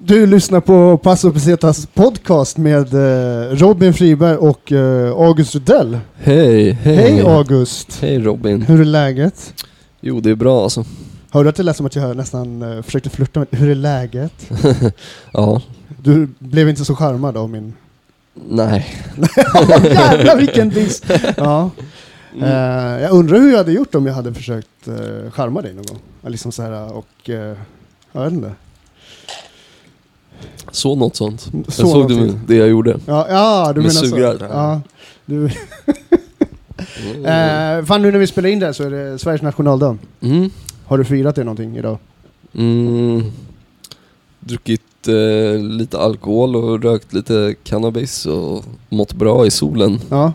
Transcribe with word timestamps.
Du 0.00 0.26
lyssnar 0.26 0.60
på 0.60 0.98
Passo 0.98 1.32
Pesetas 1.32 1.86
podcast 1.86 2.56
med 2.56 2.94
eh, 2.94 3.56
Robin 3.56 3.94
Friberg 3.94 4.36
och 4.36 4.72
eh, 4.72 5.12
August 5.12 5.54
Rudell. 5.54 5.98
Hej, 6.16 6.70
hej. 6.72 6.96
Hej 6.96 7.20
August! 7.20 7.98
Hej 8.02 8.18
Robin. 8.18 8.62
Hur 8.62 8.80
är 8.80 8.84
läget? 8.84 9.54
Jo, 10.00 10.20
det 10.20 10.30
är 10.30 10.34
bra 10.34 10.62
alltså. 10.62 10.84
Hörde 11.30 11.44
du 11.44 11.48
att 11.50 11.56
det 11.56 11.62
lät 11.62 11.76
som 11.76 11.86
att 11.86 11.96
jag 11.96 12.16
nästan 12.16 12.62
eh, 12.62 12.82
försökte 12.82 13.10
flirta 13.10 13.40
med 13.40 13.48
hur 13.60 13.70
är 13.70 13.74
läget? 13.74 14.50
Ja, 15.32 15.62
Du 16.02 16.28
blev 16.38 16.68
inte 16.68 16.84
så 16.84 16.94
charmad 16.96 17.36
av 17.36 17.50
min... 17.50 17.72
nej. 18.34 18.86
Jävlar 19.84 20.36
vilken 20.36 20.68
diss! 20.68 21.02
Ja. 21.36 21.70
Mm. 22.36 22.44
Eh, 22.44 23.02
jag 23.02 23.10
undrar 23.12 23.38
hur 23.40 23.50
jag 23.50 23.58
hade 23.58 23.72
gjort 23.72 23.94
om 23.94 24.06
jag 24.06 24.14
hade 24.14 24.34
försökt 24.34 24.88
uh, 24.88 25.30
charma 25.30 25.62
dig 25.62 25.74
någon 25.74 25.84
gång. 25.86 25.98
Liksom 26.32 26.52
så 26.52 26.62
här 26.62 26.92
och... 26.96 27.30
eh, 27.30 27.56
jag 28.12 28.24
vet 28.24 28.32
inte. 28.32 28.52
Så 30.72 30.94
något 30.94 31.16
sånt. 31.16 31.40
Så 31.40 31.50
jag 31.66 31.72
såg 31.74 31.88
någonting. 32.10 32.26
du 32.26 32.38
det 32.46 32.54
jag 32.56 32.68
gjorde? 32.68 32.98
Ja, 33.06 33.26
ja 33.30 33.72
du 33.74 33.80
Med 33.80 33.88
menar 33.94 34.06
sugrör. 34.06 34.38
så. 34.38 34.44
Ja. 34.44 34.80
Du, 35.26 35.50
Mm. 37.14 37.24
eh, 37.80 37.84
fan 37.84 38.02
nu 38.02 38.12
när 38.12 38.18
vi 38.18 38.26
spelar 38.26 38.48
in 38.48 38.58
det 38.58 38.66
här 38.66 38.72
så 38.72 38.82
är 38.84 38.90
det 38.90 39.18
Sveriges 39.18 39.42
nationaldag. 39.42 39.98
Mm. 40.20 40.50
Har 40.84 40.98
du 40.98 41.04
firat 41.04 41.34
det 41.36 41.44
någonting 41.44 41.76
idag? 41.76 41.98
Mm. 42.54 43.22
Druckit 44.40 45.08
eh, 45.08 45.60
lite 45.62 45.98
alkohol 45.98 46.56
och 46.56 46.82
rökt 46.82 47.12
lite 47.12 47.54
cannabis 47.64 48.26
och 48.26 48.64
mått 48.88 49.12
bra 49.12 49.46
i 49.46 49.50
solen. 49.50 50.00
Ja. 50.10 50.32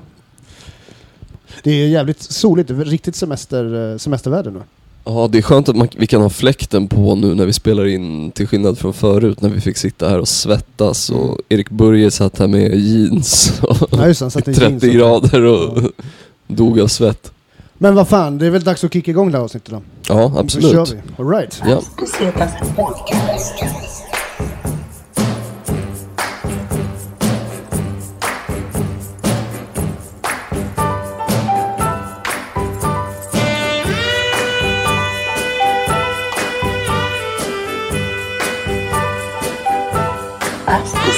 Det 1.63 1.71
är 1.71 1.87
jävligt 1.87 2.21
soligt, 2.21 2.69
riktigt 2.71 3.15
semester, 3.15 3.91
eh, 3.91 3.97
semesterväder 3.97 4.51
nu. 4.51 4.61
Ja, 5.05 5.27
det 5.31 5.37
är 5.37 5.41
skönt 5.41 5.69
att 5.69 5.75
man, 5.75 5.87
vi 5.97 6.07
kan 6.07 6.21
ha 6.21 6.29
fläkten 6.29 6.87
på 6.87 7.15
nu 7.15 7.35
när 7.35 7.45
vi 7.45 7.53
spelar 7.53 7.85
in 7.87 8.31
till 8.31 8.47
skillnad 8.47 8.77
från 8.77 8.93
förut 8.93 9.41
när 9.41 9.49
vi 9.49 9.61
fick 9.61 9.77
sitta 9.77 10.09
här 10.09 10.19
och 10.19 10.27
svettas 10.27 11.09
och 11.09 11.23
Mm. 11.23 11.37
Erik 11.49 11.69
Börje 11.69 12.11
satt 12.11 12.39
här 12.39 12.47
med 12.47 12.75
jeans 12.79 13.53
och 13.61 13.77
Ja, 13.91 14.07
just 14.07 14.21
han 14.21 14.31
satte 14.31 14.51
i 14.51 14.53
en 14.57 14.59
jeans 14.61 14.81
30 14.81 14.87
och- 14.89 14.93
grader 14.95 15.41
och 15.43 15.91
dog 16.47 16.79
av 16.79 16.87
svett. 16.87 17.31
Men 17.77 17.95
vad 17.95 18.07
fan, 18.07 18.37
det 18.37 18.45
är 18.45 18.49
väl 18.49 18.63
dags 18.63 18.83
att 18.83 18.93
kicka 18.93 19.11
igång 19.11 19.31
det 19.31 19.37
här 19.37 19.43
avsnittet 19.45 19.69
då? 19.69 19.81
Ja, 20.07 20.15
Då 20.15 20.29
kör 20.29 20.39
absolut. 20.39 20.91
vi. 21.17 21.23
All 21.23 21.29
right. 21.29 21.61
Ja. 21.65 21.81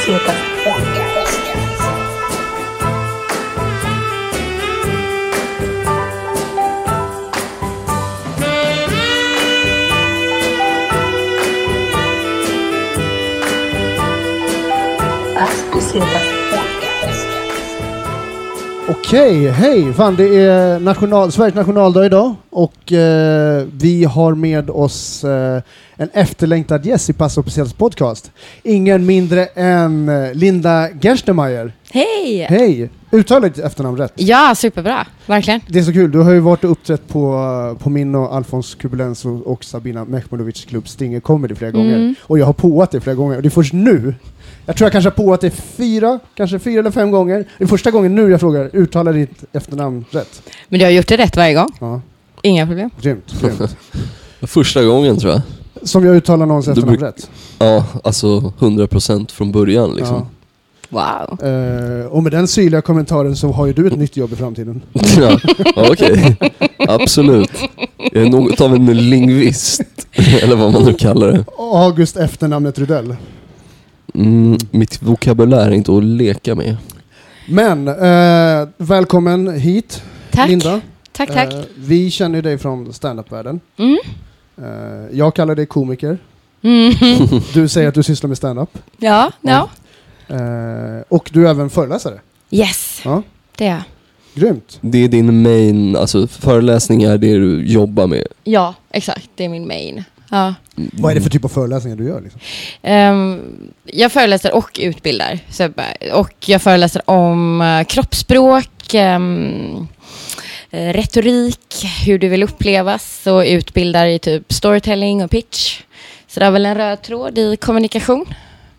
caceta. 0.05 0.33
As 15.37 15.61
bucetas. 15.71 16.84
Okej, 18.89 19.49
hej! 19.49 19.93
Fan, 19.93 20.15
det 20.15 20.39
är 20.39 20.79
national, 20.79 21.31
Sveriges 21.31 21.55
nationaldag 21.55 22.05
idag 22.05 22.35
och 22.49 22.93
eh, 22.93 23.65
vi 23.71 24.03
har 24.03 24.35
med 24.35 24.69
oss 24.69 25.23
eh, 25.23 25.61
en 25.95 26.09
efterlängtad 26.13 26.85
gäst 26.85 27.09
i 27.09 27.13
Passo 27.13 27.41
Speciells 27.41 27.73
podcast. 27.73 28.31
Ingen 28.63 29.05
mindre 29.05 29.45
än 29.45 30.09
eh, 30.09 30.33
Linda 30.33 30.89
Gerstemeyer. 31.01 31.73
Hej! 31.91 32.47
Hej! 32.49 32.89
Uttala 33.11 33.47
ditt 33.47 33.57
efternamn 33.57 33.97
rätt. 33.97 34.13
Ja, 34.15 34.53
superbra. 34.55 35.07
Verkligen. 35.25 35.61
Det 35.67 35.79
är 35.79 35.83
så 35.83 35.93
kul, 35.93 36.11
du 36.11 36.19
har 36.19 36.31
ju 36.31 36.39
varit 36.39 36.63
och 36.63 36.71
uppträtt 36.71 37.07
på, 37.07 37.77
på 37.79 37.89
min 37.89 38.15
och 38.15 38.35
Alfons 38.35 38.75
Kubulens 38.75 39.25
och, 39.25 39.63
Sabina 39.63 40.05
Mehmodovics 40.05 40.65
klubb 40.65 40.87
Stinger 40.87 41.19
Comedy 41.19 41.55
flera 41.55 41.71
gånger. 41.71 41.95
Mm. 41.95 42.15
Och 42.21 42.39
jag 42.39 42.45
har 42.45 42.53
påat 42.53 42.91
det 42.91 43.01
flera 43.01 43.15
gånger 43.15 43.35
och 43.35 43.41
det 43.41 43.47
är 43.47 43.49
först 43.49 43.73
nu, 43.73 44.15
jag 44.65 44.75
tror 44.75 44.85
jag 44.85 44.91
kanske 44.91 45.09
har 45.09 45.15
påat 45.25 45.41
det 45.41 45.49
fyra, 45.51 46.19
kanske 46.35 46.59
fyra 46.59 46.79
eller 46.79 46.91
fem 46.91 47.11
gånger. 47.11 47.45
Det 47.57 47.63
är 47.63 47.67
första 47.67 47.91
gången 47.91 48.15
nu 48.15 48.29
jag 48.31 48.39
frågar, 48.39 48.69
uttala 48.73 49.11
ditt 49.11 49.43
efternamn 49.53 50.05
rätt. 50.11 50.41
Men 50.69 50.79
du 50.79 50.85
har 50.85 50.91
gjort 50.91 51.07
det 51.07 51.17
rätt 51.17 51.35
varje 51.37 51.53
gång. 51.53 51.69
Ja, 51.79 52.01
Inga 52.41 52.65
problem. 52.67 52.89
grymt, 53.01 53.35
grymt. 53.41 53.75
Första 54.41 54.83
gången 54.83 55.17
tror 55.17 55.31
jag. 55.33 55.41
Som 55.83 56.05
jag 56.05 56.15
uttalar 56.15 56.45
någons 56.45 56.67
efternamn 56.67 56.97
bruk- 56.97 57.01
rätt. 57.07 57.29
Ja, 57.59 57.85
alltså 58.03 58.53
100% 58.59 59.31
från 59.31 59.51
början 59.51 59.95
liksom. 59.95 60.25
Wow. 60.89 61.37
Ja. 61.41 61.47
Eh, 61.47 62.05
och 62.05 62.23
med 62.23 62.31
den 62.31 62.47
syrliga 62.47 62.81
kommentaren 62.81 63.35
så 63.35 63.51
har 63.51 63.65
ju 63.65 63.73
du 63.73 63.87
ett 63.87 63.97
nytt 63.97 64.17
jobb 64.17 64.33
i 64.33 64.35
framtiden. 64.35 64.81
Ja, 65.19 65.39
okej. 65.91 66.37
Absolut. 66.87 67.51
Jag 68.11 68.23
är 68.23 68.29
något 68.29 68.61
av 68.61 68.73
en 68.75 69.09
lingvist, 69.09 69.81
eller 70.41 70.55
vad 70.55 70.73
man 70.73 70.83
nu 70.83 70.93
kallar 70.93 71.27
det. 71.31 71.45
August 71.57 72.17
efternamnet 72.17 72.79
Rydell. 72.79 73.15
Mm, 74.15 74.57
mitt 74.71 75.01
vokabulär 75.03 75.67
är 75.67 75.71
inte 75.71 75.97
att 75.97 76.03
leka 76.03 76.55
med. 76.55 76.77
Men, 77.47 77.87
eh, 77.87 78.67
välkommen 78.77 79.53
hit 79.59 80.03
Tack. 80.31 80.49
Linda. 80.49 80.81
Tack, 81.11 81.33
tack. 81.33 81.53
Eh, 81.53 81.59
vi 81.77 82.11
känner 82.11 82.41
dig 82.41 82.57
från 82.57 82.93
standup-världen. 82.93 83.59
Mm. 83.77 83.97
Eh, 84.57 85.17
jag 85.17 85.35
kallar 85.35 85.55
dig 85.55 85.65
komiker. 85.65 86.17
Mm. 86.61 86.93
Du 87.53 87.67
säger 87.67 87.87
att 87.89 87.95
du 87.95 88.03
sysslar 88.03 88.27
med 88.27 88.37
standup. 88.37 88.69
Ja, 88.97 89.31
ja. 89.41 89.69
Eh, 90.27 91.01
och 91.09 91.29
du 91.33 91.45
är 91.47 91.49
även 91.51 91.69
föreläsare. 91.69 92.19
Yes, 92.51 93.01
Ja, 93.05 93.23
det 93.57 93.65
är 93.65 93.69
jag. 93.69 93.83
grymt. 94.33 94.77
Det 94.81 94.97
är 95.03 95.07
din 95.07 95.41
main, 95.41 95.95
alltså 95.95 96.27
föreläsningar 96.27 97.11
är 97.11 97.17
det 97.17 97.33
du 97.37 97.65
jobbar 97.67 98.07
med. 98.07 98.27
Ja, 98.43 98.73
exakt. 98.91 99.29
Det 99.35 99.45
är 99.45 99.49
min 99.49 99.67
main. 99.67 100.03
Ja. 100.35 100.53
Vad 100.75 101.11
är 101.11 101.15
det 101.15 101.21
för 101.21 101.29
typ 101.29 101.45
av 101.45 101.49
föreläsningar 101.49 101.97
du 101.97 102.05
gör? 102.05 102.21
Liksom? 102.21 102.41
Ehm, 102.81 103.41
jag 103.83 104.11
föreläser 104.11 104.55
och 104.55 104.79
utbildar. 104.81 105.39
Så, 105.49 105.69
och 106.13 106.33
jag 106.45 106.61
föreläser 106.61 107.01
om 107.09 107.61
uh, 107.61 107.83
kroppsspråk, 107.83 108.93
eh, 108.93 109.19
retorik, 110.69 111.85
hur 112.05 112.19
du 112.19 112.29
vill 112.29 112.43
upplevas 112.43 113.27
och 113.27 113.39
utbildar 113.39 114.05
i 114.05 114.19
typ 114.19 114.53
storytelling 114.53 115.23
och 115.23 115.31
pitch. 115.31 115.81
Så 116.27 116.39
det 116.39 116.45
är 116.45 116.51
väl 116.51 116.65
en 116.65 116.75
röd 116.75 117.01
tråd 117.01 117.37
i 117.37 117.57
kommunikation. 117.57 118.25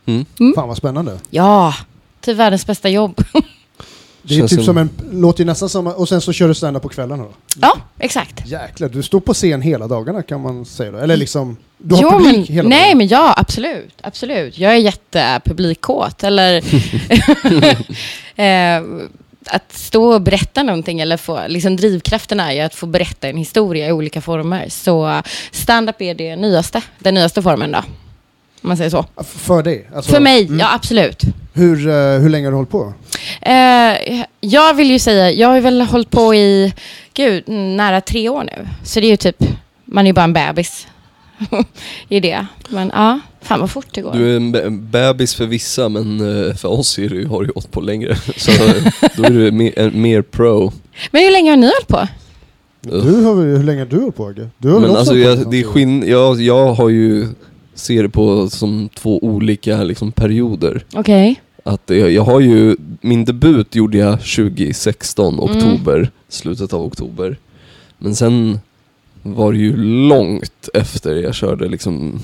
Mm. 0.07 0.25
Fan 0.55 0.69
vad 0.69 0.77
spännande. 0.77 1.19
Ja, 1.31 1.75
typ 2.21 2.37
världens 2.37 2.67
bästa 2.67 2.89
jobb. 2.89 3.25
Det 4.29 4.35
är 4.35 4.39
Känns 4.39 4.51
typ 4.51 4.59
som 4.59 4.65
som- 4.65 4.79
en, 4.79 4.91
låter 5.21 5.41
ju 5.41 5.47
nästan 5.47 5.69
som, 5.69 5.87
och 5.87 6.09
sen 6.09 6.21
så 6.21 6.33
kör 6.33 6.49
du 6.49 6.55
standup 6.55 6.83
på 6.83 6.89
kvällarna 6.89 7.23
då? 7.23 7.31
ja, 7.61 7.77
exakt. 7.99 8.47
Jäklar, 8.49 8.89
du 8.89 9.03
står 9.03 9.21
på 9.21 9.35
scen 9.35 9.63
hela 9.63 9.87
dagarna 9.89 10.23
kan 10.23 10.41
man 10.41 10.65
säga 10.65 10.91
då? 10.91 10.99
Eller 10.99 11.17
liksom, 11.17 11.57
du 11.79 11.95
har 11.95 12.03
Jo, 12.03 12.11
publik 12.11 12.37
men, 12.37 12.45
hela 12.57 12.69
nej, 12.69 12.89
dagen? 12.89 12.99
men 12.99 13.09
ja, 13.09 13.35
absolut. 13.37 13.95
absolut. 14.01 14.59
Jag 14.59 14.73
är 14.73 14.77
jättepublikkåt. 14.77 16.23
Eller 16.25 16.57
eh, 18.37 18.83
att 19.49 19.73
stå 19.73 20.05
och 20.15 20.23
berätta 20.23 20.63
någonting 20.63 21.01
eller 21.01 21.17
få, 21.17 21.41
liksom 21.49 21.77
drivkraften 21.77 22.41
är 22.41 22.53
ju 22.53 22.61
att 22.61 22.75
få 22.75 22.87
berätta 22.87 23.29
en 23.29 23.37
historia 23.37 23.89
i 23.89 23.93
olika 23.93 24.21
former. 24.21 24.69
Så 24.69 25.23
stand-up 25.53 26.03
är 26.03 26.15
det 26.15 26.37
nyaste, 26.37 26.83
den 26.99 27.15
nyaste 27.15 27.43
formen 27.43 27.73
då. 27.73 27.79
Om 28.63 28.69
man 28.69 28.77
säger 28.77 28.91
så. 28.91 29.07
För 29.25 29.63
dig? 29.63 29.89
Alltså, 29.95 30.13
För 30.13 30.21
mig, 30.21 30.47
mm. 30.47 30.61
ja 30.61 30.75
absolut. 30.75 31.23
Hur, 31.57 31.89
eh, 31.89 31.95
hur 32.21 32.29
länge 32.29 32.47
har 32.47 32.51
du 32.51 32.57
hållit 32.57 32.71
på? 32.71 32.93
Eh, 33.43 34.25
jag 34.41 34.75
vill 34.75 34.91
ju 34.91 34.99
säga, 34.99 35.31
jag 35.31 35.49
har 35.49 35.61
väl 35.61 35.81
hållit 35.81 36.11
på 36.11 36.35
i, 36.35 36.75
gud, 37.15 37.49
nära 37.49 38.01
tre 38.01 38.29
år 38.29 38.45
nu. 38.45 38.69
Så 38.85 39.01
det 39.01 39.07
är 39.07 39.11
ju 39.11 39.17
typ, 39.17 39.37
man 39.85 40.05
är 40.07 40.09
ju 40.09 40.13
bara 40.13 40.25
en 40.25 40.33
bebis 40.33 40.87
i 42.09 42.21
det. 42.21 42.47
Men 42.69 42.91
ja, 42.95 43.21
fan 43.43 43.61
vad 43.61 43.71
fort 43.71 43.87
det 43.91 44.01
går. 44.01 44.13
Du 44.13 44.33
är 44.33 44.37
en 44.37 44.53
be- 44.53 44.63
en 44.63 44.91
bebis 44.91 45.35
för 45.35 45.47
vissa 45.47 45.89
men 45.89 46.21
eh, 46.49 46.55
för 46.55 46.69
oss 46.69 46.99
är 46.99 47.09
du, 47.09 47.27
har 47.27 47.43
du 47.45 47.53
gått 47.53 47.71
på 47.71 47.81
längre. 47.81 48.17
Så 48.37 48.51
då 49.17 49.23
är 49.25 49.31
du 49.31 49.51
mer, 49.53 49.79
en- 49.79 50.03
mer 50.03 50.23
pro. 50.23 50.73
Men 51.11 51.23
hur 51.23 51.31
länge 51.31 51.51
har 51.51 51.57
ni 51.57 51.67
hållit 51.67 51.89
på? 51.89 52.09
Du 52.81 53.25
har, 53.25 53.35
hur 53.35 53.63
länge 53.63 53.81
har 53.81 53.87
du 53.87 54.01
hållit 54.01 54.17
på 54.17 54.27
Agge? 54.27 54.49
Du 54.59 54.71
har 54.73 54.81
Men 54.81 54.91
alltså 54.97 55.13
hållit 55.13 55.25
på 55.25 55.31
jag, 55.43 55.51
det 55.51 55.61
är 55.61 55.65
skinn, 55.65 56.05
jag, 56.09 56.41
jag 56.41 56.75
har 56.75 56.89
ju, 56.89 57.27
ser 57.75 58.03
det 58.03 58.09
på 58.09 58.51
som 58.51 58.89
två 58.95 59.19
olika 59.25 59.83
liksom, 59.85 60.13
perioder. 60.13 60.85
Okej. 60.95 61.41
Att 61.67 61.83
jag, 61.87 62.11
jag 62.11 62.23
har 62.23 62.41
ju, 62.41 62.77
min 63.01 63.25
debut 63.25 63.75
gjorde 63.75 63.99
jag 63.99 64.21
2016, 64.21 65.41
oktober, 65.41 66.11
slutet 66.29 66.73
av 66.73 66.83
oktober. 66.83 67.37
Men 67.99 68.15
sen 68.15 68.59
var 69.23 69.53
det 69.53 69.59
ju 69.59 69.77
långt 70.09 70.69
efter 70.75 71.15
jag 71.15 71.35
körde 71.35 71.69
liksom 71.69 72.21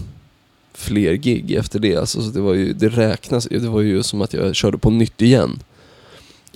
fler 0.74 1.14
gig 1.14 1.52
efter 1.52 1.78
det. 1.78 1.96
Alltså, 1.96 2.22
så 2.22 2.30
det, 2.30 2.40
var 2.40 2.54
ju, 2.54 2.72
det 2.72 2.88
räknas 2.88 3.48
det 3.50 3.68
var 3.68 3.80
ju 3.80 4.02
som 4.02 4.22
att 4.22 4.32
jag 4.32 4.54
körde 4.54 4.78
på 4.78 4.90
nytt 4.90 5.22
igen. 5.22 5.58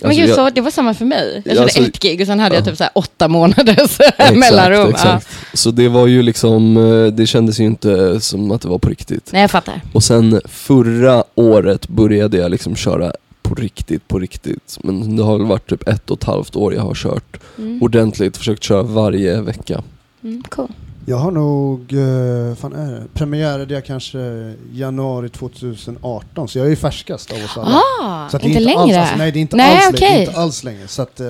Men 0.01 0.07
Alltså, 0.09 0.21
gud, 0.21 0.29
jag- 0.29 0.35
så, 0.35 0.49
det 0.49 0.61
var 0.61 0.71
samma 0.71 0.93
för 0.93 1.05
mig. 1.05 1.41
Jag 1.45 1.51
Ja, 1.51 1.55
körde 1.55 1.63
alltså- 1.63 1.81
ett 1.81 1.99
gig 1.99 2.21
och 2.21 2.27
sen 2.27 2.39
hade 2.39 2.55
jag 2.55 2.61
Ja. 2.61 2.65
typ 2.65 2.77
så 2.77 2.85
åtta 2.93 3.27
månaders 3.27 3.99
Exakt, 3.99 4.35
mellanrum. 4.35 4.89
exakt. 4.89 5.27
Så 5.53 5.71
det 5.71 5.87
var 5.89 6.07
ju 6.07 6.21
liksom, 6.21 6.77
eh, 6.77 7.13
det 7.13 7.27
kändes 7.27 7.59
ju 7.59 7.63
inte 7.65 8.19
som 8.19 8.51
att 8.51 8.61
det 8.61 8.67
var 8.67 8.77
på 8.77 8.89
riktigt. 8.89 9.29
Nej, 9.33 9.41
jag 9.41 9.51
fattar. 9.51 9.81
Och 9.93 10.03
sen 10.03 10.41
förra 10.45 11.23
året 11.35 11.87
började 11.87 12.37
jag 12.37 12.51
liksom 12.51 12.75
köra 12.75 13.11
på 13.41 13.55
riktigt, 13.55 14.07
på 14.07 14.19
riktigt. 14.19 14.77
Men 14.83 15.15
det 15.15 15.23
har 15.23 15.37
väl 15.37 15.47
varit 15.47 15.69
typ 15.69 15.87
ett 15.87 16.11
och 16.11 16.17
ett 16.17 16.23
halvt 16.23 16.55
år 16.55 16.73
jag 16.73 16.81
har 16.81 16.93
kört 16.95 17.37
Mm. 17.57 17.81
ordentligt, 17.83 18.37
försökt 18.37 18.63
köra 18.63 18.83
varje 18.83 19.41
vecka. 19.41 19.83
Mm, 20.23 20.43
cool. 20.49 20.67
Jag 21.09 21.17
har 21.17 21.31
nog, 21.31 21.93
uh, 21.93 22.55
fan 22.55 22.73
är 22.73 22.91
det? 22.91 23.03
Premiärade 23.13 23.73
jag 23.73 23.85
kanske 23.85 24.53
januari 24.73 25.29
2018, 25.29 26.47
så 26.47 26.57
jag 26.57 26.65
är 26.65 26.69
ju 26.69 26.75
färskast 26.75 27.31
av 27.31 27.37
oss 27.37 27.57
alla. 27.57 27.81
Ah, 28.01 28.29
Så 28.29 28.37
att 28.37 28.43
det 28.43 28.47
är 28.47 28.59
inte 28.59 28.71
Alls, 28.79 28.87
längre. 28.87 29.01
alltså, 29.01 29.15
nej, 29.17 29.31
det 29.31 29.39
är 29.39 29.41
inte, 29.41 29.55
Nej, 29.55 29.77
alls, 29.85 29.95
okej. 29.95 30.19
inte 30.25 30.39
alls 30.39 30.63
länge. 30.63 30.87
Så 30.87 31.01
att, 31.01 31.19
eh, 31.19 31.27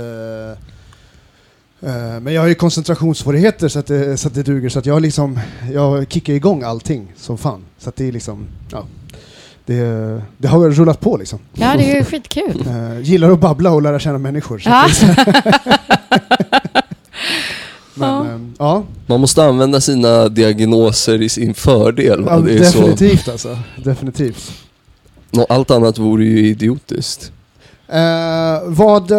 eh, 1.81 2.19
men 2.21 2.33
jag 2.33 2.41
har 2.41 2.47
ju 2.47 2.55
koncentrationssvårigheter 2.55 3.67
så 3.67 3.79
att, 3.79 3.87
det, 3.87 4.17
så 4.17 4.27
att 4.27 4.33
det 4.33 4.43
duger. 4.43 4.69
Så 4.69 4.79
att 4.79 4.85
jag, 4.85 5.01
liksom, 5.01 5.39
jag 5.73 6.11
kickar 6.11 6.33
igång 6.33 6.63
allting 6.63 7.13
som 7.17 7.37
fan. 7.37 7.63
Så 7.77 7.89
att 7.89 7.95
det 7.95 8.07
är 8.07 8.11
liksom, 8.11 8.47
ja. 8.71 8.83
Det, 9.65 10.21
det 10.37 10.47
har 10.47 10.69
rullat 10.69 10.99
på 10.99 11.17
liksom. 11.17 11.39
Ja, 11.53 11.73
det 11.77 11.91
är 11.91 11.95
ju 11.95 12.03
skitkul. 12.03 12.63
Eh, 12.67 12.99
gillar 13.01 13.31
att 13.31 13.39
babbla 13.39 13.71
och 13.71 13.81
lära 13.81 13.99
känna 13.99 14.17
människor. 14.17 14.61
Men, 17.93 18.09
Ja. 18.09 18.25
eh, 18.25 18.39
ja, 18.59 18.83
Man 19.09 19.19
måste 19.19 19.43
använda 19.43 19.81
sina 19.81 20.29
diagnoser 20.29 21.21
i 21.21 21.29
sin 21.29 21.53
fördel. 21.53 22.23
Ja 22.27 22.39
Det 22.39 22.53
är 22.57 22.63
så, 22.63 22.79
definitivt 22.79 23.27
alltså. 23.29 23.59
Definitivt. 23.75 24.51
Nå- 25.31 25.45
allt 25.49 25.71
annat 25.71 25.97
vore 25.97 26.25
ju 26.25 26.47
idiotiskt. 26.47 27.31
Eh, 27.87 28.59
vad... 28.65 29.11
eh, 29.11 29.17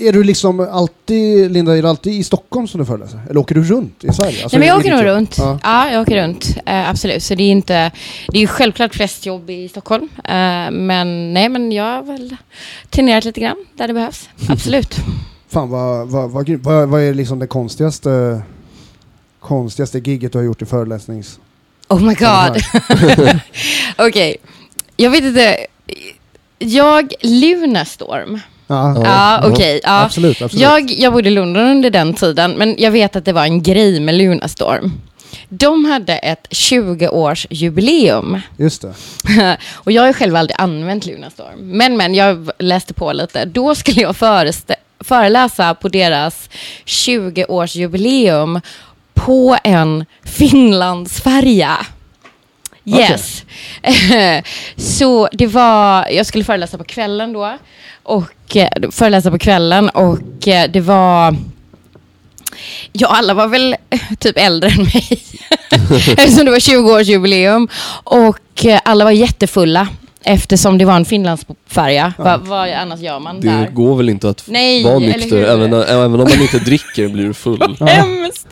är 0.00 0.12
du 0.12 0.24
liksom 0.24 0.60
alltid, 0.60 1.52
Linda, 1.52 1.76
är 1.78 1.82
du 1.82 1.88
alltid 1.88 2.12
i 2.12 2.24
Stockholm 2.24 2.68
som 2.68 2.80
du 2.80 2.86
föreläser? 2.86 3.20
Eller 3.30 3.40
åker 3.40 3.54
du 3.54 3.64
runt 3.64 4.04
i 4.04 4.12
Sverige? 4.12 4.42
Alltså, 4.42 4.58
Nej, 4.58 4.68
men 4.68 4.68
jag 4.68 4.78
åker 4.78 4.90
nog 4.96 5.04
runt. 5.04 5.34
Ja. 5.38 5.58
Ja. 5.62 5.90
jag 5.92 6.02
åker 6.02 6.22
runt. 6.22 6.56
Eh, 6.66 6.90
absolut. 6.90 7.22
Så 7.22 7.34
det 7.34 7.42
är 7.42 7.50
inte... 7.50 7.90
Det 8.28 8.38
är 8.38 8.40
ju 8.40 8.46
självklart 8.46 8.94
flest 8.94 9.26
jobb 9.26 9.50
i 9.50 9.68
Stockholm. 9.68 10.08
Eh, 10.24 10.70
men 10.70 11.32
nej, 11.34 11.48
men 11.48 11.72
jag 11.72 11.84
har 11.84 12.02
väl 12.02 12.36
turnerat 12.90 13.24
lite 13.24 13.40
grann 13.40 13.56
där 13.74 13.88
det 13.88 13.94
behövs. 13.94 14.28
Absolut. 14.48 14.96
Fan 15.56 15.70
vad, 15.70 16.08
vad, 16.08 16.30
vad, 16.30 16.46
grymt. 16.46 16.64
vad, 16.64 16.88
vad 16.88 17.02
är 17.02 17.14
liksom 17.14 17.38
det 17.38 17.46
konstigaste, 17.46 18.42
konstigaste 19.40 19.98
gigget 19.98 20.32
du 20.32 20.38
har 20.38 20.44
gjort 20.44 20.62
i 20.62 20.66
föreläsnings... 20.66 21.40
Oh 21.88 22.00
my 22.00 22.14
god. 22.14 22.62
Okej. 23.98 24.36
Jag 24.96 25.10
vet 25.10 25.24
inte. 25.24 25.56
Jag, 26.58 27.12
Lunarstorm. 27.22 28.40
Ja, 28.66 28.94
Ja. 28.94 29.02
Ja, 29.04 29.50
okej. 29.50 29.80
ja. 29.82 30.02
absolut. 30.04 30.42
absolut. 30.42 30.62
Jag, 30.62 30.90
jag 30.90 31.12
bodde 31.12 31.28
i 31.28 31.32
London 31.32 31.62
under 31.62 31.90
den 31.90 32.14
tiden, 32.14 32.52
men 32.52 32.74
jag 32.78 32.90
vet 32.90 33.16
att 33.16 33.24
det 33.24 33.32
var 33.32 33.44
en 33.44 33.62
grej 33.62 34.00
med 34.00 34.14
Lunarstorm. 34.14 34.92
De 35.58 35.84
hade 35.84 36.18
ett 36.18 36.46
20-årsjubileum. 36.50 38.40
Just 38.56 38.82
det. 38.82 38.94
och 39.74 39.92
jag 39.92 40.02
har 40.02 40.06
ju 40.06 40.12
själv 40.12 40.36
aldrig 40.36 40.56
använt 40.60 41.06
Lunarstorm. 41.06 41.58
Men, 41.58 41.96
men, 41.96 42.14
jag 42.14 42.50
läste 42.58 42.94
på 42.94 43.12
lite. 43.12 43.44
Då 43.44 43.74
skulle 43.74 44.00
jag 44.00 44.16
föreläsa 45.00 45.74
på 45.74 45.88
deras 45.88 46.50
20-årsjubileum 46.84 48.60
på 49.14 49.58
en 49.64 50.04
Finlandsfärja. 50.24 51.86
Yes. 52.84 53.44
så 54.76 55.28
det 55.32 55.46
var, 55.46 56.08
jag 56.08 56.26
skulle 56.26 56.44
föreläsa 56.44 56.78
på 56.78 56.84
kvällen 56.84 57.32
då. 57.32 57.58
Och 58.02 58.56
eh, 58.56 58.90
föreläsa 58.90 59.30
på 59.30 59.38
kvällen 59.38 59.88
och 59.88 60.48
eh, 60.48 60.70
det 60.70 60.80
var 60.80 61.36
Ja, 62.92 63.08
alla 63.08 63.34
var 63.34 63.46
väl 63.48 63.76
eh, 63.90 64.00
typ 64.20 64.38
äldre 64.38 64.70
än 64.70 64.82
mig. 64.82 65.22
Eftersom 66.18 66.44
det 66.44 66.50
var 66.50 66.58
20-årsjubileum. 66.58 67.68
Och 68.04 68.64
eh, 68.66 68.80
alla 68.84 69.04
var 69.04 69.12
jättefulla. 69.12 69.88
Eftersom 70.28 70.78
det 70.78 70.84
var 70.84 70.96
en 70.96 71.04
Finlandsfärja. 71.04 72.12
Va, 72.18 72.36
vad 72.42 72.68
annars 72.68 73.00
gör 73.00 73.18
man 73.20 73.40
Det 73.40 73.48
där? 73.48 73.70
går 73.70 73.96
väl 73.96 74.08
inte 74.08 74.28
att 74.28 74.44
Nej, 74.46 74.84
vara 74.84 74.98
nykter, 74.98 75.36
även, 75.42 75.72
även 75.72 76.04
om 76.04 76.18
man 76.20 76.40
inte 76.42 76.58
dricker 76.58 77.08
blir 77.08 77.24
du 77.26 77.34
full. 77.34 77.76
Hemskt. 77.80 78.46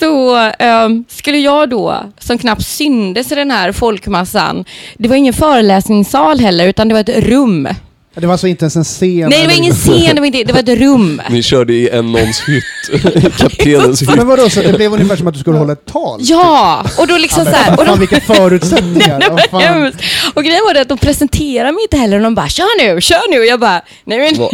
Så 0.00 0.36
ehm, 0.58 1.04
skulle 1.08 1.38
jag 1.38 1.70
då, 1.70 1.96
som 2.18 2.38
knappt 2.38 2.66
syndes 2.66 3.32
i 3.32 3.34
den 3.34 3.50
här 3.50 3.72
folkmassan, 3.72 4.64
det 4.98 5.08
var 5.08 5.16
ingen 5.16 5.34
föreläsningssal 5.34 6.40
heller, 6.40 6.66
utan 6.68 6.88
det 6.88 6.94
var 6.94 7.00
ett 7.00 7.24
rum. 7.24 7.68
Det 8.14 8.26
var 8.26 8.32
alltså 8.32 8.46
inte 8.46 8.64
ens 8.64 8.76
en 8.76 8.84
scen? 8.84 9.28
Nej, 9.30 9.40
det 9.40 9.46
var 9.46 9.54
ingen 9.54 9.74
scen, 9.74 10.14
det 10.14 10.20
var, 10.20 10.26
inte, 10.26 10.44
det 10.44 10.52
var 10.52 10.60
ett 10.60 10.80
rum. 10.80 11.22
Ni 11.30 11.42
körde 11.42 11.74
i 11.74 11.88
en 11.88 12.12
någons 12.12 12.42
hytt, 12.48 13.02
kaptenens 13.38 14.02
hytt. 14.02 14.16
Men 14.16 14.26
vadå, 14.26 14.50
så 14.50 14.62
det 14.62 14.72
blev 14.72 14.92
ungefär 14.92 15.16
som 15.16 15.26
att 15.26 15.34
du 15.34 15.40
skulle 15.40 15.58
hålla 15.58 15.72
ett 15.72 15.86
tal? 15.86 16.20
Ja, 16.22 16.84
och 16.98 17.06
då 17.06 17.18
liksom 17.18 17.44
så 17.44 17.50
här, 17.50 17.72
och 17.72 17.86
Fan 17.86 17.86
de, 17.86 17.98
vilka 17.98 18.20
förutsättningar! 18.20 19.24
Och 20.34 20.44
grejen 20.44 20.62
var 20.66 20.74
det 20.74 20.80
att 20.80 20.88
de 20.88 20.98
presenterade 20.98 21.72
mig 21.72 21.82
inte 21.82 21.96
heller 21.96 22.16
och 22.16 22.22
de 22.22 22.34
bara 22.34 22.48
kör 22.48 22.78
nu, 22.94 23.00
kör 23.00 23.30
nu. 23.30 23.38
Och 23.38 23.46
jag 23.46 23.60
bara, 23.60 23.82
nej 24.04 24.18
men 24.38 24.48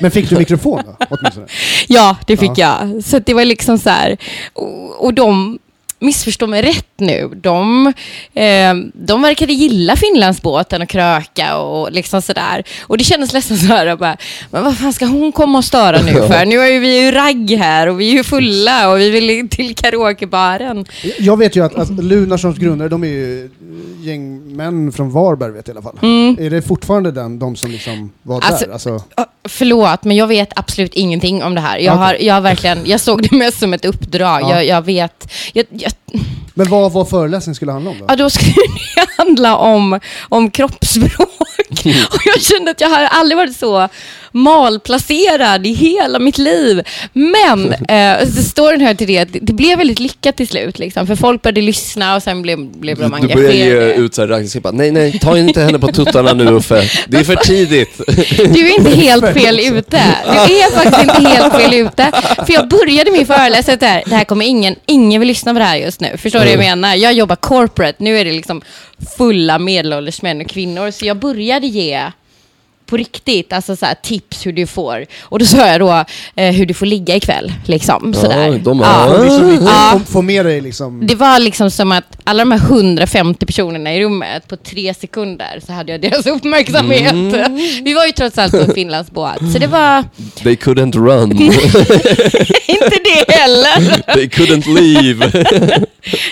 Men 0.00 0.10
fick 0.10 0.30
du 0.30 0.36
mikrofon 0.36 0.82
då? 0.86 1.06
Åtminstone? 1.10 1.46
Ja, 1.88 2.16
det 2.26 2.36
fick 2.36 2.58
jag. 2.58 3.02
Så 3.04 3.18
det 3.18 3.34
var 3.34 3.44
liksom 3.44 3.78
så 3.78 3.90
här, 3.90 4.16
och, 4.52 5.04
och 5.04 5.14
de, 5.14 5.58
missförstå 6.00 6.46
mig 6.46 6.62
rätt 6.62 6.86
nu, 6.96 7.30
de, 7.42 7.86
eh, 8.34 8.74
de 8.94 9.22
verkade 9.22 9.52
gilla 9.52 9.96
Finlandsbåten 9.96 10.82
och 10.82 10.88
kröka 10.88 11.56
och 11.56 11.92
liksom 11.92 12.22
sådär. 12.22 12.64
Och 12.82 12.98
det 12.98 13.04
kändes 13.04 13.32
nästan 13.32 13.56
så 13.56 13.66
här, 13.66 13.96
bara, 13.96 14.16
men 14.50 14.64
vad 14.64 14.78
fan 14.78 14.92
ska 14.92 15.06
hon 15.06 15.32
komma 15.32 15.58
och 15.58 15.64
störa 15.64 16.02
nu 16.02 16.12
för? 16.28 16.46
Nu 16.46 16.60
är 16.60 16.66
ju 16.68 16.78
vi 16.78 17.04
ju 17.04 17.10
ragg 17.10 17.50
här 17.50 17.86
och 17.86 18.00
vi 18.00 18.10
är 18.10 18.14
ju 18.14 18.24
fulla 18.24 18.90
och 18.90 19.00
vi 19.00 19.10
vill 19.10 19.48
till 19.48 19.74
karaokebaren. 19.74 20.86
Jag 21.18 21.36
vet 21.36 21.56
ju 21.56 21.64
att, 21.64 21.74
att 21.74 21.90
Lunarssons 21.90 22.58
grundare, 22.58 22.88
de 22.88 23.04
är 23.04 23.08
ju 23.08 23.50
gäng 24.02 24.56
män 24.56 24.92
från 24.92 25.10
Varberg 25.10 25.52
vet 25.52 25.68
jag 25.68 25.74
i 25.74 25.78
alla 25.78 25.82
fall. 25.82 25.98
Mm. 26.02 26.36
Är 26.40 26.50
det 26.50 26.62
fortfarande 26.62 27.10
den, 27.10 27.38
de 27.38 27.56
som 27.56 27.70
liksom 27.70 28.12
var 28.22 28.40
Alltså, 28.40 28.66
där? 28.66 28.72
Alltså, 28.72 29.02
Ö, 29.16 29.24
Förlåt, 29.44 30.04
men 30.04 30.16
jag 30.16 30.26
vet 30.26 30.58
absolut 30.58 30.94
ingenting 30.94 31.42
om 31.42 31.54
det 31.54 31.60
här. 31.60 31.78
Jag, 31.78 31.94
Okej. 31.94 32.04
har, 32.06 32.14
jag, 32.14 32.34
har 32.34 32.40
verkligen, 32.40 32.78
jag 32.86 33.00
såg 33.00 33.22
det 33.22 33.36
mest 33.36 33.58
som 33.58 33.74
ett 33.74 33.84
uppdrag. 33.84 34.42
Ja. 34.42 34.50
Jag, 34.50 34.66
jag 34.66 34.82
vet... 34.82 35.32
Jag, 35.52 35.66
shit. 35.90 35.99
Men 36.54 36.68
vad 36.68 36.92
var 36.92 37.04
föreläsningen 37.04 37.54
skulle 37.54 37.72
handla 37.72 37.90
om 37.90 37.98
då? 37.98 38.04
Ja, 38.08 38.16
då 38.16 38.30
skulle 38.30 38.52
det 38.94 39.06
handla 39.16 39.56
om, 39.56 40.00
om 40.28 40.50
kroppsspråk. 40.50 41.28
Och 42.10 42.20
jag 42.24 42.42
kände 42.42 42.70
att 42.70 42.80
jag 42.80 42.88
har 42.88 43.04
aldrig 43.04 43.36
varit 43.36 43.56
så 43.56 43.88
malplacerad 44.32 45.66
i 45.66 45.72
hela 45.72 46.18
mitt 46.18 46.38
liv. 46.38 46.82
Men 47.12 47.72
eh, 47.88 48.28
storyn 48.28 48.80
hör 48.80 48.94
till 48.94 49.06
det 49.06 49.18
att 49.18 49.28
det, 49.32 49.52
blev 49.52 49.78
väldigt 49.78 49.98
lyckat 49.98 50.36
till 50.36 50.48
slut. 50.48 50.78
Liksom, 50.78 51.06
för 51.06 51.16
folk 51.16 51.42
började 51.42 51.60
lyssna 51.60 52.16
och 52.16 52.22
sen 52.22 52.42
blev, 52.42 52.58
blev 52.58 52.98
de 52.98 53.02
Du 53.02 53.34
börjar 53.34 53.52
ge 53.52 53.62
engagerade. 53.62 53.94
ut 53.94 54.14
såhär 54.14 54.28
raggningsklipp. 54.28 54.66
Nej, 54.72 54.90
nej, 54.90 55.18
ta 55.18 55.38
inte 55.38 55.60
henne 55.62 55.78
på 55.78 55.92
tuttarna 55.92 56.32
nu 56.32 56.46
Uffe. 56.50 56.90
Det 57.08 57.16
är 57.16 57.24
för 57.24 57.36
tidigt. 57.36 58.00
Du 58.36 58.66
är 58.70 58.78
inte 58.78 58.90
helt 58.90 59.34
fel 59.34 59.60
ute. 59.60 60.02
Du 60.24 60.32
är 60.56 60.74
faktiskt 60.74 61.02
inte 61.02 61.28
helt 61.28 61.54
fel 61.54 61.74
ute. 61.74 62.12
För 62.46 62.52
jag 62.52 62.68
började 62.68 63.10
min 63.10 63.26
föreläsning 63.26 63.76
där. 63.78 64.02
Det 64.06 64.14
här 64.14 64.24
kommer 64.24 64.46
ingen, 64.46 64.76
ingen 64.86 65.20
vill 65.20 65.28
lyssna 65.28 65.52
på 65.52 65.58
det 65.58 65.64
här 65.64 65.76
just 65.76 65.99
nu. 66.00 66.16
Förstår 66.16 66.40
du 66.40 66.44
vad 66.44 66.52
jag 66.54 66.58
menar? 66.58 66.94
Jag 66.94 67.12
jobbar 67.12 67.36
corporate. 67.36 68.04
Nu 68.04 68.18
är 68.18 68.24
det 68.24 68.32
liksom 68.32 68.62
fulla 69.16 69.58
medelålders 69.58 70.22
män 70.22 70.40
och 70.40 70.48
kvinnor. 70.48 70.90
Så 70.90 71.06
jag 71.06 71.16
började 71.16 71.66
ge 71.66 72.10
på 72.90 72.96
riktigt, 72.96 73.52
alltså 73.52 73.76
så 73.76 73.86
här, 73.86 73.94
tips 74.02 74.46
hur 74.46 74.52
du 74.52 74.66
får. 74.66 75.06
Och 75.22 75.38
då 75.38 75.44
sa 75.44 75.66
jag 75.66 75.80
då 75.80 76.04
eh, 76.36 76.52
hur 76.54 76.66
du 76.66 76.74
får 76.74 76.86
ligga 76.86 77.16
ikväll. 77.16 77.52
Liksom, 77.66 78.14
sådär. 78.14 78.60
de 78.64 78.78
Ja. 78.80 79.06
Får 79.16 79.24
liksom 79.24 79.50
inte 79.50 79.64
Ja. 79.64 80.00
få- 80.08 80.22
med 80.22 80.46
dig 80.46 80.60
liksom... 80.60 81.06
Det 81.06 81.14
var 81.14 81.38
liksom 81.38 81.70
som 81.70 81.92
att 81.92 82.04
alla 82.24 82.40
de 82.44 82.52
här 82.52 82.58
150 82.58 83.46
personerna 83.46 83.94
i 83.94 84.04
rummet, 84.04 84.48
på 84.48 84.56
tre 84.56 84.94
sekunder 84.94 85.60
så 85.66 85.72
hade 85.72 85.92
jag 85.92 86.00
deras 86.00 86.26
uppmärksamhet. 86.36 87.14
Vi 87.82 87.94
var 87.94 88.06
ju 88.06 88.12
trots 88.12 88.38
allt 88.38 88.52
på 88.52 88.58
en 88.58 88.74
Finlandsbåt, 88.74 89.52
så 89.52 89.58
det 89.58 89.66
var 89.66 90.04
They 90.42 90.54
couldn't 90.56 90.92
run. 90.96 91.30
inte 92.66 92.98
det 93.04 93.32
heller. 93.32 94.02
They 94.14 94.26
couldn't 94.28 94.74
leave. 94.80 95.30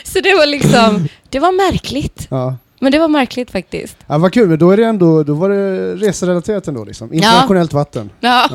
Så 0.04 0.20
det 0.20 0.34
var 0.34 0.46
liksom, 0.46 1.08
det 1.30 1.38
var 1.38 1.52
märkligt. 1.72 2.26
Ja. 2.30 2.56
Men 2.80 2.92
det 2.92 2.98
var 2.98 3.08
märkligt 3.08 3.50
faktiskt. 3.50 3.96
Ja, 4.06 4.18
vad 4.18 4.32
kul, 4.32 4.48
men 4.48 4.58
då, 4.58 4.70
är 4.70 4.76
det 4.76 4.84
ändå, 4.84 5.22
då 5.22 5.34
var 5.34 5.48
det 5.48 5.94
reserelaterat 5.94 6.68
ändå 6.68 6.84
liksom. 6.84 7.12
Internationellt 7.12 7.72
vatten. 7.72 8.10
Ja, 8.20 8.48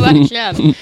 verkligen. 0.00 0.74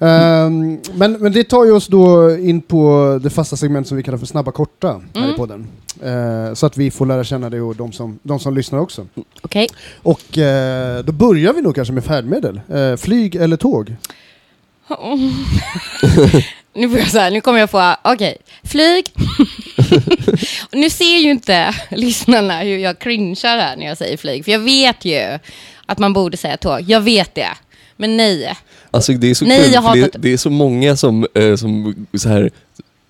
Ehm, 0.00 0.78
men, 0.94 1.12
men 1.12 1.32
det 1.32 1.44
tar 1.44 1.64
ju 1.64 1.72
oss 1.72 1.86
då 1.86 2.36
in 2.36 2.60
på 2.60 3.18
det 3.22 3.30
fasta 3.30 3.56
segment 3.56 3.88
som 3.88 3.96
vi 3.96 4.02
kallar 4.02 4.18
för 4.18 4.26
snabba 4.26 4.52
korta 4.52 4.88
här 5.14 5.22
Mm. 5.22 5.30
i 5.34 5.36
podden. 5.36 5.66
Eh, 6.02 6.54
så 6.54 6.66
att 6.66 6.76
vi 6.76 6.90
får 6.90 7.06
lära 7.06 7.24
känna 7.24 7.50
det 7.50 7.60
och 7.60 7.76
de 7.76 7.92
som, 7.92 8.18
de 8.22 8.38
som 8.40 8.54
lyssnar 8.54 8.78
också. 8.78 9.06
Okej. 9.42 9.68
Och 10.02 10.38
eh, 10.38 11.04
då 11.04 11.12
börjar 11.12 11.52
vi 11.52 11.62
nog 11.62 11.74
kanske 11.74 11.94
med 11.94 12.04
färdmedel. 12.04 12.60
Eh, 12.68 12.96
flyg 12.96 13.34
eller 13.36 13.56
tåg? 13.56 13.96
Nu 16.78 16.88
får 16.88 16.98
jag 16.98 17.10
så 17.10 17.18
här, 17.18 17.30
nu 17.30 17.40
kommer 17.40 17.58
jag 17.58 17.70
få, 17.70 17.96
okej, 18.04 18.36
flyg. 18.64 19.06
nu 20.72 20.90
ser 20.90 21.18
ju 21.18 21.30
inte 21.30 21.74
lyssnarna 21.90 22.60
hur 22.60 22.78
jag 22.78 22.98
cringear 22.98 23.58
här 23.58 23.76
när 23.76 23.86
jag 23.86 23.98
säger 23.98 24.16
flyg, 24.16 24.44
för 24.44 24.52
jag 24.52 24.58
vet 24.58 25.04
ju 25.04 25.38
att 25.86 25.98
man 25.98 26.12
borde 26.12 26.36
säga 26.36 26.56
tåg. 26.56 26.80
Jag 26.86 27.00
vet 27.00 27.34
det. 27.34 27.48
Men 27.96 28.16
nej. 28.16 28.54
Alltså 28.90 29.12
det 29.12 29.30
är 29.30 29.34
så 29.34 29.44
Nej, 29.44 29.64
kul, 29.64 29.72
jag 29.72 29.84
för 29.84 29.94
det, 29.96 30.10
det 30.18 30.32
är 30.32 30.36
så 30.36 30.50
många 30.50 30.96
som, 30.96 31.26
eh, 31.34 31.56
som 31.56 31.94
så 32.18 32.28
här, 32.28 32.50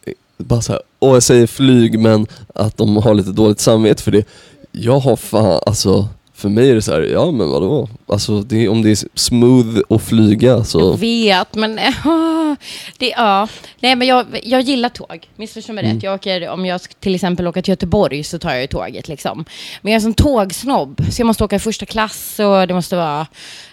eh, 0.07 0.13
bara 0.37 0.63
så 0.63 0.73
här, 0.73 0.83
åh 1.01 1.15
jag 1.15 1.23
säger 1.23 1.47
flyg 1.47 1.99
men 1.99 2.27
att 2.55 2.77
de 2.77 2.97
har 2.97 3.15
lite 3.15 3.31
dåligt 3.31 3.61
samvete 3.61 4.03
för 4.03 4.11
det. 4.11 4.25
Jag 4.73 4.99
har 4.99 5.17
fan, 5.17 5.61
alltså 5.67 6.09
för 6.39 6.49
mig 6.49 6.71
är 6.71 6.75
det 6.75 6.83
så 6.83 6.93
här, 6.93 7.01
ja 7.01 7.31
men 7.31 7.49
vadå? 7.49 7.89
Alltså 8.07 8.41
det, 8.41 8.69
om 8.69 8.83
det 8.83 8.91
är 8.91 8.99
smooth 9.15 9.79
att 9.89 10.03
flyga 10.03 10.65
så, 10.65 10.81
Jag 10.81 10.99
vet, 10.99 11.55
men... 11.55 11.79
ah, 12.05 12.57
det, 12.99 13.09
ja. 13.09 13.49
Nej, 13.81 13.97
men 13.97 14.09
jag, 14.09 14.27
jag 14.43 14.61
gillar 14.61 14.89
tåg. 14.89 15.29
Missförstå 15.37 15.73
mig 15.73 15.85
Mm. 15.85 15.97
rätt. 15.97 16.03
Jag 16.03 16.15
åker, 16.15 16.49
om 16.49 16.67
jag 16.67 16.81
till 17.01 17.15
exempel 17.15 17.47
åker 17.47 17.63
till 17.63 17.73
Göteborg 17.73 18.25
så 18.25 18.39
tar 18.39 18.51
jag 18.51 18.61
ju 18.61 18.67
tåget. 18.67 19.09
Liksom. 19.09 19.45
Men 19.83 19.93
jag 19.93 20.03
är 20.03 20.07
en 20.07 20.15
tågsnobb, 20.15 21.01
så 21.11 21.21
jag 21.21 21.27
måste 21.27 21.45
åka 21.45 21.57
i 21.57 21.59
första 21.59 21.87
klass 21.87 22.39
och 22.39 22.67
det 22.69 22.75
måste 22.75 22.97
vara, 22.97 23.27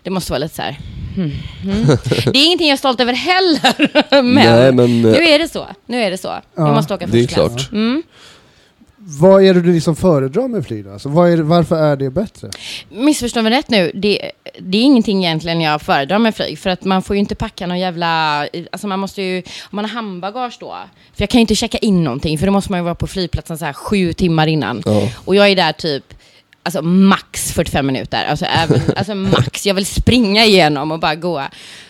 det 0.03 0.09
måste 0.09 0.31
vara 0.31 0.39
lite 0.39 0.55
så 0.55 0.61
här... 0.61 0.79
hmm. 1.15 1.31
Det 2.33 2.39
är 2.39 2.45
ingenting 2.45 2.67
jag 2.67 2.73
är 2.73 2.77
stolt 2.77 2.99
över 3.01 3.13
heller. 3.13 3.91
men, 4.21 4.33
nej 4.35 4.71
men 4.71 5.01
nu 5.01 5.15
eh, 5.15 5.33
är 5.33 5.39
det 5.39 5.47
så. 5.51 5.65
Nu 5.85 6.01
är 6.03 6.11
det 6.11 6.17
så. 6.17 6.27
Ja, 6.27 6.41
jag 6.55 6.75
måste 6.75 6.93
åka 6.93 7.07
det 7.07 7.19
är 7.19 7.23
första 7.27 7.41
klass. 7.41 7.55
klart. 7.55 7.71
Vad 9.07 9.43
är 9.43 9.53
det 9.53 9.61
du 9.61 9.73
liksom 9.73 9.95
föredrar 9.95 10.47
med 10.47 10.65
flyg? 10.65 10.87
Alltså, 10.87 11.09
är, 11.09 11.37
varför 11.37 11.75
är 11.75 11.95
det 11.95 12.09
bättre? 12.09 12.49
Missförstå 12.89 13.41
mig 13.41 13.51
rätt 13.51 13.69
nu, 13.69 13.91
det, 13.93 14.31
det 14.59 14.77
är 14.77 14.81
ingenting 14.81 15.25
egentligen 15.25 15.61
jag 15.61 15.81
föredrar 15.81 16.19
med 16.19 16.35
flyg. 16.35 16.59
För 16.59 16.69
att 16.69 16.83
man 16.83 17.01
får 17.01 17.15
ju 17.15 17.19
inte 17.19 17.35
packa 17.35 17.67
någon 17.67 17.79
jävla... 17.79 18.39
Alltså 18.71 18.87
man 18.87 18.99
måste 18.99 19.21
ju... 19.21 19.37
Om 19.37 19.75
man 19.75 19.85
har 19.85 19.91
handbagage 19.91 20.57
då. 20.59 20.75
För 21.13 21.21
jag 21.21 21.29
kan 21.29 21.39
ju 21.39 21.41
inte 21.41 21.55
checka 21.55 21.77
in 21.77 22.03
någonting, 22.03 22.37
för 22.37 22.45
då 22.45 22.51
måste 22.51 22.71
man 22.71 22.79
ju 22.79 22.83
vara 22.83 22.95
på 22.95 23.07
flygplatsen 23.07 23.57
så 23.57 23.65
här 23.65 23.73
sju 23.73 24.13
timmar 24.13 24.47
innan. 24.47 24.83
ja. 24.85 25.09
Och 25.25 25.35
jag 25.35 25.49
är 25.49 25.55
där 25.55 25.71
typ... 25.71 26.13
Alltså 26.65 26.81
max 26.81 27.51
45 27.51 27.85
minuter. 27.85 28.25
Alltså, 28.25 28.45
även, 28.45 28.81
alltså 28.95 29.15
max. 29.15 29.65
Jag 29.65 29.73
vill 29.73 29.85
springa 29.85 30.45
igenom 30.45 30.91
och 30.91 30.99
bara 30.99 31.15
gå. 31.15 31.43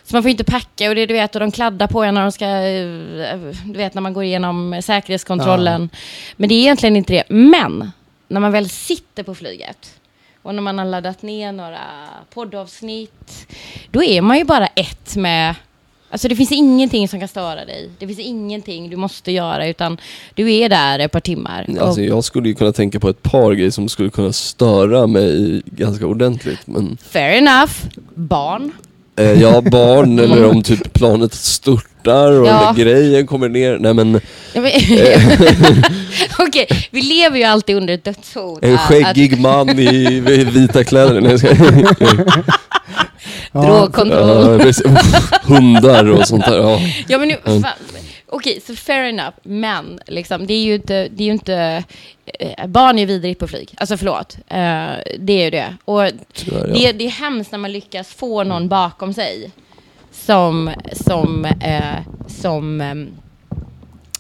Så 0.03 0.15
man 0.15 0.24
får 0.24 0.32
inte 0.32 0.44
packa 0.44 0.89
och 0.89 0.96
det 0.96 1.05
du 1.05 1.13
vet, 1.13 1.36
och 1.36 1.39
de 1.39 1.51
kladdar 1.51 1.88
på 1.88 2.03
en 2.03 2.13
när 2.13 2.22
de 2.22 2.32
ska, 2.32 2.46
eh, 2.46 3.53
du 3.65 3.77
vet 3.77 3.94
när 3.94 4.01
man 4.01 4.13
går 4.13 4.24
igenom 4.24 4.82
säkerhetskontrollen. 4.84 5.89
Men 6.38 6.50
det 6.50 6.55
är 6.55 6.60
egentligen 6.60 6.96
inte 6.96 7.13
det. 7.13 7.24
Men 7.29 7.91
när 8.27 8.39
man 8.39 8.51
väl 8.51 8.70
sitter 8.70 9.24
på 9.24 9.36
flyget 9.36 10.00
och 10.41 10.55
när 10.55 10.62
man 10.62 10.77
har 10.77 10.86
laddat 10.86 11.22
ner 11.22 11.51
några 11.51 11.82
poddavsnitt, 12.34 13.48
då 13.91 14.03
är 14.03 14.22
man 14.22 14.38
ju 14.38 14.44
bara 14.44 14.67
ett 14.67 15.15
med 15.15 15.55
Alltså 16.15 16.27
det 16.27 16.36
finns 16.36 16.51
ingenting 16.51 17.07
som 17.07 17.19
kan 17.19 17.27
störa 17.27 17.65
dig. 17.65 17.89
Det 18.00 18.07
finns 18.07 18.19
ingenting 18.19 18.89
du 18.89 18.95
måste 18.95 19.31
göra 19.31 19.67
utan 19.67 19.98
du 20.36 20.53
är 20.53 20.69
där 20.69 21.00
ett 21.00 21.12
par 21.12 21.19
timmar. 21.19 21.65
Alltså 21.81 22.01
jag 22.01 22.24
skulle 22.24 22.48
ju 22.50 22.55
kunna 22.55 22.72
tänka 22.74 23.00
på 23.00 23.10
ett 23.10 23.24
par 23.24 23.53
grejer 23.53 23.72
som 23.72 23.89
skulle 23.89 24.10
kunna 24.10 24.34
störa 24.34 25.07
mig 25.07 25.62
ganska 25.65 26.07
ordentligt 26.07 26.60
men 26.67 26.98
fair 27.10 27.38
enough. 27.38 27.72
Barn. 28.15 28.72
eh, 29.19 29.41
ja, 29.41 29.62
barn 29.62 30.19
eller 30.24 30.45
om 30.50 30.63
typ 30.63 30.93
planet 30.93 31.34
störtar 31.34 32.31
och 32.31 32.48
Ja. 32.48 32.74
grejen 32.77 33.27
kommer 33.27 33.50
ner. 33.50 33.77
Nej 33.79 33.93
men 33.93 34.22
Okej, 36.39 36.67
vi 36.91 37.01
lever 37.01 37.38
ju 37.38 37.43
alltid 37.43 37.75
under 37.75 37.93
ett 37.93 38.03
dödshot. 38.03 38.63
en 38.63 38.77
skäggig 38.77 39.39
man 39.39 39.69
i 39.79 40.19
vita 40.53 40.84
kläder. 40.84 41.22
Nej, 41.22 41.38
Ja, 43.55 43.62
Drogkontroll. 43.62 44.74
Ja. 44.83 45.01
Hundar 45.43 46.12
och 46.12 46.27
sånt 46.27 46.45
där. 46.45 46.57
Ja. 46.57 46.79
Ja 47.07 47.17
men 47.17 47.27
nu, 47.27 47.38
fan. 47.43 47.63
Okej, 48.27 48.62
så 48.67 48.75
fair 48.75 49.03
enough. 49.03 49.33
Men 49.43 50.00
liksom, 50.07 50.47
det 50.47 50.53
är 50.53 50.63
ju 50.63 50.75
inte, 50.75 51.07
det 51.07 51.24
är 51.24 51.25
ju 51.25 51.31
inte 51.31 51.83
eh, 52.25 52.67
barn 52.67 52.95
är 52.95 53.00
ju 53.00 53.05
vidrigt 53.05 53.39
på 53.39 53.47
flyg. 53.47 53.74
Alltså 53.77 53.97
förlåt. 53.97 54.38
Eh, 54.47 55.15
det 55.19 55.33
är 55.33 55.43
ju 55.43 55.50
det. 55.50 55.75
Och 55.85 56.09
Tyvärr, 56.33 56.67
ja. 56.67 56.74
det, 56.74 56.91
det 56.91 57.05
är 57.05 57.09
hemskt 57.09 57.51
när 57.51 57.59
man 57.59 57.71
lyckas 57.71 58.07
få 58.07 58.43
någon 58.43 58.67
bakom 58.67 59.13
sig. 59.13 59.51
Som, 60.12 60.71
som, 60.93 61.45
eh, 61.45 62.00
som 62.27 62.81
ehm, 62.81 63.09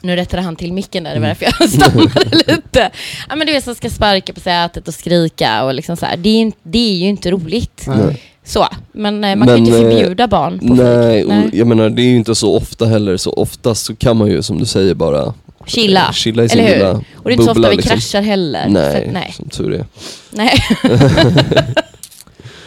nu 0.01 0.15
rättade 0.15 0.43
han 0.43 0.55
till 0.55 0.73
micken 0.73 1.03
där, 1.03 1.13
det 1.13 1.19
var 1.19 1.27
därför 1.27 1.45
jag 1.59 1.69
stannade 1.69 2.37
lite. 2.47 2.91
Ja 3.29 3.35
men 3.35 3.47
du 3.47 3.53
vet 3.53 3.63
som 3.63 3.75
ska 3.75 3.89
sparka 3.89 4.33
på 4.33 4.39
sätet 4.39 4.87
och 4.87 4.93
skrika 4.93 5.63
och 5.63 5.73
liksom 5.73 5.97
så 5.97 6.05
här. 6.05 6.17
Det 6.17 6.41
är, 6.41 6.51
det 6.63 6.91
är 6.93 6.95
ju 6.95 7.07
inte 7.07 7.31
roligt. 7.31 7.85
Nej. 7.87 8.21
Så, 8.45 8.67
men 8.91 9.23
eh, 9.23 9.35
man 9.35 9.47
kan 9.47 9.65
ju 9.65 9.71
Men, 9.71 9.81
inte 9.81 9.87
eh, 9.95 9.99
förbjuda 9.99 10.27
barn 10.27 10.59
på 10.59 10.73
Nej, 10.73 11.23
flyg. 11.25 11.37
och 11.45 11.53
jag 11.53 11.67
menar 11.67 11.89
det 11.89 12.01
är 12.01 12.05
ju 12.05 12.15
inte 12.15 12.35
så 12.35 12.55
ofta 12.57 12.85
heller, 12.85 13.17
så 13.17 13.31
oftast 13.33 13.85
så 13.85 13.95
kan 13.95 14.17
man 14.17 14.27
ju 14.27 14.41
som 14.43 14.57
du 14.59 14.65
säger 14.65 14.93
bara 14.93 15.33
Chilla. 15.65 16.13
chilla 16.13 16.43
i 16.43 16.49
sin 16.49 16.59
Eller 16.59 16.69
hur? 16.69 16.75
lilla 16.77 16.91
Och 16.91 17.03
det 17.23 17.29
är 17.29 17.31
inte 17.31 17.43
så 17.45 17.51
ofta 17.51 17.69
vi 17.69 17.75
liksom. 17.75 17.89
kraschar 17.91 18.21
heller. 18.21 18.65
Nej, 18.69 19.03
Så, 19.07 19.11
nej. 19.13 19.33
som 19.37 19.49
tur 19.49 19.73
är. 19.73 19.85
nej. 20.31 20.51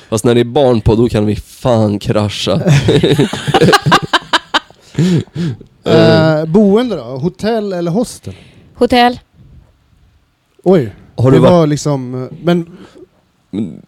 Fast 0.08 0.24
när 0.24 0.34
det 0.34 0.40
är 0.40 0.44
barn 0.44 0.80
på 0.80 0.94
då 0.94 1.08
kan 1.08 1.26
vi 1.26 1.36
fan 1.36 1.98
krascha. 1.98 2.60
Eh, 5.84 6.44
boende 6.44 6.96
då? 6.96 7.02
Hotell 7.02 7.72
eller 7.72 7.90
hostel? 7.90 8.34
Hotell? 8.74 9.20
Oj, 10.64 10.94
Har 11.16 11.30
det 11.30 11.36
du 11.36 11.40
varit... 11.40 11.52
var 11.52 11.66
liksom... 11.66 12.28
Men 12.42 12.66
Men- 13.50 13.82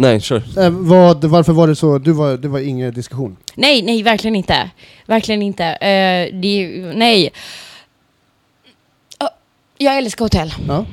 Nej, 0.00 0.20
kör. 0.20 0.42
eh, 0.58 0.70
vad, 0.70 1.24
varför 1.24 1.52
var 1.52 1.68
det 1.68 1.76
så? 1.76 1.98
Du 1.98 2.12
var, 2.12 2.36
det 2.36 2.48
var 2.48 2.58
ingen 2.60 2.94
diskussion? 2.94 3.36
Nej, 3.54 3.82
nej, 3.82 4.02
verkligen 4.02 4.36
inte. 4.36 4.70
Verkligen 5.06 5.42
inte. 5.42 5.64
Eh, 5.64 6.34
det, 6.40 6.68
nej. 6.94 7.30
Jag 9.78 9.96
älskar 9.98 10.24
hotell. 10.24 10.54
Ja. 10.68 10.84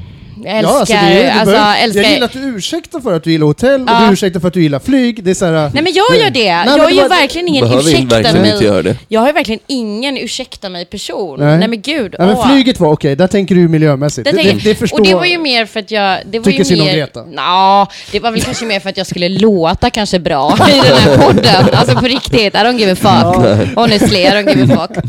Jag 0.43 0.57
älskar, 0.57 0.67
ja, 0.67 0.79
alltså, 0.79 0.93
det 0.93 0.99
är, 1.23 1.39
alltså, 1.39 1.55
älskar... 1.83 2.01
Jag 2.01 2.11
gillar 2.11 2.25
att 2.25 2.33
du 2.33 2.39
ursäktar 2.39 2.99
för 2.99 3.13
att 3.13 3.23
du 3.23 3.31
gillar 3.31 3.45
hotell 3.47 3.81
och 3.81 3.89
Ja. 3.89 4.05
du 4.07 4.13
ursäktar 4.13 4.39
för 4.39 4.47
att 4.47 4.53
du 4.53 4.61
gillar 4.63 4.79
flyg. 4.79 5.23
Det 5.23 5.29
är 5.29 5.35
så 5.35 5.45
här, 5.45 5.51
Nej 5.73 5.83
men 5.83 5.93
jag 5.93 6.17
gör 6.17 6.29
det. 6.29 6.53
men 6.65 6.77
jag 6.77 6.87
det 6.89 6.93
gör 6.95 7.01
var- 7.01 7.09
verkligen 7.09 7.47
ingen 7.47 7.61
Behöver 7.63 7.83
ursäkta 7.89 8.15
verkligen 8.15 8.41
mig. 8.41 8.51
inte 8.53 8.65
göra 8.65 8.81
det. 8.81 8.95
Jag 9.07 9.19
har 9.19 9.27
ju 9.27 9.33
verkligen 9.33 9.59
ingen 9.67 10.17
ursäkta 10.17 10.69
mig 10.69 10.85
person. 10.85 11.39
Nej. 11.39 11.57
Nej, 11.57 11.67
men 11.67 11.81
gud. 11.81 12.15
Nej, 12.19 12.27
men 12.27 12.49
flyget 12.49 12.79
var 12.79 12.91
okej, 12.91 13.15
där 13.15 13.27
tänker 13.27 13.55
du 13.55 13.67
miljömässigt. 13.67 14.25
Det 14.25 14.31
Det, 14.31 14.37
tänker- 14.43 14.63
det, 14.63 14.69
det 14.69 14.75
förstår 14.75 14.99
och 14.99 15.05
det 15.05 15.13
var 15.15 15.25
ju 15.25 15.37
mer 15.37 15.65
för 15.65 15.79
att 15.79 15.91
jag... 15.91 16.19
Det 16.25 16.39
var 16.39 16.45
Tycker 16.45 16.59
ju 16.59 16.65
synd 16.65 16.81
om 16.81 16.87
mer, 16.87 16.95
Greta. 16.95 17.23
Nå, 17.25 17.87
det 18.11 18.19
var 18.19 18.31
väl 18.31 18.41
kanske 18.41 18.65
mer 18.65 18.79
för 18.79 18.89
att 18.89 18.97
jag 18.97 19.07
skulle 19.07 19.29
låta 19.29 19.89
kanske 19.89 20.19
bra 20.19 20.57
i 20.69 20.71
den 20.71 20.97
här 20.97 21.17
podden. 21.17 21.65
Alltså 21.73 21.95
på 21.95 22.05
riktigt, 22.05 22.55
I 22.55 22.57
don't 22.57 22.77
give 22.79 22.91
a 22.91 22.95
fuck. 22.95 23.75
Honestly, 23.75 24.19
I 24.19 24.27
don't 24.27 24.57
give 24.57 24.73
a 24.75 24.87
fuck. 24.87 25.03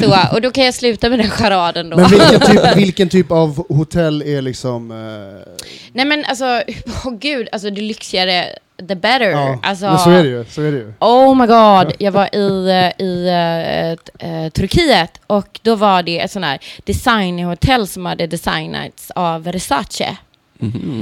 Så, 0.00 0.34
och 0.34 0.40
då 0.40 0.50
kan 0.50 0.64
jag 0.64 0.74
sluta 0.74 1.08
med 1.10 1.18
den 1.18 1.30
charaden 1.30 1.90
då. 1.90 1.96
Men 1.96 2.10
vilken 2.10 2.40
typ, 2.40 2.76
vilken 2.76 3.08
typ 3.08 3.32
av 3.32 3.64
hotell 3.68 4.22
är 4.22 4.42
liksom... 4.42 4.53
eh, 4.90 5.52
Nej 5.92 6.04
men 6.04 6.24
alltså, 6.24 6.44
åh 7.04 7.12
gud, 7.18 7.48
alltså 7.52 7.70
det 7.70 7.80
lyxigare, 7.80 8.44
the 8.88 8.94
better. 8.94 9.30
ja, 9.30 9.58
alltså, 9.62 9.84
men 9.84 9.98
så 9.98 10.10
är 10.10 10.22
det 10.22 10.28
ju. 10.28 10.44
Så 10.50 10.62
är 10.62 10.72
det 10.72 10.78
ju. 10.78 10.92
Oh 11.00 11.34
my 11.34 11.46
god, 11.46 11.92
jag 11.98 12.12
var 12.12 12.34
i, 12.34 12.68
eh, 12.98 13.06
i 13.06 13.28
eh, 13.28 14.30
eh, 14.30 14.48
Turkiet 14.50 15.10
och 15.26 15.60
då 15.62 15.74
var 15.74 16.02
det 16.02 16.20
ett 16.20 16.30
sånt 16.32 16.44
här 16.44 16.58
designhotell 16.84 17.88
som 17.88 18.06
hade 18.06 18.26
designats 18.26 19.10
av 19.14 19.42
Versace. 19.42 20.16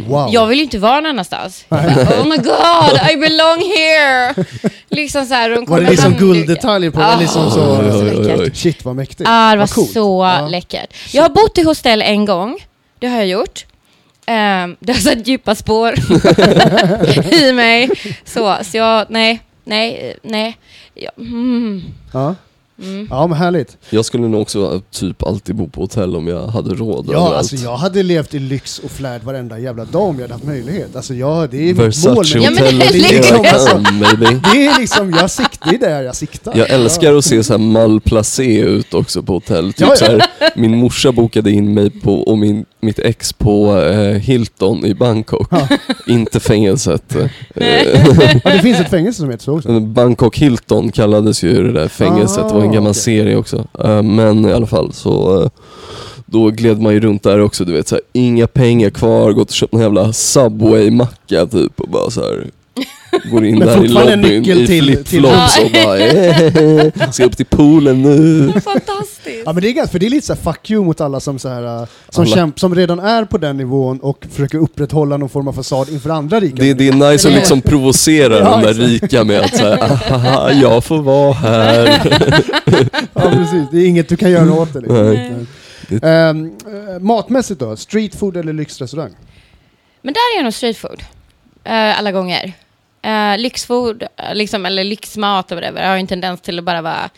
Wow. 0.09 0.29
Jag 0.33 0.47
vill 0.47 0.59
ju 0.59 0.65
inte 0.65 0.79
vara 0.79 0.95
någon 0.95 1.07
annanstans. 1.07 1.65
Bara, 1.69 1.81
oh 1.87 2.25
my 2.27 2.37
god, 2.37 3.11
I 3.13 3.17
belong 3.17 3.59
here! 3.77 4.35
liksom 4.89 5.27
så 5.27 5.35
här, 5.35 5.51
de 5.51 5.65
var 5.65 5.81
det 5.81 5.91
liksom 5.91 6.13
gulddetaljer 6.15 6.91
på? 6.91 7.03
Ah. 7.03 7.17
liksom 7.21 7.51
så, 7.51 7.79
oj, 7.81 8.17
oj, 8.19 8.37
oj. 8.39 8.51
Shit 8.55 8.85
vad 8.85 8.97
mäktigt. 8.97 9.23
Ja, 9.31 9.51
det 9.53 9.57
var 9.59 9.67
coolt. 9.67 9.91
så 9.93 10.23
Ja. 10.41 10.49
läckert. 10.49 10.95
Jag 11.13 11.23
har 11.23 11.31
bott 11.31 11.59
i 11.59 11.63
hostell 11.63 12.03
en 12.03 12.25
gång. 12.25 12.59
Det 13.03 13.09
har 13.09 13.17
jag 13.19 13.27
gjort. 13.27 13.65
Um, 14.27 14.77
det 14.81 14.93
har 14.93 15.01
satt 15.01 15.29
djupa 15.29 15.55
spår 15.55 15.95
i 17.35 17.53
mig. 17.53 17.91
Så, 18.25 18.59
så 18.63 18.77
jag, 18.77 19.07
nej, 19.09 19.41
nej, 19.65 20.17
nej. 20.23 20.57
Ja, 20.95 21.11
mm, 21.19 21.83
Ja 22.13 22.35
mm. 22.83 23.07
ja, 23.11 23.27
men 23.27 23.39
härligt. 23.39 23.77
Jag 23.91 24.05
skulle 24.05 24.29
nog 24.29 24.41
också 24.43 24.81
typ 24.91 25.23
alltid 25.23 25.55
bo 25.57 25.69
på 25.69 25.81
hotell 25.81 26.17
om 26.17 26.29
jag 26.29 26.47
hade 26.47 26.75
råd 26.75 27.05
Ja, 27.09 27.12
överallt. 27.12 27.35
alltså 27.37 27.57
jag 27.57 27.77
hade 27.77 28.03
levt 28.03 28.35
i 28.35 28.39
lyx 28.39 28.79
och 28.79 28.91
flärd 28.91 29.23
varenda 29.23 29.59
jävla 29.59 29.85
dag 29.85 30.03
om 30.03 30.15
jag 30.17 30.23
hade 30.23 30.35
haft 30.35 30.45
möjlighet. 30.45 30.97
Alltså 30.97 31.15
jag, 31.15 31.51
det 31.51 31.57
är 31.57 31.67
mitt 31.67 31.77
Versace 31.79 32.15
mål. 32.15 32.25
Ja, 32.45 32.51
men 32.51 32.79
det 32.79 32.85
är 32.85 32.95
i 32.97 32.99
liksom- 32.99 33.45
Köpenhamn, 33.45 33.99
maybe. 34.01 34.41
Det 34.53 34.67
är 34.67 34.81
liksom, 34.81 35.11
jag 35.11 35.31
siktar, 35.31 35.71
det 35.71 35.77
är 35.77 35.91
där 35.91 36.03
jag 36.03 36.17
siktar. 36.17 36.53
Jag 36.57 36.71
älskar 36.71 37.15
att 37.15 37.25
se 37.25 37.45
så 37.45 37.53
här 37.53 37.59
malplacé 37.59 38.61
ut 38.61 38.95
också 38.95 39.23
på 39.23 39.33
hotell. 39.33 39.73
Typ 39.73 39.81
Ja, 39.81 39.87
ja. 39.91 39.97
Så 39.97 40.05
här, 40.05 40.23
min 40.57 40.77
morsa 40.79 41.12
bokade 41.12 41.51
in 41.51 41.75
mig 41.75 41.91
på, 41.91 42.15
och 42.15 42.39
min, 42.39 42.65
mitt 42.81 42.99
ex 42.99 43.33
på 43.33 43.77
eh, 43.81 44.19
Hilton 44.19 44.87
i 44.87 44.95
Bangkok. 44.95 45.49
Inte 46.07 46.41
fängelset. 46.41 47.17
Ja, 48.45 48.51
det 48.53 48.59
finns 48.62 48.81
ett 48.81 48.91
fängelse 48.91 49.21
som 49.21 49.31
heter 49.31 49.45
så 49.45 49.57
också. 49.57 49.81
Bangkok 49.81 50.39
Hilton 50.39 50.93
kallades 50.93 51.45
ju 51.45 51.62
det 51.62 51.73
där 51.73 51.89
fängelset, 51.89 52.49
det 52.49 52.55
var 52.55 52.62
en 52.62 52.72
gammal 52.73 52.88
Ah, 52.88 52.91
okej. 52.91 53.02
serie 53.02 53.37
också. 53.37 53.64
Eh, 53.85 54.02
men 54.02 54.45
i 54.47 54.52
alla 54.52 54.67
fall 54.67 54.93
så 54.93 55.43
eh, 55.43 55.49
då 56.26 56.50
gled 56.50 56.81
man 56.81 56.93
ju 56.95 57.00
runt 57.00 57.23
där 57.23 57.38
också, 57.41 57.64
du 57.64 57.73
vet 57.73 57.88
så 57.88 57.95
här, 57.95 58.02
inga 58.12 58.47
pengar 58.47 58.91
kvar, 58.91 59.33
gått 59.33 59.49
och 59.49 59.55
köpt 59.55 59.75
en 59.75 59.81
jävla 59.81 60.12
Subway-macka 60.12 61.47
typ 61.47 61.81
och 61.81 61.88
bara 61.88 62.11
så 62.11 62.21
här. 62.21 62.50
Går 63.31 63.45
in 63.45 63.59
där 63.59 63.85
i 63.85 63.88
lobbyn 63.88 64.25
i 64.25 64.66
till- 64.66 64.66
flipflops 64.66 65.54
till- 65.54 65.64
och 65.64 65.71
bara 65.85 65.99
eh, 65.99 67.11
ska 67.11 67.25
upp 67.25 67.37
till 67.37 67.47
poolen 67.47 68.02
nu. 68.02 68.52
Fantastiskt. 68.61 69.42
Ja 69.47 69.52
men 69.52 69.62
det 69.62 69.69
är 69.69 69.73
ganska, 69.73 69.92
för 69.92 69.99
det 69.99 70.07
är 70.07 70.11
lite 70.11 70.26
så 70.26 70.35
här 70.35 70.40
fuck 70.52 70.71
you 70.71 70.85
mot 70.85 71.00
alla 71.00 71.21
som, 71.21 71.38
så 71.38 71.49
här, 71.49 71.83
äh, 71.83 71.88
som, 72.09 72.25
Alla. 72.25 72.37
kämp, 72.37 72.61
som 72.61 72.75
redan 72.75 73.00
är 73.00 73.25
på 73.25 73.38
den 73.38 73.57
nivån 73.57 73.99
och 74.00 74.26
försöker 74.31 74.59
upprätthålla 74.59 75.16
någon 75.16 75.28
form 75.28 75.49
av 75.49 75.52
fasad 75.52 75.88
inför 75.88 76.11
andra 76.11 76.40
rika 76.40 76.57
Det, 76.62 76.75
det 76.75 76.88
är 76.88 77.11
nice 77.12 77.28
att 77.28 77.35
liksom 77.35 77.61
provocera 77.61 78.38
Ja, 78.38 78.50
de 78.50 78.62
där 78.62 78.69
exakt. 78.71 79.02
rika 79.02 79.25
med 79.25 79.40
att 79.40 79.57
säga 79.57 79.78
aha, 80.11 80.50
jag 80.50 80.85
får 80.85 81.02
vara 81.02 81.33
här. 81.33 81.87
Ja 83.14 83.21
precis, 83.31 83.62
det 83.73 83.78
är 83.78 83.87
inget 83.87 84.09
du 84.09 84.16
kan 84.16 84.31
göra 84.31 84.52
åt 84.52 84.73
det. 84.73 84.81
Liksom. 84.81 85.07
Nej. 85.07 85.33
Ehm, 86.02 86.50
eh, 86.95 86.99
matmässigt 87.00 87.61
då, 87.61 87.76
street 87.76 88.14
food 88.14 88.37
eller 88.37 88.52
lyxrestaurang? 88.52 89.11
Men 90.02 90.14
där 90.14 90.21
är 90.35 90.38
jag 90.38 90.45
nog 90.45 90.54
street 90.54 90.76
food. 90.76 91.00
Eh, 91.64 91.99
alla 91.99 92.12
gånger. 92.12 92.52
Uh, 93.07 93.39
lyxfood, 93.39 94.03
eh, 94.03 94.35
liksom, 94.35 94.67
eller 94.67 94.85
lyxmat 94.85 95.53
och 95.53 95.57
whatever, 95.57 95.89
har 95.89 95.95
ju 95.95 96.01
en 96.01 96.07
tendens 96.07 96.41
till 96.41 96.59
att 96.59 96.65
bara 96.65 96.83
vara 96.83 97.11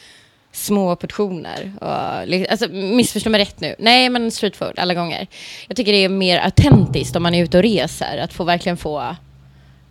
små 0.53 0.97
portioner. 0.97 1.73
Och, 1.81 2.51
alltså, 2.51 2.69
missförstå 2.69 3.31
mig 3.31 3.41
rätt 3.41 3.61
nu. 3.61 3.75
Nej, 3.79 4.09
men 4.09 4.31
street 4.31 4.57
food 4.57 4.79
alla 4.79 4.95
gånger. 4.95 5.27
Jag 5.69 5.77
tycker 5.77 5.93
det 5.93 6.05
är 6.05 6.09
mer 6.09 6.39
autentiskt 6.39 7.17
om 7.17 7.23
man 7.23 7.35
är 7.35 7.43
ute 7.45 7.57
och 7.57 7.63
reser. 7.63 8.19
Att 8.19 8.33
få 8.33 8.45
verkligen 8.45 8.77
få 8.77 9.17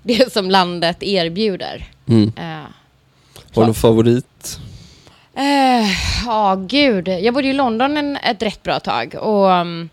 det 0.04 0.34
som 0.34 0.52
landet 0.52 1.04
erbjuder. 1.04 1.86
Mm. 2.08 2.32
Eh, 2.38 2.44
Har 3.54 3.62
du 3.62 3.62
någon 3.62 3.74
favorit? 3.74 4.60
Eh, 5.36 5.88
Ja, 6.26 6.56
gud. 6.56 7.08
Jag 7.08 7.34
bodde 7.34 7.48
i 7.48 7.54
London 7.54 7.98
en, 7.98 8.18
ett 8.18 8.42
rätt 8.42 8.64
bra 8.64 8.80
tag. 8.80 9.16
Och 9.16 9.46
um, 9.50 9.90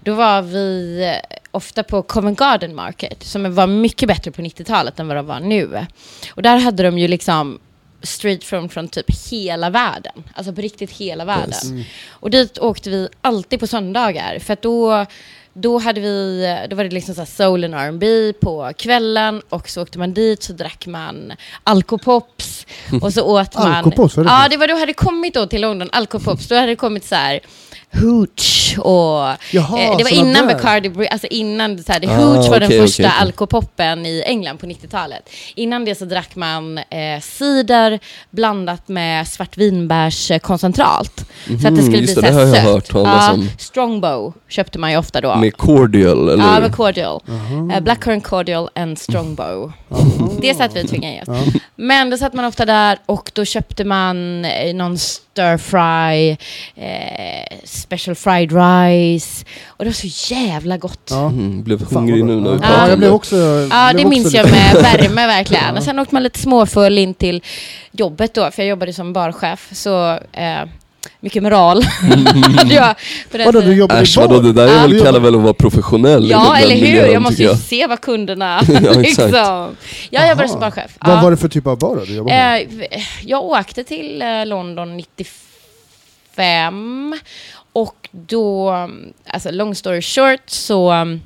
då 0.00 0.14
var 0.14 0.42
vi 0.42 1.02
eh, 1.04 1.38
ofta 1.50 1.82
på 1.82 2.02
Covent 2.02 2.38
Garden 2.38 2.74
Market, 2.74 3.22
som 3.22 3.54
var 3.54 3.66
mycket 3.66 4.08
bättre 4.08 4.30
på 4.30 4.42
90-talet 4.42 4.98
än 4.98 5.08
vad 5.08 5.16
de 5.16 5.26
var 5.26 5.40
nu. 5.40 5.86
Och 6.34 6.42
där 6.42 6.56
hade 6.58 6.82
de 6.82 6.98
ju 6.98 7.08
liksom 7.08 7.58
street 8.02 8.44
from 8.44 8.68
från 8.68 8.88
typ 8.88 9.30
hela 9.30 9.70
världen. 9.70 10.24
Alltså 10.34 10.52
på 10.52 10.60
riktigt 10.60 10.90
hela 10.90 11.24
världen. 11.24 11.78
Yes. 11.78 11.86
Och 12.08 12.30
dit 12.30 12.58
åkte 12.58 12.90
vi 12.90 13.08
alltid 13.20 13.60
på 13.60 13.66
söndagar. 13.66 14.38
För 14.38 14.52
att 14.52 14.62
då, 14.62 15.06
då, 15.52 15.78
hade 15.78 16.00
vi, 16.00 16.46
då 16.70 16.76
var 16.76 16.84
det 16.84 16.90
liksom 16.90 17.14
så 17.14 17.20
här 17.20 17.26
soul 17.26 17.64
and 17.64 17.74
R&B 17.74 18.32
på 18.40 18.72
kvällen. 18.76 19.42
Och 19.48 19.68
så 19.68 19.82
åkte 19.82 19.98
man 19.98 20.14
dit 20.14 20.42
så 20.42 20.52
drack 20.52 20.86
man 20.86 21.32
alkopops. 21.64 22.59
Och 23.02 23.12
så 23.12 23.22
åt 23.22 23.54
man... 23.54 23.72
Alkopops, 23.72 24.14
det 24.14 24.22
Ja, 24.22 24.46
det 24.50 24.56
var 24.56 24.68
då 24.68 24.74
hade 24.78 24.92
kommit 24.92 25.34
då 25.34 25.46
till 25.46 25.60
London, 25.60 25.88
alkopops. 25.92 26.48
Då 26.48 26.54
hade 26.54 26.66
det 26.66 26.76
kommit 26.76 27.04
så 27.04 27.14
här 27.14 27.40
hooch 27.92 28.76
och... 28.78 29.36
Jaha, 29.52 29.80
eh, 29.80 29.96
det 29.96 30.04
var 30.04 30.12
innan 30.14 30.46
där. 30.46 30.54
Bacardi, 30.54 31.08
alltså 31.08 31.26
innan 31.26 31.78
så 31.78 31.92
här, 31.92 32.00
Ah, 32.08 32.14
hooch 32.14 32.48
var 32.50 32.60
den 32.60 32.68
okej, 32.68 32.80
första 32.80 33.02
okej. 33.02 33.12
alkopoppen 33.20 34.06
i 34.06 34.22
England 34.26 34.58
på 34.58 34.66
90-talet. 34.66 35.30
Innan 35.54 35.84
det 35.84 35.94
så 35.94 36.04
drack 36.04 36.36
man 36.36 36.78
eh, 36.78 37.20
cider 37.22 37.98
blandat 38.30 38.88
med 38.88 39.28
svartvinbärskoncentrat. 39.28 41.24
Så 41.46 41.52
att 41.54 41.62
det 41.62 41.70
Mhm, 41.70 41.82
skulle 41.82 41.98
just 41.98 42.14
bli 42.14 42.22
det, 42.22 42.32
så 42.32 42.38
det 42.38 42.44
har 42.44 42.46
här 42.46 42.56
jag 42.56 42.62
hört 42.72 42.88
talas 42.90 43.24
Ja, 43.28 43.32
om. 43.32 43.48
Strongbow 43.58 44.32
köpte 44.48 44.78
man 44.78 44.90
ju 44.90 44.96
ofta 44.96 45.20
då. 45.20 45.34
Med 45.36 45.56
cordial, 45.56 46.28
eller 46.28 46.44
Ja, 46.44 46.60
med 46.60 46.74
cordial. 46.76 47.22
Eh, 47.74 47.80
blackcurrant 47.80 48.24
cordial 48.24 48.68
and 48.74 48.98
strongbow. 48.98 49.72
Det 50.40 50.54
satt 50.54 50.76
vi 50.76 50.82
och 50.84 50.88
tvingade 50.88 51.14
i 51.16 51.20
oss. 51.20 51.24
Ja. 51.28 51.60
Men 51.76 52.10
då 52.10 52.16
satt 52.16 52.34
man 52.34 52.44
ofta 52.44 52.59
där 52.64 52.98
och 53.06 53.30
då 53.34 53.44
köpte 53.44 53.84
man 53.84 54.44
eh, 54.44 54.74
någon 54.74 54.98
stir 54.98 55.56
fry, 55.56 56.30
eh, 56.84 57.56
special 57.64 58.14
fried 58.16 58.52
rice. 58.52 59.44
Och 59.66 59.84
det 59.84 59.88
var 59.88 60.08
så 60.10 60.34
jävla 60.34 60.76
gott. 60.76 61.08
Ja, 61.10 61.16
Ja. 61.20 61.26
Mm, 61.26 61.62
blev 61.62 61.82
hungrig 61.94 62.24
nu 62.24 62.40
när 62.40 62.50
vi 62.50 62.56
Ja, 62.56 62.60
pratar 62.62 62.88
jag 62.88 62.98
blev 62.98 63.10
det. 63.10 63.16
också... 63.16 63.36
det 63.36 63.66
blev 63.94 64.06
också 64.06 64.08
minns 64.08 64.34
jag 64.34 64.50
med 64.50 64.74
värme 64.74 65.26
verkligen. 65.26 65.76
Och 65.76 65.82
sen 65.82 65.98
åkte 65.98 66.14
man 66.14 66.22
lite 66.22 66.38
småfull 66.38 66.98
in 66.98 67.14
till 67.14 67.42
jobbet 67.92 68.34
då, 68.34 68.50
för 68.50 68.62
jag 68.62 68.68
jobbade 68.70 68.92
som 68.92 69.12
barchef. 69.12 69.68
Så 69.72 70.10
eh, 70.32 70.62
mycket 71.20 71.42
moral 71.42 71.82
hade 71.82 72.74
jag 72.74 72.94
på 73.30 73.36
den 73.36 73.46
Vadå, 73.46 73.60
du 73.60 73.74
jobbade 73.74 74.00
Äsch 74.00 74.16
i 74.16 74.20
bar? 74.20 74.28
vadå, 74.28 74.40
det 74.40 74.52
där 74.52 74.68
är 74.68 74.88
väl, 74.88 75.00
kallar 75.02 75.20
väl 75.20 75.34
att 75.34 75.40
vara 75.40 75.54
professionell 75.54 76.30
Ja, 76.30 76.56
eller 76.56 76.74
hur? 76.74 76.82
miljön, 76.82 77.12
Jag 77.12 77.22
måste 77.22 77.42
ju 77.42 77.54
se 77.54 77.86
vad 77.86 78.00
kunderna... 78.00 78.60
Ja, 78.82 78.92
liksom. 78.92 79.76
Jag 80.10 80.28
jobbade 80.28 80.48
som 80.48 80.60
barchef. 80.60 80.90
Vad 81.00 81.16
Ja. 81.16 81.22
var 81.22 81.30
det 81.30 81.36
för 81.36 81.48
typ 81.48 81.66
av 81.66 81.78
bar 81.78 81.96
då 81.96 82.04
du 82.04 82.14
jobbade 82.14 82.36
med? 82.36 82.62
Eh, 82.90 83.00
jag 83.24 83.42
åkte 83.44 83.84
till 83.84 84.22
eh, 84.22 84.46
London 84.46 84.96
95 84.96 87.18
och 87.72 88.08
då, 88.12 88.70
alltså 89.26 89.50
long 89.50 89.74
story 89.74 90.02
short, 90.02 90.40
så 90.46 90.92
um, 90.92 91.20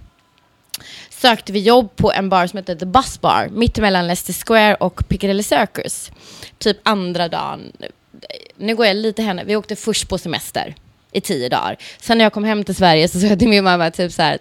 sökte 1.11 1.53
vi 1.53 1.61
jobb 1.61 1.97
på 1.97 2.13
en 2.13 2.29
bar 2.29 2.47
som 2.47 2.57
heter 2.57 2.75
The 2.75 2.87
Bus 2.87 3.21
Bar, 3.21 3.49
mittemellan 3.53 4.07
Leicester 4.07 4.33
Square 4.47 4.75
och 4.75 5.09
Piccadilly 5.09 5.43
Circus. 5.43 6.11
Typ 6.59 6.77
andra 6.83 7.29
dagen. 7.29 7.61
Nu 8.59 8.75
går 8.77 8.87
jag 8.87 8.97
lite 8.97 9.23
henne. 9.23 9.45
Vi 9.45 9.57
åkte 9.57 9.77
först 9.77 10.09
på 10.09 10.19
semester 10.19 10.75
i 11.13 11.21
tio 11.21 11.49
dagar. 11.49 11.77
Sen 12.01 12.19
när 12.19 12.25
jag 12.25 12.33
kom 12.33 12.45
hem 12.45 12.65
till 12.65 12.75
Sverige 12.75 13.09
så 13.09 13.21
sa 13.21 13.27
jag 13.27 13.39
till 13.39 13.49
min 13.49 13.65
mamma 13.65 13.91
typ 13.91 14.13
så 14.13 14.23
här 14.23 14.39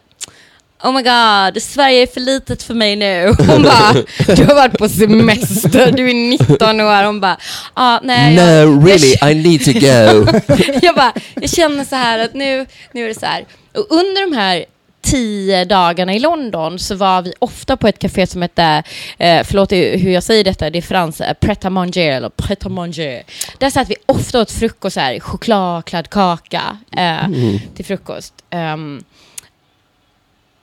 Oh 0.83 0.91
my 0.93 1.01
god, 1.01 1.63
Sverige 1.63 2.01
är 2.01 2.07
för 2.07 2.19
litet 2.19 2.63
för 2.63 2.73
mig 2.73 2.95
nu. 2.95 3.33
Hon 3.47 3.63
bara, 3.63 3.93
du 4.35 4.45
har 4.45 4.55
varit 4.55 4.77
på 4.77 4.89
semester, 4.89 5.91
du 5.91 6.09
är 6.09 6.13
19 6.13 6.81
år. 6.81 7.03
Hon 7.03 7.19
bara, 7.19 7.37
ah, 7.73 7.99
nej. 8.03 8.35
jag- 8.35 8.67
No, 8.69 8.85
really, 8.87 9.15
I 9.31 9.43
need 9.43 9.65
to 9.65 9.71
go. 9.73 10.39
jag 10.81 10.95
bara, 10.95 11.13
jag 11.35 11.49
känner 11.49 11.85
så 11.85 11.95
här 11.95 12.19
att 12.19 12.33
nu, 12.33 12.65
nu 12.91 13.03
är 13.03 13.07
det 13.07 13.19
så 13.19 13.25
här. 13.25 13.45
Och 13.73 13.87
under 13.89 14.21
de 14.29 14.35
här 14.37 14.65
tio 15.03 15.65
dagarna 15.65 16.13
i 16.13 16.19
London 16.19 16.79
så 16.79 16.95
var 16.95 17.21
vi 17.21 17.33
ofta 17.39 17.77
på 17.77 17.87
ett 17.87 17.99
café 17.99 18.27
som 18.27 18.41
hette, 18.41 18.83
eh, 19.17 19.43
förlåt 19.43 19.71
hur 19.71 20.09
jag 20.11 20.23
säger 20.23 20.43
detta, 20.43 20.69
det 20.69 20.77
är 20.77 20.81
frans, 20.81 21.21
eh, 21.21 21.33
Pret 21.33 21.65
à 21.65 21.69
manger 21.69 22.11
eller 22.11 22.29
Pret 22.29 22.65
à 22.65 22.69
manger. 22.69 23.23
Där 23.57 23.69
satt 23.69 23.89
vi 23.89 23.95
ofta 24.05 24.41
åt 24.41 24.51
frukost 24.51 24.93
så 24.93 24.99
här, 24.99 25.19
choklad, 25.19 25.85
kladdkaka 25.85 26.77
eh, 26.91 27.25
Mm. 27.25 27.59
till 27.75 27.85
frukost. 27.85 28.33
Ehm, 28.49 29.03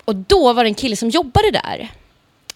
och 0.04 0.16
då 0.16 0.52
var 0.52 0.64
det 0.64 0.70
en 0.70 0.74
kille 0.74 0.96
som 0.96 1.08
jobbade 1.08 1.50
där. 1.50 1.88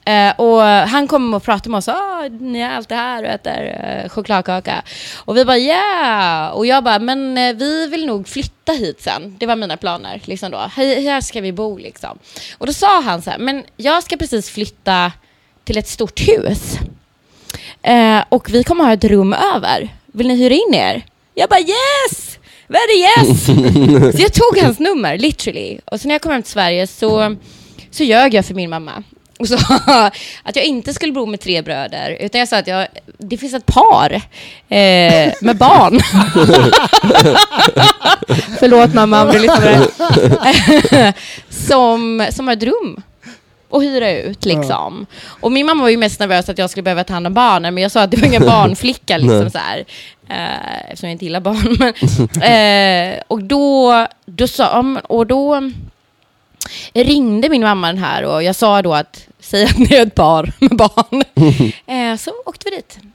Eh, 0.05 0.41
och 0.41 0.61
han 0.63 1.09
kom 1.09 1.35
och 1.35 1.43
pratade 1.43 1.71
med 1.71 1.79
oss. 1.79 1.89
Ah, 1.89 2.29
ni 2.41 2.61
är 2.61 2.71
alltid 2.71 2.97
här 2.97 3.23
och 3.23 3.29
äter 3.29 3.81
eh, 3.85 4.09
chokladkaka. 4.09 4.83
Och 5.17 5.37
vi 5.37 5.45
bara 5.45 5.59
yeah! 5.59 6.51
Och 6.51 6.67
jag 6.67 6.85
bara, 6.85 6.99
men 6.99 7.39
eh, 7.39 7.55
vi 7.55 7.87
vill 7.87 8.07
nog 8.07 8.29
flytta 8.29 8.73
hit 8.73 9.03
sen. 9.03 9.37
Det 9.39 9.47
var 9.47 9.57
mina 9.57 9.77
planer. 9.77 10.23
Liksom 10.25 10.51
då. 10.51 10.59
Här, 10.59 11.03
här 11.03 11.21
ska 11.21 11.41
vi 11.41 11.53
bo 11.53 11.79
liksom. 11.79 12.19
Och 12.59 12.67
då 12.67 12.73
sa 12.73 13.01
han 13.01 13.23
så 13.23 13.31
här, 13.31 13.39
men 13.39 13.65
jag 13.77 14.03
ska 14.03 14.17
precis 14.17 14.51
flytta 14.51 15.13
till 15.65 15.79
ett 15.79 15.89
stort 15.89 16.21
hus. 16.29 16.79
Eh, 17.83 18.25
och 18.29 18.51
vi 18.51 18.65
kommer 18.65 18.85
ha 18.85 18.93
ett 18.93 19.05
rum 19.05 19.33
över. 19.55 19.89
Vill 20.07 20.29
ni 20.29 20.37
hyra 20.37 20.55
in 20.55 20.75
er? 20.75 21.07
Jag 21.35 21.49
bara 21.49 21.61
yes! 21.61 22.39
Very 22.67 23.01
yes! 23.01 23.47
så 24.17 24.23
jag 24.23 24.33
tog 24.33 24.59
hans 24.63 24.79
nummer, 24.79 25.19
literally. 25.19 25.79
Och 25.85 26.01
sen 26.01 26.09
när 26.09 26.15
jag 26.15 26.23
kom 26.23 26.33
hem 26.33 26.43
till 26.43 26.53
Sverige 26.53 26.87
så, 26.87 27.37
så 27.91 28.05
ljög 28.05 28.35
jag 28.35 28.45
för 28.45 28.55
min 28.55 28.71
mamma. 28.71 29.03
Och 29.39 29.49
sa 29.49 29.57
att 30.43 30.57
jag 30.57 30.65
inte 30.65 30.95
skulle 30.95 31.13
bo 31.13 31.27
med 31.27 31.41
tre 31.41 31.63
bröder, 31.63 32.17
utan 32.21 32.39
jag 32.39 32.49
sa 32.49 32.57
att 32.57 32.67
jag, 32.67 32.87
det 33.19 33.37
finns 33.37 33.55
ett 33.55 33.67
par 33.67 34.13
eh, 34.69 35.33
med 35.41 35.57
barn. 35.57 36.01
Förlåt 38.59 38.95
mamma 38.95 39.23
om 39.23 39.33
du 39.33 39.39
lyssnar 39.39 39.87
som, 41.69 42.27
som 42.31 42.49
har 42.49 42.55
ett 42.55 42.63
rum 42.63 43.03
och 43.69 43.83
hyra 43.83 44.13
ut 44.13 44.45
liksom. 44.45 45.07
Och 45.25 45.53
min 45.53 45.67
mamma 45.67 45.83
var 45.83 45.91
ju 45.91 45.97
mest 45.97 46.21
nervös 46.21 46.49
att 46.49 46.59
jag 46.59 46.71
skulle 46.71 46.83
behöva 46.83 47.05
ta 47.05 47.13
hand 47.13 47.27
om 47.27 47.35
barnen, 47.35 47.75
men 47.75 47.83
jag 47.83 47.93
sa 47.93 48.03
att 48.03 48.11
det 48.11 48.17
var 48.17 48.27
ingen 48.27 48.47
barnflicka 48.47 49.19
liksom 49.19 49.51
så 49.51 49.59
här. 49.59 49.85
Eh, 50.29 50.85
eftersom 50.91 51.09
jag 51.09 51.13
inte 51.13 51.25
gillar 51.25 51.41
barn. 51.41 51.77
Men, 51.79 51.93
eh, 53.15 53.21
och 53.29 53.43
då, 53.43 54.07
då 54.27 54.49
sa, 54.49 54.99
och 55.05 55.27
då 55.27 55.71
ringde 56.95 57.49
min 57.49 57.63
mamma 57.63 57.87
den 57.87 57.99
här 57.99 58.23
och 58.25 58.43
jag 58.43 58.57
sa 58.57 58.83
då 58.83 58.95
att, 58.95 59.29
säg 59.41 59.65
att 59.65 59.79
ni 59.79 59.95
är 59.95 60.07
ett 60.07 60.15
par 60.15 60.53
med 60.61 60.77
barn. 60.77 61.23
eh, 62.13 62.17
så 62.17 62.31
åkte 62.47 62.71
vi 62.71 62.77
dit. 62.77 62.99
I 63.03 63.07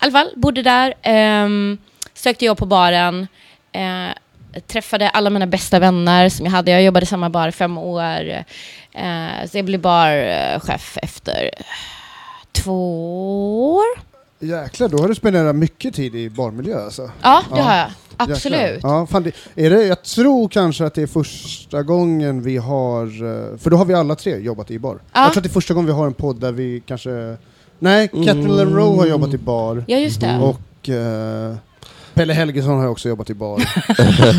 alla 0.00 0.12
fall, 0.12 0.30
bodde 0.36 0.62
där, 0.62 0.94
ehm, 1.02 1.78
sökte 2.14 2.44
jobb 2.44 2.58
på 2.58 2.66
baren, 2.66 3.26
eh, 3.72 4.08
träffade 4.66 5.08
alla 5.08 5.30
mina 5.30 5.46
bästa 5.46 5.78
vänner 5.78 6.28
som 6.28 6.46
jag 6.46 6.52
hade. 6.52 6.70
Jag 6.70 6.82
jobbade 6.82 7.04
i 7.04 7.06
samma 7.06 7.30
bar 7.30 7.48
i 7.48 7.52
fem 7.52 7.78
år. 7.78 8.44
Eh, 8.92 9.46
så 9.50 9.58
jag 9.58 9.64
blev 9.64 9.80
barchef 9.80 10.98
efter 11.02 11.50
två 12.52 13.74
år. 13.74 14.07
Jäklar, 14.40 14.88
då 14.88 14.98
har 14.98 15.08
du 15.08 15.14
spenderat 15.14 15.56
mycket 15.56 15.94
tid 15.94 16.14
i 16.14 16.30
barmiljö 16.30 16.84
alltså. 16.84 17.10
Ja, 17.22 17.42
det 17.52 17.56
Ja. 17.58 17.62
har 17.62 17.76
jag. 17.76 17.90
Absolut. 18.16 18.60
Jäklar. 18.60 18.90
Ja, 18.90 19.06
fan, 19.06 19.22
det, 19.22 19.32
är 19.66 19.70
det, 19.70 19.82
jag 19.86 20.02
tror 20.02 20.48
kanske 20.48 20.84
att 20.86 20.94
det 20.94 21.02
är 21.02 21.06
första 21.06 21.82
gången 21.82 22.42
vi 22.42 22.56
har, 22.56 23.04
eh, 23.06 23.58
för 23.58 23.70
då 23.70 23.76
har 23.76 23.84
vi 23.84 23.94
alla 23.94 24.14
tre 24.14 24.36
jobbat 24.38 24.70
i 24.70 24.78
bar. 24.78 24.98
Ja. 25.12 25.20
Jag 25.22 25.32
tror 25.32 25.40
att 25.40 25.44
det 25.44 25.48
är 25.48 25.52
första 25.52 25.74
gången 25.74 25.86
vi 25.86 25.92
har 25.92 26.06
en 26.06 26.14
podd 26.14 26.40
där 26.40 26.52
vi 26.52 26.82
kanske, 26.86 27.36
nej, 27.78 28.08
Catherine 28.08 28.62
Mm. 28.62 28.76
Rowe 28.76 28.96
har 28.98 29.06
jobbat 29.06 29.34
i 29.34 29.38
bar 29.38 29.84
Ja, 29.88 29.96
just 29.98 30.20
det. 30.20 30.38
Och 30.38 30.88
eh, 30.88 31.54
Pelle 32.18 32.32
Helgesson 32.32 32.76
har 32.76 32.82
ju 32.82 32.88
också 32.88 33.08
jobbat 33.08 33.30
i 33.30 33.34
bar. 33.34 33.62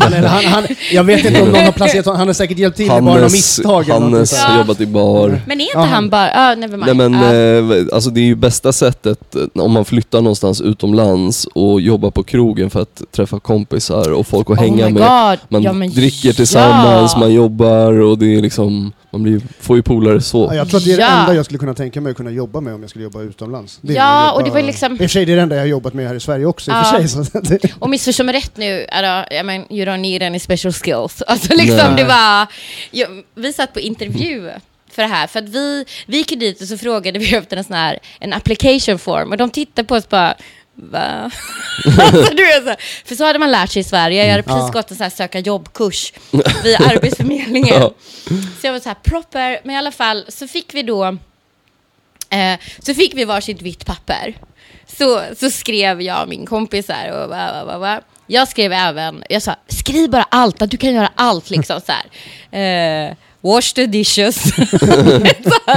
han, 0.00 0.12
han, 0.12 0.44
han, 0.44 0.66
jag 0.92 1.04
vet 1.04 1.24
inte 1.24 1.42
om 1.42 1.48
någon 1.48 1.64
har 1.64 1.72
placerat 1.72 2.04
honom, 2.04 2.18
han 2.18 2.28
har 2.28 2.34
säkert 2.34 2.58
hjälpt 2.58 2.76
till 2.76 2.86
med 2.86 3.02
bara 3.02 3.14
några 3.14 3.28
misstag 3.28 3.82
Hannes 3.82 4.38
har 4.42 4.58
jobbat 4.58 4.80
i 4.80 4.86
bar. 4.86 5.40
Men 5.46 5.60
är 5.60 5.64
inte 5.64 5.70
Ja. 5.74 5.84
han 5.84 6.10
bara... 6.10 6.30
Ja, 6.30 6.54
never 6.54 6.76
mind. 6.76 6.96
Nej 6.96 7.08
men 7.08 7.80
eh, 7.80 7.86
alltså 7.92 8.10
det 8.10 8.20
är 8.20 8.24
ju 8.24 8.34
bästa 8.34 8.72
sättet 8.72 9.34
eh, 9.34 9.62
om 9.62 9.72
man 9.72 9.84
flyttar 9.84 10.20
någonstans 10.20 10.60
utomlands 10.60 11.44
och 11.44 11.80
jobbar 11.80 12.10
på 12.10 12.22
krogen 12.22 12.70
för 12.70 12.82
att 12.82 13.02
träffa 13.12 13.40
kompisar 13.40 14.12
och 14.12 14.26
folk 14.26 14.50
att 14.50 14.58
hänga 14.58 14.86
oh 14.86 14.90
my 14.90 15.00
med. 15.00 15.30
God. 15.30 15.38
Man 15.48 15.62
ja, 15.62 15.72
dricker 15.72 16.32
tillsammans, 16.32 17.12
ja. 17.14 17.20
man 17.20 17.34
jobbar 17.34 18.00
och 18.00 18.18
det 18.18 18.34
är 18.34 18.42
liksom, 18.42 18.92
man 19.10 19.22
blir, 19.22 19.40
får 19.60 19.76
ju 19.76 19.82
polare 19.82 20.20
så. 20.20 20.44
Ja, 20.50 20.54
jag 20.54 20.68
tror 20.68 20.78
att 20.78 20.84
det 20.84 20.92
är 20.92 20.96
det 20.96 21.02
Ja. 21.02 21.20
enda 21.20 21.34
jag 21.34 21.44
skulle 21.44 21.58
kunna 21.58 21.74
tänka 21.74 22.00
mig 22.00 22.10
att 22.10 22.16
kunna 22.16 22.30
jobba 22.30 22.60
med 22.60 22.74
om 22.74 22.80
jag 22.80 22.90
skulle 22.90 23.02
jobba 23.04 23.20
utomlands. 23.22 23.78
Det 23.82 23.92
är 23.92 23.96
Ja, 23.96 24.26
ju 24.30 24.32
och 24.38 24.44
det 24.44 24.50
var 24.50 24.62
liksom- 24.62 24.92
I 24.92 24.94
och 24.94 24.98
för 24.98 25.08
sig 25.08 25.24
det 25.24 25.32
är 25.32 25.36
det 25.36 25.42
enda 25.42 25.54
jag 25.56 25.62
har 25.62 25.66
jobbat 25.68 25.94
med 25.94 26.08
här 26.08 26.14
i 26.14 26.20
Sverige 26.20 26.46
också 26.46 26.70
i 26.70 26.74
och 26.74 26.76
Ja. 26.78 26.84
för 26.84 27.06
sig. 27.08 27.08
Så 27.08 27.38
att 27.38 27.48
det, 27.48 27.72
Och 27.78 27.90
missförstå 27.90 28.24
mig 28.24 28.34
rätt 28.34 28.56
nu, 28.56 28.86
alltså, 28.90 29.34
I 29.34 29.42
mean, 29.42 29.64
you 29.70 29.86
don't 29.86 29.96
need 30.00 30.22
any 30.22 30.38
special 30.38 30.72
skills. 30.72 31.22
Alltså 31.26 31.54
liksom 31.54 31.76
Nej. 31.94 31.96
det 31.96 32.04
var... 32.04 32.46
Ja, 32.90 33.06
vi 33.34 33.52
satt 33.52 33.72
på 33.72 33.80
intervju 33.80 34.50
för 34.92 35.02
det 35.02 35.08
här, 35.08 35.26
för 35.26 35.38
att 35.38 35.48
vi, 35.48 35.84
vi 36.06 36.16
gick 36.16 36.30
ju 36.32 36.38
dit 36.38 36.60
och 36.62 36.66
så 36.68 36.78
frågade 36.78 37.18
vi 37.18 37.34
efter 37.34 37.56
en 37.56 37.64
sån 37.64 37.76
här, 37.76 37.98
en 38.20 38.32
application 38.32 38.98
form 38.98 39.30
och 39.30 39.36
de 39.36 39.50
tittade 39.50 39.88
på 39.88 39.94
oss 39.94 40.08
bara 40.08 40.34
Va? 40.82 41.30
alltså, 41.98 42.34
du 42.34 42.44
vet, 42.44 42.62
så 42.62 42.68
här. 42.68 42.76
För 43.04 43.14
så 43.14 43.24
hade 43.24 43.38
man 43.38 43.50
lärt 43.50 43.70
sig 43.70 43.80
i 43.80 43.84
Sverige. 43.84 44.24
Jag 44.24 44.30
hade 44.30 44.42
precis 44.42 44.62
Ja. 44.62 44.70
gått 44.72 44.90
en 44.90 44.96
sån 44.96 45.04
här 45.04 45.10
söka 45.10 45.38
jobbkurs 45.38 46.12
vid 46.62 46.74
Arbetsförmedlingen. 46.80 47.80
Ja. 47.80 47.92
Så 48.60 48.66
jag 48.66 48.72
var 48.72 48.80
så 48.80 48.88
här 48.88 48.96
proper, 49.02 49.60
men 49.64 49.74
i 49.74 49.78
alla 49.78 49.92
fall 49.92 50.24
så 50.28 50.48
fick 50.48 50.74
vi 50.74 50.82
då 50.82 51.04
eh, 52.30 52.58
så 52.78 52.94
fick 52.94 53.14
vi 53.14 53.24
varsitt 53.24 53.62
vitt 53.62 53.86
papper. 53.86 54.34
Så, 54.98 55.22
så 55.36 55.50
skrev 55.50 56.02
jag 56.02 56.22
och 56.22 56.28
min 56.28 56.46
kompis 56.46 56.88
här 56.88 57.12
och 57.12 57.28
va, 57.30 57.52
va, 57.52 57.64
va, 57.64 57.78
va. 57.78 58.00
Jag 58.26 58.48
skrev 58.48 58.72
även, 58.72 59.24
jag 59.28 59.42
sa 59.42 59.56
skriv 59.68 60.10
bara 60.10 60.26
allt, 60.30 60.62
att 60.62 60.70
du 60.70 60.76
kan 60.76 60.94
göra 60.94 61.12
allt 61.14 61.50
liksom 61.50 61.80
så 61.86 61.92
här. 61.92 63.08
Eh, 63.08 63.14
wash 63.40 63.74
the 63.74 63.86
dishes. 63.86 64.42
så. 65.44 65.76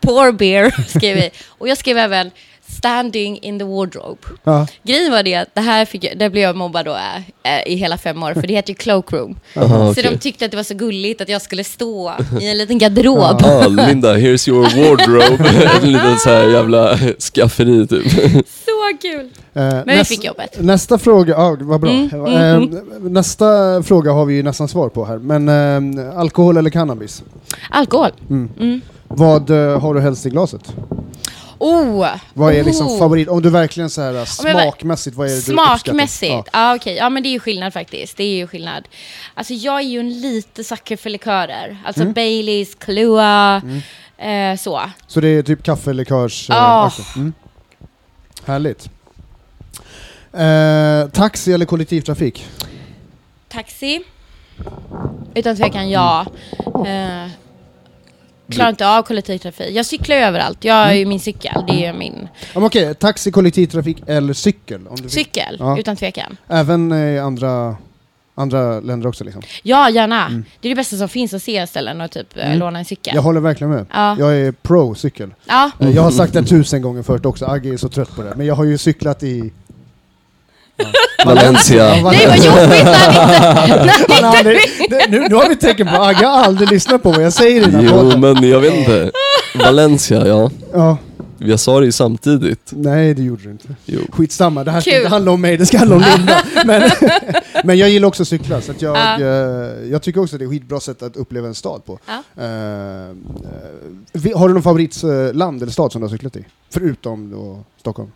Pour 0.00 0.32
beer 0.32 0.88
skrev 0.88 1.16
vi. 1.16 1.30
Och 1.48 1.68
jag 1.68 1.78
skrev 1.78 1.98
även 1.98 2.30
standing 2.76 3.38
in 3.42 3.58
the 3.58 3.64
wardrobe. 3.64 4.18
ja. 4.44 4.66
Grejen 4.82 5.12
var 5.12 5.22
det 5.22 5.34
att 5.34 5.48
det 5.54 5.60
här 5.60 5.84
fick 5.84 6.04
jag, 6.04 6.18
där 6.18 6.28
blev 6.30 6.42
jag 6.44 6.56
mobbad 6.56 6.84
då 6.84 6.96
äh, 7.42 7.72
i 7.72 7.74
hela 7.74 7.98
fem 7.98 8.22
år, 8.22 8.34
för 8.34 8.42
det 8.46 8.54
heter 8.54 8.70
ju 8.70 8.74
cloakroom. 8.74 9.36
Aha, 9.56 9.68
Så 9.94 10.00
okej. 10.00 10.10
de 10.12 10.18
tyckte 10.18 10.44
att 10.44 10.50
det 10.50 10.56
var 10.56 10.64
så 10.64 10.74
gulligt 10.74 11.20
att 11.20 11.28
jag 11.28 11.42
skulle 11.42 11.64
stå 11.64 12.12
i 12.40 12.50
en 12.50 12.58
liten 12.58 12.78
garderob. 12.78 13.40
Ah, 13.44 13.66
Linda, 13.68 14.16
here's 14.16 14.48
your 14.48 14.62
wardrobe. 14.62 15.50
en 15.82 15.92
liten 15.92 16.18
så 16.18 16.30
här 16.30 16.48
jävla 16.48 16.98
skafferi 17.34 17.86
typ. 17.86 18.10
Så 18.46 18.98
kul! 19.02 19.30
Eh, 19.54 19.62
Men 19.86 19.98
vi 19.98 20.04
fick 20.04 20.24
jobbet. 20.24 20.56
Nästa 20.60 20.98
fråga, 20.98 21.34
ja 21.34 21.56
vad 21.60 21.80
bra. 21.80 21.90
Mm, 21.90 22.26
Eh, 22.26 22.54
mm, 22.54 22.78
nästa 23.00 23.82
fråga 23.82 24.12
har 24.12 24.24
vi 24.24 24.34
ju 24.34 24.42
nästan 24.42 24.68
svar 24.68 24.88
på 24.88 25.04
här, 25.04 25.18
men 25.18 25.48
eh, 25.98 26.18
alkohol 26.18 26.56
eller 26.56 26.70
cannabis? 26.70 27.22
Alkohol. 27.70 28.10
Mm. 28.30 28.50
Mm. 28.60 28.80
Vad 29.08 29.50
eh, 29.50 29.80
har 29.80 29.94
du 29.94 30.00
helst 30.00 30.26
i 30.26 30.30
glaset? 30.30 30.72
Oh! 31.62 32.06
Vad 32.34 32.54
är 32.54 32.64
liksom 32.64 32.86
oh. 32.86 32.98
favorit, 32.98 33.28
om 33.28 33.42
du 33.42 33.50
verkligen 33.50 33.90
så 33.90 34.00
här 34.02 34.12
men 34.12 34.18
vad- 34.54 34.62
smakmässigt, 34.62 35.16
vad 35.16 35.26
är 35.26 35.30
det 35.30 35.34
du 35.46 35.52
uppskattar? 35.52 35.76
Smakmässigt? 35.78 36.32
Ja. 36.32 36.44
Ja, 36.52 36.76
okej. 36.76 36.96
Ja, 36.96 37.08
men 37.10 37.22
det 37.22 37.28
är 37.28 37.30
ju 37.30 37.38
skillnad 37.40 37.72
faktiskt. 37.72 38.16
Det 38.16 38.24
är 38.24 38.36
ju 38.36 38.46
skillnad. 38.46 38.88
Alltså 39.34 39.54
jag 39.54 39.76
är 39.78 39.84
ju 39.84 40.00
en 40.00 40.20
lite 40.20 40.64
sucker 40.64 40.96
för 40.96 41.10
likörer. 41.10 41.76
Alltså 41.84 42.02
Mm. 42.02 42.12
Baileys, 42.12 42.74
Kahlua, 42.74 43.62
eh, 44.18 44.56
så. 44.58 44.80
Så 45.06 45.20
det 45.20 45.28
är 45.28 45.42
typ 45.42 45.62
kaffe, 45.62 45.92
likörs... 45.92 46.50
eh, 46.50 46.86
okej. 46.86 47.04
Mm. 47.16 47.32
Härligt. 48.46 48.88
Eh, 50.32 51.08
taxi 51.12 51.52
eller 51.52 51.66
kollektivtrafik? 51.66 52.46
Taxi? 53.48 54.00
Utan 55.34 55.56
tvekan 55.56 55.90
ja. 55.90 56.26
Eh, 56.86 57.30
klarar 58.50 58.70
inte 58.70 58.88
av 58.88 59.02
kollektivtrafik. 59.02 59.70
Jag 59.76 59.86
cyklar 59.86 60.16
ju 60.16 60.22
överallt. 60.22 60.64
Jag 60.64 60.74
har 60.74 60.92
ju 60.92 61.06
min 61.06 61.20
cykel. 61.20 61.64
Det 61.68 61.86
är 61.86 61.92
min 61.92 62.28
Ja, 62.40 62.46
men 62.54 62.64
okej, 62.64 62.94
taxi, 62.94 63.30
kollektivtrafik 63.32 64.02
eller 64.06 64.32
cykel? 64.34 64.86
Om 64.88 64.96
du 64.96 65.02
fick. 65.02 65.12
cykel. 65.12 65.56
Ja. 65.58 65.78
Utan 65.78 65.96
tvekan. 65.96 66.36
Även 66.48 66.92
i 66.92 67.18
andra, 67.18 67.76
andra 68.34 68.80
länder 68.80 69.08
också 69.08 69.24
liksom? 69.24 69.42
Ja, 69.62 69.90
gärna. 69.90 70.26
Mm. 70.26 70.44
Det 70.60 70.68
är 70.68 70.70
det 70.70 70.76
bästa 70.76 70.96
som 70.96 71.08
finns 71.08 71.34
att 71.34 71.42
se 71.42 71.66
ställen 71.66 72.00
och 72.00 72.10
typ 72.10 72.36
eh, 72.36 72.46
Mm. 72.46 72.58
låna 72.58 72.78
en 72.78 72.84
cykel. 72.84 73.14
Jag 73.14 73.22
håller 73.22 73.40
verkligen 73.40 73.70
med. 73.70 73.86
Ja. 73.92 74.16
Jag 74.18 74.36
är 74.36 74.52
pro 74.52 74.94
cykel. 74.94 75.34
ja. 75.46 75.70
Eh, 75.80 75.90
Jag 75.90 76.02
har 76.02 76.10
sagt 76.10 76.32
det 76.32 76.42
tusen 76.42 76.82
gånger 76.82 77.02
förut 77.02 77.26
också, 77.26 77.46
Agge 77.46 77.72
är 77.72 77.76
så 77.76 77.88
trött 77.88 78.16
på 78.16 78.22
det. 78.22 78.32
Men 78.36 78.46
jag 78.46 78.54
har 78.54 78.64
ju 78.64 78.78
cyklat 78.78 79.22
i... 79.22 79.52
Valencia. 81.34 81.84
Nej, 81.88 82.02
vad 82.02 82.14
jobbigt 82.14 82.84
det, 84.90 85.06
nu, 85.10 85.26
nu 85.28 85.34
har 85.34 85.48
vi 85.48 85.56
tecken 85.56 85.86
på 85.86 86.02
Agge 86.02 86.26
har 86.26 86.42
aldrig 86.44 86.70
lyssnat 86.70 87.02
på 87.02 87.10
vad 87.12 87.22
jag 87.24 87.32
säger 87.32 87.56
i 87.56 87.64
den 87.64 87.74
här 87.74 87.82
Jo 87.82 87.90
podden. 87.90 88.20
men 88.20 88.48
jag 88.48 88.60
vet 88.60 88.74
inte. 88.74 89.10
Valencia, 89.54 90.26
ja. 90.26 90.50
Ja, 90.72 90.96
Jag 91.38 91.60
sa 91.60 91.80
det 91.80 91.86
ju 91.86 91.92
samtidigt. 91.92 92.70
nej 92.70 93.14
det 93.14 93.22
gjorde 93.22 93.42
du 93.42 93.50
inte. 93.50 93.68
Jo. 93.84 94.00
Skitsamma, 94.12 94.64
det 94.64 94.70
här 94.70 94.80
ska 94.80 94.90
Kul. 94.90 94.98
inte 95.00 95.08
handla 95.10 95.30
om 95.30 95.40
mig, 95.40 95.56
det 95.56 95.66
ska 95.66 95.78
handla 95.78 95.96
om 95.96 96.04
Linda. 96.16 96.42
Men, 96.64 96.90
men 97.64 97.78
jag 97.78 97.90
gillar 97.90 98.08
också 98.08 98.22
att 98.22 98.28
cykla, 98.28 98.60
så 98.60 98.70
att 98.72 98.82
jag, 98.82 98.96
Ja. 98.96 99.20
eh, 99.20 99.90
jag 99.90 100.02
tycker 100.02 100.20
också 100.20 100.36
att 100.36 100.40
det 100.40 100.44
är 100.44 100.46
ett 100.46 100.52
skitbra 100.52 100.80
sätt 100.80 101.02
att 101.02 101.16
uppleva 101.16 101.48
en 101.48 101.54
stad 101.54 101.84
på. 101.86 101.98
Ja. 102.06 102.42
Eh, 102.42 102.48
eh, 103.08 103.14
vi- 104.12 104.32
har 104.32 104.48
du 104.48 104.54
någon 104.54 104.62
favoritland 104.62 105.62
eller 105.62 105.72
stad 105.72 105.92
som 105.92 106.00
du 106.00 106.06
har 106.06 106.12
cyklat 106.12 106.36
i? 106.36 106.44
Förutom 106.74 107.30
då 107.30 107.58
Stockholm? 107.80 108.10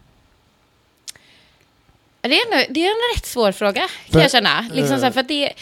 Det 2.28 2.40
är, 2.40 2.44
ändå, 2.54 2.66
det 2.70 2.80
är 2.86 2.90
en 2.90 3.16
rätt 3.16 3.26
svår 3.26 3.52
fråga, 3.52 3.80
kan 3.80 3.88
För, 4.12 4.20
jag 4.20 4.30
känna. 4.30 4.68
Liksom 4.72 4.94
eh, 4.94 4.98
så 4.98 5.04
här, 5.04 5.12
för 5.12 5.20
att 5.20 5.28
det, 5.28 5.52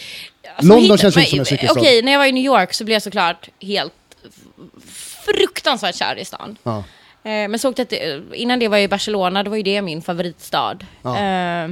alltså, 0.57 0.69
London 0.73 0.83
hitta- 0.85 0.97
känns 0.99 1.15
men- 1.17 1.25
inte 1.25 1.31
som 1.35 1.39
en 1.41 1.47
cykelstad. 1.47 1.81
Okej, 1.81 2.03
när 2.03 2.13
jag 2.13 2.19
var 2.19 2.27
i 2.27 2.33
New 2.33 2.45
York 2.45 2.75
så 2.75 2.85
blev 2.85 2.93
jag 2.95 3.03
såklart 3.03 3.49
helt 3.61 3.93
fruktansvärt 5.25 5.95
kär 5.97 6.19
i 6.19 6.25
stan. 6.25 6.57
Ja. 6.63 6.77
Eh, 7.25 7.49
men 7.49 7.59
så 7.59 7.69
åkte 7.71 7.81
jag 7.83 7.89
till, 7.89 8.23
innan 8.35 8.59
det 8.59 8.69
var 8.69 8.77
jag 8.77 8.85
i 8.85 8.89
Barcelona, 8.89 9.43
då 9.43 9.51
var 9.51 9.57
ju 9.57 9.63
det 9.63 9.83
min 9.83 10.03
favoritstad. 10.03 10.79
Ja. 11.03 11.19
Eh, 11.19 11.71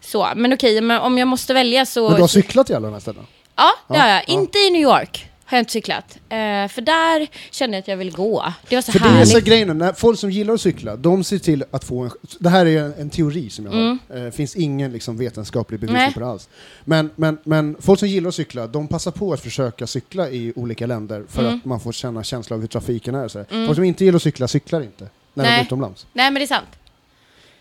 så, 0.00 0.28
men 0.36 0.52
okej, 0.52 0.80
men 0.80 1.00
om 1.00 1.18
jag 1.18 1.28
måste 1.28 1.54
välja 1.54 1.86
så... 1.86 2.08
Men 2.08 2.16
du 2.16 2.20
har 2.22 2.28
cyklat 2.28 2.70
i 2.70 2.74
alla 2.74 2.86
de 2.86 2.92
här 2.92 3.00
ställena? 3.00 3.26
Ja, 3.56 3.72
det 3.88 3.94
Ja, 3.94 4.00
har 4.00 4.08
jag. 4.08 4.18
ja. 4.18 4.22
Inte 4.34 4.58
i 4.58 4.70
New 4.70 4.82
York 4.82 5.26
har 5.52 5.58
jag 5.58 5.62
inte 5.62 5.72
cyklat. 5.72 6.18
Eh, 6.28 6.68
för 6.68 6.80
där 6.80 7.28
kände 7.50 7.76
jag 7.76 7.82
att 7.82 7.88
jag 7.88 7.96
ville 7.96 8.10
gå. 8.10 8.52
Det 8.68 8.74
var 8.74 8.82
så 8.82 8.92
För 8.92 8.98
det 8.98 9.04
är 9.04 9.08
härligt. 9.08 9.28
så 9.28 9.40
grejen, 9.40 9.78
när 9.78 9.92
folk 9.92 10.18
som 10.18 10.30
gillar 10.30 10.54
att 10.54 10.60
cykla, 10.60 10.96
de 10.96 11.24
ser 11.24 11.38
till 11.38 11.64
att 11.70 11.84
få 11.84 12.00
en... 12.00 12.10
Det 12.38 12.48
här 12.48 12.66
är 12.66 12.82
en, 12.82 12.94
en 12.98 13.10
teori 13.10 13.50
som 13.50 13.64
jag 13.64 13.72
har. 13.72 13.80
Mm. 13.80 13.98
Det 14.08 14.32
finns 14.32 14.56
ingen 14.56 14.92
liksom, 14.92 15.16
vetenskaplig 15.16 15.80
bevisning 15.80 16.12
på 16.12 16.20
det 16.20 16.26
alls. 16.26 16.48
Men, 16.84 17.10
men, 17.16 17.38
men 17.44 17.76
folk 17.80 17.98
som 17.98 18.08
gillar 18.08 18.28
att 18.28 18.34
cykla, 18.34 18.66
de 18.66 18.88
passar 18.88 19.10
på 19.10 19.32
att 19.32 19.40
försöka 19.40 19.86
cykla 19.86 20.30
i 20.30 20.52
olika 20.56 20.86
länder 20.86 21.24
för 21.28 21.42
Mm. 21.42 21.54
att 21.54 21.64
man 21.64 21.80
får 21.80 21.92
känna 21.92 22.24
känsla 22.24 22.54
av 22.56 22.60
hur 22.60 22.68
trafiken 22.68 23.14
är. 23.14 23.28
Så. 23.28 23.38
Mm. 23.50 23.66
Folk 23.66 23.76
som 23.76 23.84
inte 23.84 24.04
gillar 24.04 24.16
att 24.16 24.22
cykla, 24.22 24.48
cyklar 24.48 24.80
inte. 24.80 25.08
När 25.34 25.44
de 25.44 25.50
Nej. 25.50 25.58
är 25.60 25.64
utomlands. 25.64 26.06
Nej, 26.12 26.30
men 26.30 26.34
det 26.34 26.44
är 26.44 26.46
sant. 26.46 26.68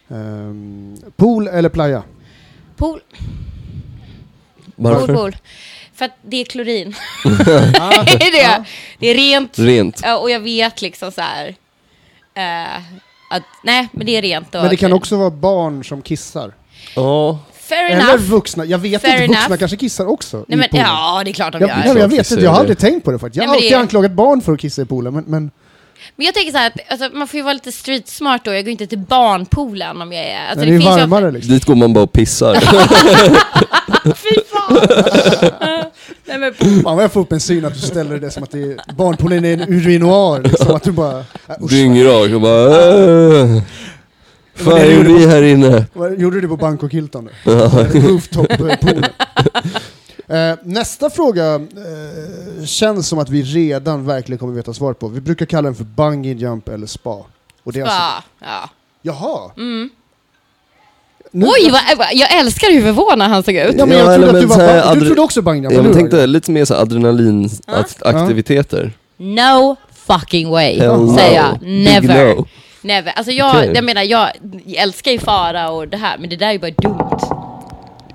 Ehm, 0.10 0.98
pool 1.16 1.48
eller 1.48 1.70
playa? 1.70 2.04
Pool, 2.76 3.00
Varför? 4.76 5.08
pool, 5.08 5.16
pool. 5.16 5.36
För 6.02 6.06
att 6.06 6.18
det 6.22 6.38
är 6.42 6.46
klorin. 6.46 6.96
Det 7.24 8.24
är 8.28 8.32
det. 8.32 8.64
Det 9.00 9.08
är 9.08 9.16
rent. 9.16 9.60
Rent. 9.60 10.02
Ja, 10.04 10.18
och 10.18 10.30
jag 10.32 10.40
vet 10.40 10.82
liksom 10.82 11.12
så 11.12 11.22
här. 11.22 11.56
eh, 12.34 12.76
att, 13.32 13.44
nej, 13.64 13.88
men 13.92 14.06
det 14.06 14.18
är 14.18 14.22
rent. 14.22 14.56
Och 14.56 14.62
men 14.62 14.70
det 14.70 14.78
kan 14.78 14.90
klorin. 14.90 14.94
också 14.94 15.18
vara 15.18 15.30
barn 15.30 15.84
som 15.84 16.02
kissar. 16.02 16.54
Ja. 16.96 17.40
Fair 17.62 17.86
Eller 17.92 18.02
enough. 18.10 18.24
vuxna, 18.24 18.66
jag 18.66 18.78
vet 18.78 19.02
Fair 19.02 19.12
inte, 19.14 19.28
vuxna 19.28 19.46
enough. 19.46 19.60
kanske 19.60 19.78
kissar 19.78 20.06
också 20.06 20.38
Nej, 20.38 20.46
i 20.48 20.56
men, 20.56 20.70
poolen. 20.70 20.86
ja, 20.88 21.22
det 21.26 21.32
är 21.32 21.34
klart 21.34 21.52
de 21.54 21.62
Jag, 21.62 21.70
gör. 21.70 21.76
nej, 21.78 21.88
men 21.88 21.98
jag 22.02 22.08
vet 22.08 22.18
Kissar 22.20 22.36
inte, 22.36 22.46
jag 22.46 22.52
har 22.52 22.60
aldrig 22.60 22.78
tänkt 22.78 23.06
på 23.06 23.12
det 23.12 23.20
faktiskt. 23.20 23.36
Jag 23.38 23.44
har 23.44 23.48
men 23.48 23.56
alltid 23.56 23.72
det- 23.72 23.78
anklagat 23.78 24.12
barn 24.12 24.42
för 24.42 24.54
att 24.54 24.60
kissa 24.60 24.82
i 24.82 24.86
poolen, 24.86 25.14
men, 25.14 25.24
men 25.28 25.52
Men 26.16 26.26
jag 26.26 26.34
tänker 26.36 26.52
så 26.52 26.58
här, 26.58 26.68
att 26.68 26.92
alltså, 26.92 27.10
man 27.18 27.28
får 27.28 27.38
ju 27.38 27.44
vara 27.44 27.54
lite 27.54 27.72
street 27.72 28.08
smart 28.08 28.42
då. 28.46 28.54
Jag 28.54 28.64
går 28.66 28.72
inte 28.72 28.88
till 28.88 28.98
barnpoolen 29.00 30.02
om 30.02 30.12
jag 30.14 30.26
är... 30.26 30.40
Alltså, 30.50 30.60
men 30.60 30.70
det 30.70 30.76
är 30.76 30.80
finns 30.80 30.98
ju 30.98 31.00
varmare 31.00 31.32
liksom. 31.32 31.54
Dit 31.54 31.66
går 31.66 31.76
man 31.76 31.94
bara 31.94 32.04
och 32.04 32.12
pissar. 32.14 32.56
Fy! 34.16 34.41
Nej, 36.26 36.40
men, 36.40 36.54
Fan 36.54 36.96
vad 36.96 37.04
jag 37.04 37.12
får 37.12 37.22
upp 37.22 37.32
en 37.32 37.40
syn 37.40 37.66
att 37.66 37.74
du 37.74 37.80
ställer 37.80 38.18
det 38.20 38.32
som 38.32 38.44
att 38.44 38.52
det 38.52 38.60
är, 38.62 38.94
barnpoolen 38.96 39.46
är 39.46 39.54
en 39.54 39.62
urinoir, 39.74 40.42
liksom 40.44 40.76
att 40.76 40.84
du 40.84 40.92
bara... 40.92 41.20
Äh, 41.20 41.26
Dyngrak 41.70 42.32
och 42.34 42.42
bara 42.42 42.90
äh. 42.92 43.62
Fan 44.56 44.76
det 44.76 44.82
är 44.82 44.96
gjorde 44.98 45.14
vi 45.14 45.24
på- 45.26 45.30
här 45.30 45.42
inne? 45.44 45.86
vad 45.94 46.20
gjorde 46.20 46.42
du 46.42 46.48
på 46.48 46.58
Bangkok 46.58 46.94
Hilton? 46.94 47.30
Rooftop-poolen. 47.94 49.06
Eh, 50.28 50.56
nästa 50.64 51.10
fråga 51.10 51.56
eh, 51.56 52.66
känns 52.66 53.08
som 53.08 53.20
att 53.20 53.30
vi 53.30 53.44
redan 53.44 54.06
verkligen 54.06 54.40
kommer 54.40 54.54
veta 54.54 54.74
svar 54.74 54.94
på. 54.94 55.08
Vi 55.08 55.22
brukar 55.22 55.46
kalla 55.46 55.62
den 55.66 55.76
för 55.76 55.84
bungee 55.84 56.34
jump 56.34 56.70
eller 56.70 56.88
spa. 56.88 57.26
Och 57.64 57.74
det 57.74 57.80
är 57.80 57.84
alltså, 57.84 57.98
ja, 58.00 58.24
ja. 58.40 58.70
jaha! 59.02 59.52
Mm. 59.58 59.90
Nu- 61.34 61.46
Oj, 61.46 61.72
vad, 61.72 61.82
jag 62.14 62.40
älskar 62.40 62.72
hur 62.74 62.82
förvånad 62.82 63.30
han 63.30 63.44
såg 63.44 63.56
ut. 63.56 63.76
Ja, 63.78 63.86
men 63.86 63.98
Ja, 63.98 64.04
jag 64.04 64.14
eller 64.14 64.28
trodde 64.28 64.38
att 64.40 64.44
du 64.44 64.48
men 64.48 64.58
var 64.58 64.66
här 64.84 64.96
Du 64.96 65.06
trodde 65.06 65.22
också 65.22 65.42
Jag 65.46 65.58
eller 65.66 65.84
hur? 65.84 65.94
tänkte 65.94 66.28
lite 66.28 66.52
mer 66.52 66.66
så 66.66 66.74
adrenalinaktiviteter. 66.76 68.92
No 69.18 69.76
fucking 70.08 70.50
way, 70.50 70.80
Hell 70.80 71.10
säger 71.18 71.42
no. 71.42 71.48
jag. 71.62 71.70
Never. 71.70 72.36
no. 72.36 72.48
Never. 72.82 73.12
Alltså 73.16 73.32
jag, 73.32 73.56
Okej. 73.56 73.72
jag 73.76 73.84
menar, 73.84 74.04
jag 74.04 74.30
älskar 74.76 75.12
ju 75.12 75.20
fara 75.20 75.70
och 75.70 75.88
det 75.88 75.98
här, 75.98 76.18
men 76.18 76.30
det 76.30 76.36
där 76.36 76.48
är 76.48 76.52
ju 76.52 76.60
bara 76.60 76.72
dumt. 76.72 77.00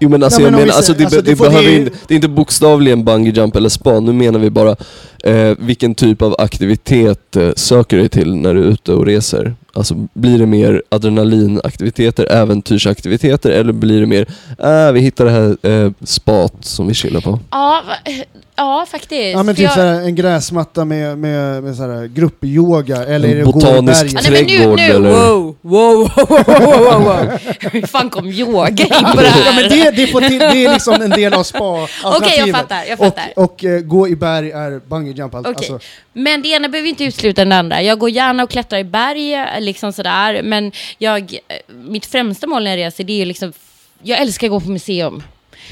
Jo 0.01 0.09
men 0.09 0.23
alltså 0.23 0.41
Ja, 0.41 0.45
jag 0.47 0.51
men 0.53 0.61
om 0.61 0.67
menar, 0.67 0.77
alltså, 0.77 0.93
det, 0.93 1.05
alltså, 1.05 1.23
det, 1.23 1.31
det 1.31 1.37
behöver 1.39 1.63
det 1.63 1.69
är- 1.75 1.79
inte, 1.79 1.93
det 2.09 2.15
är 2.15 2.17
inte 2.17 2.29
bokstavligen 2.29 3.05
bungee 3.05 3.33
jump 3.33 3.57
eller 3.57 3.69
spa, 3.69 4.01
nu 4.01 4.13
menar 4.13 4.39
vi 4.39 4.51
bara 4.51 4.77
eh, 5.25 5.55
vilken 5.59 5.95
typ 5.95 6.23
av 6.23 6.35
aktivitet 6.39 7.37
eh, 7.37 7.51
söker 7.57 7.97
du 7.97 8.03
dig 8.03 8.09
till 8.09 8.35
när 8.37 8.55
du 8.55 8.61
är 8.61 8.65
ute 8.67 8.93
och 8.93 9.07
reser? 9.07 9.55
Alltså 9.77 9.95
blir 10.15 10.39
det 10.39 10.47
mer 10.47 10.83
adrenalinaktiviteter, 10.89 12.33
äventyrsaktiviteter 12.33 13.51
eller 13.51 13.73
blir 13.73 14.01
det 14.01 14.07
mer, 14.07 14.27
äh, 14.59 14.93
vi 14.93 15.01
hittar 15.01 15.25
det 15.25 15.31
här 15.31 15.57
eh, 15.85 15.91
spat 16.05 16.53
som 16.61 16.87
vi 16.87 16.95
chillar 16.95 17.21
på? 17.21 17.39
Ja, 17.51 17.83
va- 17.89 18.13
ja 18.57 18.87
faktiskt. 18.91 19.33
Ja 19.33 19.43
men 19.43 19.55
typ 19.55 19.63
jag- 19.65 19.73
såhär, 19.75 20.01
en 20.01 20.15
gräsmatta 20.15 20.85
med, 20.85 21.19
med, 21.19 21.63
med 21.63 21.77
såhär 21.77 22.07
gruppyoga 22.07 23.05
eller 23.05 23.29
är 23.29 23.35
det 23.37 23.41
att 23.43 23.47
gå 23.53 23.61
i 23.61 23.63
Botanisk 23.63 24.03
bergen? 24.15 24.23
Ja, 24.25 24.31
nej, 24.31 24.33
men 24.33 24.47
nu, 24.47 24.59
trädgård, 24.59 24.79
nu, 24.79 24.85
eller? 24.85 25.11
wow, 25.11 25.57
wow, 25.61 25.97
wow, 25.97 26.45
wow, 26.47 26.79
wow, 26.79 27.03
wow. 27.05 27.39
Hur 27.73 27.87
fan 27.87 28.11
kom 28.11 28.27
yoga 28.27 28.69
in 28.69 28.77
på 29.15 29.17
det 29.21 29.27
här? 29.29 29.47
Ja 29.47 29.53
men 29.61 29.69
det, 29.79 29.91
det, 29.91 30.07
får 30.07 30.21
till, 30.21 30.39
det 30.39 30.65
är 30.65 30.73
liksom 30.73 30.95
en 31.03 31.11
del 31.11 31.35
av 31.35 31.43
spa 31.53 31.89
Okej, 32.05 32.35
jag 32.39 32.51
fattar, 32.51 32.85
jag 32.89 32.99
fattar. 32.99 33.33
Och, 33.37 33.45
och 33.45 33.65
eh, 33.65 33.81
gå 33.81 34.09
i 34.09 34.17
berg 34.17 34.51
är 34.51 34.81
bungee 34.89 35.13
jump. 35.15 35.35
Alltså, 35.35 35.53
Okej. 35.75 35.87
Men 36.19 36.43
det 36.43 36.49
ena 36.49 36.69
behöver 36.69 36.89
inte 36.89 37.05
utesluta 37.05 37.45
det 37.45 37.57
andra. 37.57 37.83
Jag 37.83 37.99
går 37.99 38.11
gärna 38.11 38.43
och 38.43 38.51
klättrar 38.51 38.79
i 38.79 38.85
berg, 38.85 39.61
liksom 39.61 39.93
sådär. 39.93 40.43
Men 40.43 40.73
jag, 40.99 41.39
eh, 41.49 41.75
mitt 41.75 42.07
främsta 42.07 42.47
mål 42.47 42.65
när 42.65 42.71
jag 42.71 42.87
reser, 42.87 43.05
det 43.05 43.23
är 43.23 43.27
liksom... 43.27 43.53
Jag 44.03 44.21
älskar 44.21 44.47
att 44.47 44.51
gå 44.51 44.61
på 44.61 44.71
museum. 44.71 45.23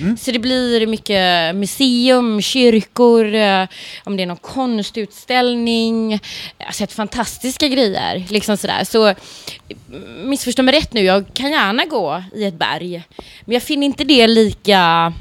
Mm. 0.00 0.16
Så 0.16 0.30
det 0.30 0.38
blir 0.38 0.86
mycket 0.86 1.54
museum, 1.54 2.42
kyrkor, 2.42 3.34
eh, 3.34 3.66
om 4.04 4.16
det 4.16 4.22
är 4.22 4.26
någon 4.26 4.36
konstutställning. 4.36 6.12
Jag 6.58 6.66
har 6.66 6.72
sett 6.72 6.92
fantastiska 6.92 7.68
grejer. 7.68 8.24
Liksom 8.28 8.56
sådär. 8.56 8.84
Så 8.84 9.06
eh, 9.06 9.16
missförstå 10.24 10.62
mig 10.62 10.74
rätt 10.74 10.92
nu, 10.92 11.00
jag 11.00 11.24
kan 11.34 11.50
gärna 11.50 11.84
gå 11.84 12.22
i 12.34 12.44
ett 12.44 12.58
berg. 12.58 13.02
Men 13.44 13.54
jag 13.54 13.62
finner 13.62 13.86
inte 13.86 14.04
det 14.04 14.26
lika... 14.26 15.12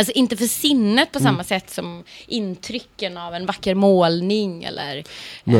Alltså 0.00 0.12
inte 0.12 0.36
för 0.36 0.46
sinnet 0.46 1.12
på 1.12 1.18
Mm. 1.18 1.32
samma 1.32 1.44
sätt 1.44 1.70
som 1.70 2.04
intrycken 2.26 3.16
av 3.16 3.34
en 3.34 3.46
vacker 3.46 3.74
målning 3.74 4.64
eller, 4.64 5.04
eh, 5.44 5.54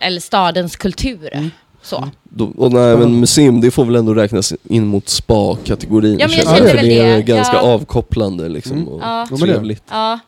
eller 0.00 0.20
stadens 0.20 0.76
kultur. 0.76 1.28
Mm. 1.32 1.50
Så. 1.82 2.08
Då, 2.22 2.52
och 2.56 2.72
nej, 2.72 2.96
men 2.96 3.20
museum, 3.20 3.60
det 3.60 3.70
får 3.70 3.84
väl 3.84 3.96
ändå 3.96 4.14
räknas 4.14 4.52
in 4.64 4.86
mot 4.86 5.08
spa-kategorin. 5.08 6.18
Ja, 6.18 6.28
men 6.28 6.36
jag 6.36 6.56
känner 6.56 6.82
det 6.82 6.98
är 6.98 7.20
ganska 7.20 7.56
Ja. 7.56 7.60
avkopplande 7.62 8.48
liksom 8.48 8.72
Mm. 8.76 8.88
och 8.88 9.00
Ja. 9.02 9.28
Trevligt. 9.40 9.82
Ja. 9.90 10.18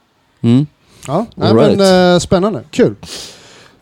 Mm. 0.42 0.66
Ja, 1.06 1.26
nej, 1.34 1.52
right. 1.54 1.78
men 1.78 2.14
eh, 2.14 2.18
spännande. 2.18 2.62
Kul. 2.70 2.94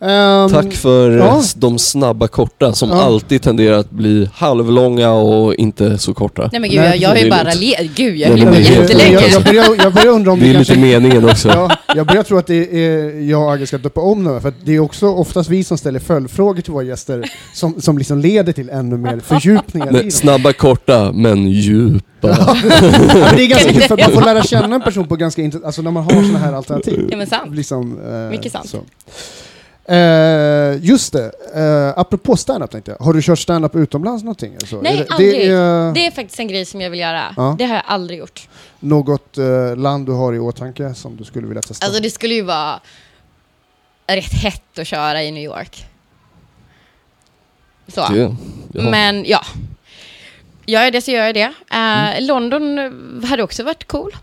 Ehm, 0.01 0.49
Tack 0.49 0.73
för 0.73 1.11
ja. 1.11 1.41
de 1.55 1.79
snabba 1.79 2.27
korta 2.27 2.73
som 2.73 2.89
Ja. 2.89 3.01
alltid 3.01 3.41
tenderar 3.41 3.77
att 3.77 3.89
bli 3.91 4.29
halvlånga 4.33 5.11
och 5.11 5.55
inte 5.55 5.97
så 5.97 6.13
korta. 6.13 6.49
Nej 6.51 6.61
men 6.61 6.69
gud, 6.69 6.79
Nej, 6.79 6.87
jag, 6.89 6.97
jag 6.97 7.09
har 7.09 7.15
ju 7.15 7.25
är 7.25 7.29
bara 7.29 7.43
raljerat. 7.43 7.85
Gud, 7.95 8.15
jag 8.17 8.29
höll 8.29 8.39
men 8.45 8.53
på 8.53 8.59
jättelänge. 8.59 9.13
Jag, 9.13 9.29
jag, 9.29 9.43
börjar, 9.43 9.65
jag 9.77 9.93
börjar 9.93 10.07
undra 10.07 10.31
om 10.31 10.39
Det 10.39 10.45
det, 10.45 10.49
är 10.51 10.53
kanske... 10.53 10.73
lite 10.73 10.85
meningen 10.85 11.29
också. 11.29 11.47
Ja, 11.47 11.69
jag 11.95 12.07
börjar 12.07 12.23
tro 12.23 12.37
att 12.37 12.47
det 12.47 12.85
är 12.85 13.19
jag 13.29 13.43
och 13.43 13.53
Agge 13.53 13.67
ska 13.67 13.77
döpa 13.77 14.01
om 14.01 14.23
nu, 14.23 14.39
för 14.39 14.53
det 14.65 14.75
är 14.75 14.79
också 14.79 15.07
oftast 15.07 15.49
vi 15.49 15.63
som 15.63 15.77
ställer 15.77 15.99
följdfrågor 15.99 16.61
till 16.61 16.73
våra 16.73 16.83
gäster 16.83 17.31
som, 17.53 17.81
som 17.81 17.97
liksom 17.97 18.19
leder 18.19 18.53
till 18.53 18.69
ännu 18.69 18.97
mer 18.97 19.19
fördjupningar 19.19 19.91
dem. 19.91 20.11
snabba, 20.11 20.53
korta, 20.53 21.11
men 21.11 21.47
djupa. 21.47 22.01
Ja, 22.21 22.55
men 23.13 23.35
det 23.35 23.43
är 23.43 23.47
ganska 23.47 23.73
kul 23.73 23.81
för 23.81 23.93
att 23.93 23.99
man 24.01 24.11
får 24.11 24.21
lära 24.21 24.43
känna 24.43 24.75
en 24.75 24.81
person 24.81 25.07
på 25.07 25.15
ganska 25.15 25.41
intressant, 25.41 25.65
alltså 25.65 25.81
när 25.81 25.91
man 25.91 26.03
har 26.03 26.11
sådana 26.11 26.39
här 26.39 26.53
alternativ. 26.53 27.07
Ja 27.11 27.17
men 27.17 27.27
sant. 27.27 27.55
Liksom, 27.55 27.99
eh, 28.07 28.29
Mycket 28.31 28.51
sant. 28.51 28.69
Så. 28.69 28.77
Eh, 29.85 30.77
just 30.81 31.13
det, 31.13 31.31
eh, 31.55 31.99
apropå 31.99 32.37
stand-up 32.37 32.71
tänkte 32.71 32.91
jag. 32.91 33.05
Har 33.05 33.13
du 33.13 33.21
kört 33.21 33.39
stand-up 33.39 33.75
utomlands 33.75 34.23
någonting? 34.23 34.53
eller 34.53 34.67
så? 34.67 34.81
Nej, 34.81 34.93
Är 34.93 34.97
det, 34.97 35.07
aldrig. 35.09 35.33
Det 35.33 35.47
är 35.47 35.93
Det 35.93 36.05
är 36.05 36.11
faktiskt 36.11 36.39
en 36.39 36.47
grej 36.47 36.65
som 36.65 36.81
jag 36.81 36.89
vill 36.89 36.99
göra. 36.99 37.33
Ja. 37.37 37.55
Det 37.57 37.65
har 37.65 37.75
jag 37.75 37.83
aldrig 37.85 38.19
gjort. 38.19 38.49
något 38.79 39.37
eh, 39.37 39.75
land 39.75 40.05
du 40.05 40.11
har 40.11 40.33
i 40.33 40.39
åtanke 40.39 40.93
som 40.93 41.17
du 41.17 41.23
skulle 41.23 41.47
vilja 41.47 41.61
testa? 41.61 41.85
Alltså 41.85 42.01
det 42.01 42.09
skulle 42.09 42.33
ju 42.33 42.41
vara 42.41 42.79
rätt 44.07 44.33
hett 44.33 44.79
att 44.79 44.87
köra 44.87 45.23
i 45.23 45.31
New 45.31 45.43
York. 45.43 45.85
Så. 47.87 48.07
Ja. 48.13 48.35
Men 48.73 49.25
ja. 49.25 49.41
Gör 50.65 50.83
jag 50.83 50.93
det 50.93 51.01
så 51.01 51.11
gör 51.11 51.25
jag 51.25 51.33
det. 51.35 51.53
Mm. 51.69 52.23
London 52.23 53.23
hade 53.23 53.43
också 53.43 53.63
varit 53.63 53.87
cool. 53.87 54.15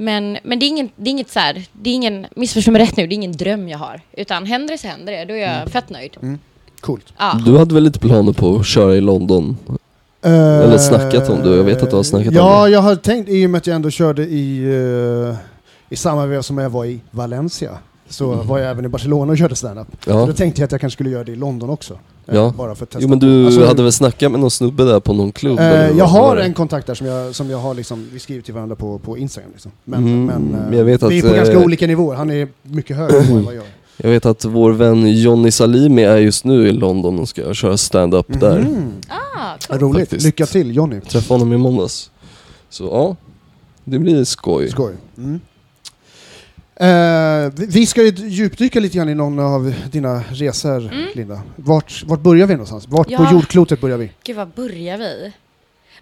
Eh, 0.00 0.04
men 0.04 0.38
men 0.44 0.58
det, 0.58 0.66
är 0.66 0.68
ingen, 0.68 0.88
det 0.96 1.08
är 1.08 1.12
inget 1.12 1.30
så 1.30 1.38
här, 1.40 1.64
det 1.72 1.90
är 1.90 1.94
ingen, 1.94 2.26
missförstå 2.36 2.70
mig 2.70 2.82
rätt 2.82 2.96
nu, 2.96 3.06
det 3.06 3.12
är 3.14 3.16
ingen 3.16 3.32
dröm 3.36 3.68
jag 3.68 3.78
har. 3.78 4.00
Utan 4.12 4.46
händer 4.46 4.74
det 4.74 4.78
så 4.78 4.86
händer 4.88 5.12
det, 5.12 5.24
då 5.24 5.34
är 5.34 5.38
jag 5.38 5.56
Mm. 5.56 5.68
fett 5.68 5.90
nöjd. 5.90 6.16
Coolt. 6.80 7.12
Ja. 7.18 7.40
Du 7.46 7.58
hade 7.58 7.74
väl 7.74 7.82
lite 7.82 7.98
planer 7.98 8.32
på 8.32 8.56
att 8.56 8.66
köra 8.66 8.96
i 8.96 9.00
London? 9.00 9.56
Eller 10.22 10.78
snackat 10.78 11.28
om 11.28 11.42
det, 11.42 11.56
jag 11.56 11.64
vet 11.64 11.82
att 11.82 11.90
du 11.90 11.96
har 11.96 12.02
snackat 12.02 12.28
om 12.28 12.34
ja, 12.36 12.64
det. 12.64 12.70
jag 12.70 12.80
har 12.80 12.96
tänkt, 12.96 13.28
i 13.28 13.46
och 13.46 13.50
med 13.50 13.58
att 13.58 13.66
jag 13.66 13.76
ändå 13.76 13.90
körde 13.90 14.22
i, 14.22 14.62
eh, 15.28 15.34
i 15.88 15.96
samma 15.96 16.26
veva 16.26 16.42
som 16.42 16.58
jag 16.58 16.70
var 16.70 16.84
i 16.84 17.00
Valencia, 17.10 17.78
så 18.10 18.32
Mm. 18.32 18.46
var 18.46 18.58
jag 18.58 18.70
även 18.70 18.84
i 18.84 18.88
Barcelona 18.88 19.32
och 19.32 19.38
körde 19.38 19.56
stand-up. 19.56 19.86
Ja. 20.06 20.26
Då 20.26 20.32
tänkte 20.32 20.60
jag 20.60 20.64
att 20.66 20.72
jag 20.72 20.80
kanske 20.80 20.96
skulle 20.96 21.10
göra 21.10 21.24
det 21.24 21.32
i 21.32 21.36
London 21.36 21.70
också. 21.70 21.94
eh, 22.26 22.34
Ja. 22.34 22.54
Bara 22.56 22.74
för 22.74 22.84
att 22.84 22.90
testa. 22.90 23.02
Jo 23.02 23.08
men 23.08 23.18
du 23.18 23.46
Alltså, 23.46 23.64
hade 23.66 23.82
väl 23.82 23.92
snackat 23.92 24.30
med 24.32 24.40
någon 24.40 24.50
snubbe 24.50 24.84
där 24.84 25.00
på 25.00 25.12
någon 25.12 25.32
klubb? 25.32 25.58
eh, 25.58 25.66
eller 25.66 25.98
jag 25.98 26.04
har 26.04 26.36
en 26.36 26.54
kontakt 26.54 26.86
där 26.86 26.94
som 26.94 27.06
jag, 27.06 27.34
som 27.34 27.50
jag 27.50 27.58
har 27.58 27.74
liksom, 27.74 28.08
vi 28.12 28.18
skriver 28.18 28.42
till 28.42 28.54
varandra 28.54 28.76
på, 28.76 28.98
på 28.98 29.18
Instagram. 29.18 29.50
Liksom. 29.52 29.72
Men, 29.84 30.00
Mm, 30.02 30.24
men 30.26 30.72
eh, 30.72 30.78
jag 30.78 30.84
vet 30.84 31.02
vi 31.02 31.18
är 31.18 31.22
att, 31.24 31.30
på 31.30 31.36
ganska 31.36 31.54
eh, 31.54 31.62
olika 31.64 31.86
nivåer. 31.86 32.16
Han 32.16 32.30
är 32.30 32.48
mycket 32.62 32.96
högre 32.96 33.18
än 33.18 33.44
vad 33.44 33.54
jag 33.54 33.62
är. 33.64 33.70
Jag 34.02 34.10
vet 34.10 34.26
att 34.26 34.44
vår 34.44 34.72
vän 34.72 35.12
Johnny 35.20 35.50
Salimi 35.50 36.02
är 36.02 36.16
just 36.16 36.44
nu 36.44 36.68
i 36.68 36.72
London 36.72 37.18
och 37.18 37.28
ska 37.28 37.54
köra 37.54 37.76
stand-up 37.76 38.26
där. 38.40 38.58
Mhm. 38.60 38.92
Ah, 39.08 39.56
cool. 39.68 39.78
Roligt. 39.78 40.00
Faktiskt. 40.00 40.24
Lycka 40.26 40.46
till 40.46 40.76
Jonny. 40.76 41.00
Träffade 41.00 41.40
honom 41.40 41.52
i 41.52 41.56
måndags. 41.56 42.10
Så 42.70 42.84
ja, 42.84 43.16
det 43.84 43.98
blir 43.98 44.24
skoj. 44.24 44.70
Skoj. 44.70 44.92
Mm. 45.18 45.40
Eh, 46.80 47.52
vi- 47.68 47.86
ska 47.86 48.02
ju 48.02 48.08
djupdyka 48.28 48.80
lite 48.80 48.96
grann 48.96 49.08
i 49.08 49.14
någon 49.14 49.38
av 49.38 49.74
dina 49.92 50.22
resor, 50.30 50.90
Linda. 51.16 51.40
Vart, 51.56 52.02
vart 52.06 52.20
börjar 52.20 52.46
vi 52.46 52.54
någonstans? 52.54 52.88
Vart 52.88 53.06
på 53.06 53.12
Mm. 53.14 53.24
Ja. 53.24 53.32
jordklotet 53.32 53.80
börjar 53.80 53.96
vi? 53.96 54.10
Gud, 54.24 54.36
var 54.36 54.46
börjar 54.46 54.98
vi? 54.98 55.32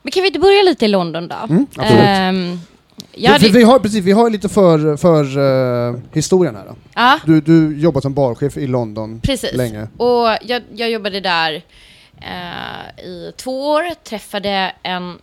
Men 0.02 0.10
kan 0.12 0.22
vi 0.22 0.26
inte 0.26 0.38
börja 0.38 0.62
lite 0.62 0.84
i 0.84 0.88
London 0.88 1.28
då? 1.28 1.36
Mm, 1.50 1.66
absolut. 1.76 2.58
Vi, 3.14 3.26
hade, 3.26 3.44
vi, 3.46 3.50
vi, 3.50 3.62
har, 3.62 3.78
precis, 3.78 4.04
vi 4.04 4.12
har 4.12 4.30
lite 4.30 4.48
för, 4.48 4.96
för 4.96 5.24
eh, 5.88 5.96
historien 6.12 6.56
här. 6.56 6.64
Då. 6.66 6.74
ja, 6.94 7.18
Du, 7.26 7.40
du 7.40 7.78
jobbat 7.80 8.02
som 8.02 8.14
barchef 8.14 8.56
i 8.56 8.66
London 8.66 9.20
precis. 9.20 9.52
länge. 9.54 9.88
Och 9.96 10.28
jag, 10.42 10.62
jag 10.74 10.90
jobbade 10.90 11.20
där 11.20 11.62
eh, 12.20 13.04
i 13.04 13.32
två 13.36 13.68
år, 13.70 13.82
träffade 14.04 14.72
en, 14.82 15.18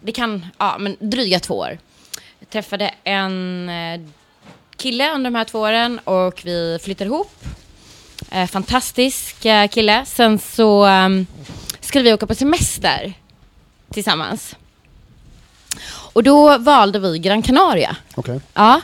det 0.00 0.12
kan, 0.12 0.46
ja 0.58 0.76
men 0.80 0.96
dryga 1.00 1.38
två 1.40 1.54
år. 1.54 1.78
Jag 2.38 2.50
träffade 2.50 2.94
en 3.04 3.68
eh, 3.68 4.00
kille 4.80 5.14
under 5.14 5.30
de 5.30 5.36
här 5.36 5.44
två 5.44 5.60
åren 5.60 5.98
och 5.98 6.40
vi 6.44 6.78
flyttade 6.82 7.08
ihop. 7.08 7.44
Eh, 8.30 8.46
fantastisk 8.46 9.44
eh, 9.44 9.68
kille. 9.68 10.04
Sen 10.06 10.38
så 10.38 10.86
um, 10.86 11.26
skulle 11.80 12.04
vi 12.04 12.12
åka 12.12 12.26
på 12.26 12.34
semester 12.34 13.12
tillsammans. 13.92 14.56
Och 16.12 16.22
då 16.22 16.58
valde 16.58 16.98
vi 16.98 17.18
Gran 17.18 17.42
Canaria. 17.42 17.96
Okej. 18.14 18.40
Ja. 18.54 18.80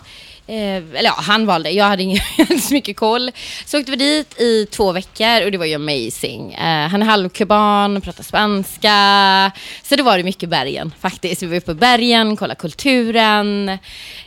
Eh, 0.47 0.77
eller 0.77 1.05
ja, 1.05 1.15
han 1.19 1.47
valde. 1.47 1.71
Jag 1.71 1.85
hade 1.85 2.03
ingen 2.03 2.21
hade 2.39 2.61
så 2.61 2.75
mycket 2.75 2.97
koll. 2.97 3.31
Så 3.65 3.79
åkte 3.79 3.91
vi 3.91 3.97
dit 3.97 4.41
i 4.41 4.67
två 4.67 4.93
veckor 4.93 5.45
och 5.45 5.53
det 5.53 5.59
var 5.59 5.67
ju 5.67 5.75
amazing. 5.75 6.55
Eh, 6.55 6.89
han 6.89 7.03
är 7.03 7.07
halvkuban, 7.07 8.01
pratar 8.01 8.25
spanska. 8.25 9.53
Så 9.83 9.97
det 9.97 10.03
var 10.03 10.19
det 10.19 10.25
mycket 10.25 10.49
bergen 10.49 10.93
faktiskt. 11.01 11.43
Vi 11.43 11.47
var 11.47 11.57
uppe 11.57 11.67
på 11.67 11.75
bergen, 11.75 12.37
kollade 12.37 12.61
kulturen. 12.61 13.79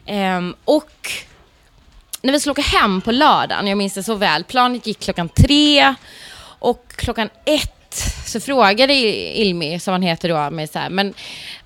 Ehm, 0.06 0.56
och 0.66 1.12
när 2.22 2.34
vi 2.34 2.40
skulle 2.40 2.52
åka 2.52 2.62
hem 2.62 3.02
på 3.02 3.12
lördagen, 3.12 3.68
jag 3.68 3.78
minns 3.78 3.94
det 3.94 4.04
så 4.04 4.16
väl, 4.16 4.44
planet 4.44 4.88
gick 4.88 5.00
klockan 5.00 5.30
tre 5.30 5.94
och 6.60 6.86
klockan 6.96 7.30
ett 7.46 8.04
så 8.26 8.40
frågade 8.40 8.94
Ilmi, 8.94 9.80
som 9.80 9.92
han 9.92 10.02
heter 10.02 10.30
då, 10.30 10.50
mig 10.56 10.68
så 10.68 10.80
här, 10.80 10.90
men 10.90 11.14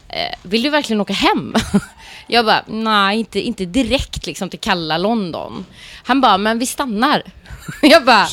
eh, 0.10 0.36
vill 0.42 0.64
du 0.64 0.70
verkligen 0.70 1.02
åka 1.02 1.14
hem? 1.14 1.56
Jag 2.28 2.46
bara, 2.46 2.64
nej, 2.68 3.20
inte, 3.20 3.40
inte 3.40 3.66
direkt 3.66 4.26
liksom 4.26 4.50
till 4.50 4.60
kalla 4.60 4.98
London. 4.98 5.66
Han 6.04 6.22
bara, 6.22 6.38
men 6.38 6.60
vi 6.60 6.66
stannar. 6.66 7.24
Jag 7.82 8.06
bara, 8.06 8.28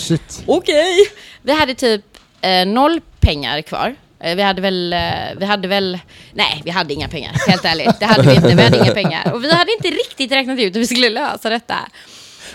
okej. 0.46 0.96
Vi 1.42 1.52
hade 1.52 1.74
typ 1.74 2.04
eh, 2.40 2.66
noll 2.66 3.00
pengar 3.20 3.62
kvar. 3.62 3.96
Eh, 4.20 4.36
vi 4.36 4.42
hade 4.42 4.62
väl, 4.62 4.92
eh, 4.92 4.98
vi 5.38 5.44
hade 5.44 5.68
väl, 5.68 5.98
nej 6.32 6.62
vi 6.64 6.70
hade 6.70 6.94
inga 6.94 7.08
pengar, 7.08 7.32
helt 7.48 7.64
ärligt. 7.64 8.00
Det 8.00 8.06
hade 8.06 8.22
vi 8.28 8.34
inte, 8.34 8.54
vi 8.54 8.62
hade 8.62 8.76
inga 8.78 8.92
pengar. 8.94 9.32
Och 9.32 9.44
vi 9.44 9.52
hade 9.52 9.72
inte 9.72 9.88
riktigt 9.88 10.32
räknat 10.32 10.58
ut 10.58 10.74
hur 10.74 10.80
vi 10.80 10.86
skulle 10.86 11.10
lösa 11.10 11.50
detta. 11.50 11.76